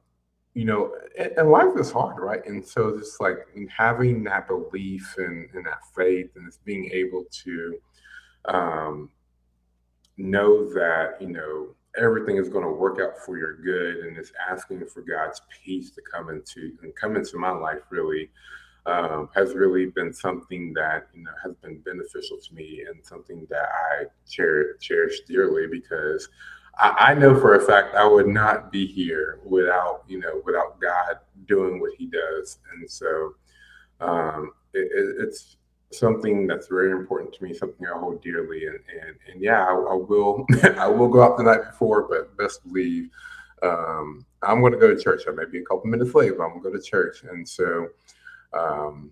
you 0.53 0.65
know, 0.65 0.95
and, 1.17 1.31
and, 1.37 1.51
life 1.51 1.77
is 1.77 1.91
hard, 1.91 2.19
right? 2.19 2.45
And 2.45 2.65
so 2.65 2.97
just 2.97 3.19
like 3.19 3.37
having 3.69 4.23
that 4.23 4.47
belief 4.47 5.15
and, 5.17 5.49
and 5.53 5.65
that 5.65 5.79
faith 5.95 6.31
and 6.35 6.45
just 6.47 6.63
being 6.65 6.89
able 6.91 7.25
to 7.43 7.77
um, 8.45 9.09
know 10.17 10.71
that, 10.73 11.17
you 11.19 11.27
know, 11.27 11.75
everything 11.97 12.37
is 12.37 12.49
going 12.49 12.63
to 12.63 12.71
work 12.71 12.99
out 12.99 13.17
for 13.23 13.37
your 13.37 13.57
good 13.57 14.05
and 14.05 14.17
it's 14.17 14.31
asking 14.49 14.85
for 14.87 15.01
God's 15.01 15.41
peace 15.63 15.91
to 15.91 16.01
come 16.11 16.29
into 16.29 16.71
and 16.81 16.95
come 16.95 17.15
into 17.15 17.37
my 17.37 17.51
life 17.51 17.81
really 17.89 18.29
um, 18.85 19.29
has 19.33 19.53
really 19.53 19.85
been 19.87 20.11
something 20.13 20.73
that, 20.73 21.07
you 21.13 21.23
know, 21.23 21.31
has 21.41 21.53
been 21.55 21.79
beneficial 21.79 22.37
to 22.37 22.53
me 22.53 22.83
and 22.87 23.03
something 23.05 23.47
that 23.49 23.69
I 23.91 24.05
cherish, 24.29 24.79
cherish 24.81 25.21
dearly 25.21 25.67
because 25.67 26.27
I, 26.77 26.95
I, 26.99 27.13
know 27.13 27.39
for 27.39 27.55
a 27.55 27.61
fact 27.61 27.95
I 27.95 28.05
would 28.07 28.27
not 28.27 28.71
be 28.71 28.85
here 28.85 29.39
without 29.45 30.03
you 30.07 30.19
know 30.19 30.41
without 30.45 30.79
God 30.81 31.19
doing 31.47 31.79
what 31.79 31.91
He 31.97 32.07
does, 32.07 32.59
and 32.73 32.89
so 32.89 33.35
um, 33.99 34.51
it, 34.73 34.89
it's 35.19 35.57
something 35.91 36.47
that's 36.47 36.67
very 36.67 36.91
important 36.91 37.33
to 37.33 37.43
me, 37.43 37.53
something 37.53 37.85
I 37.85 37.97
hold 37.97 38.21
dearly, 38.23 38.65
and 38.65 38.79
and, 38.89 39.15
and 39.31 39.41
yeah, 39.41 39.63
I, 39.63 39.73
I 39.73 39.95
will 39.95 40.45
I 40.77 40.87
will 40.87 41.09
go 41.09 41.21
out 41.21 41.37
the 41.37 41.43
night 41.43 41.65
before, 41.69 42.07
but 42.07 42.35
best 42.37 42.65
believe 42.65 43.09
um, 43.61 44.25
I'm 44.41 44.59
going 44.59 44.73
to 44.73 44.79
go 44.79 44.93
to 44.93 45.01
church. 45.01 45.23
I 45.27 45.31
may 45.31 45.45
be 45.45 45.59
a 45.59 45.65
couple 45.65 45.85
minutes 45.85 46.15
late, 46.15 46.33
but 46.37 46.43
I'm 46.43 46.49
going 46.51 46.63
to 46.63 46.69
go 46.71 46.75
to 46.75 46.81
church, 46.81 47.23
and 47.23 47.47
so. 47.47 47.87
Um, 48.53 49.11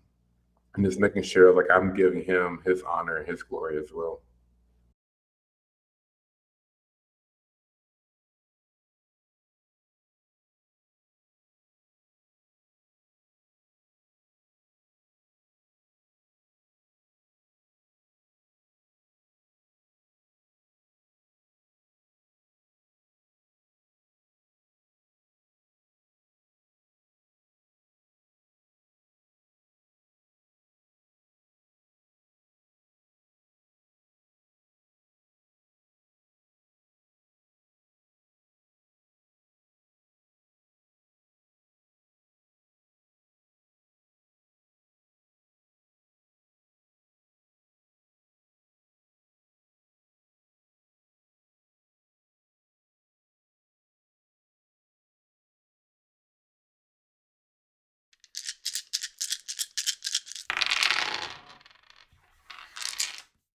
and 0.75 0.85
just 0.85 0.99
making 0.99 1.23
sure 1.23 1.53
like 1.53 1.65
I'm 1.73 1.93
giving 1.95 2.23
him 2.23 2.61
his 2.65 2.81
honor 2.83 3.17
and 3.17 3.27
his 3.27 3.43
glory 3.43 3.77
as 3.77 3.91
well. 3.93 4.21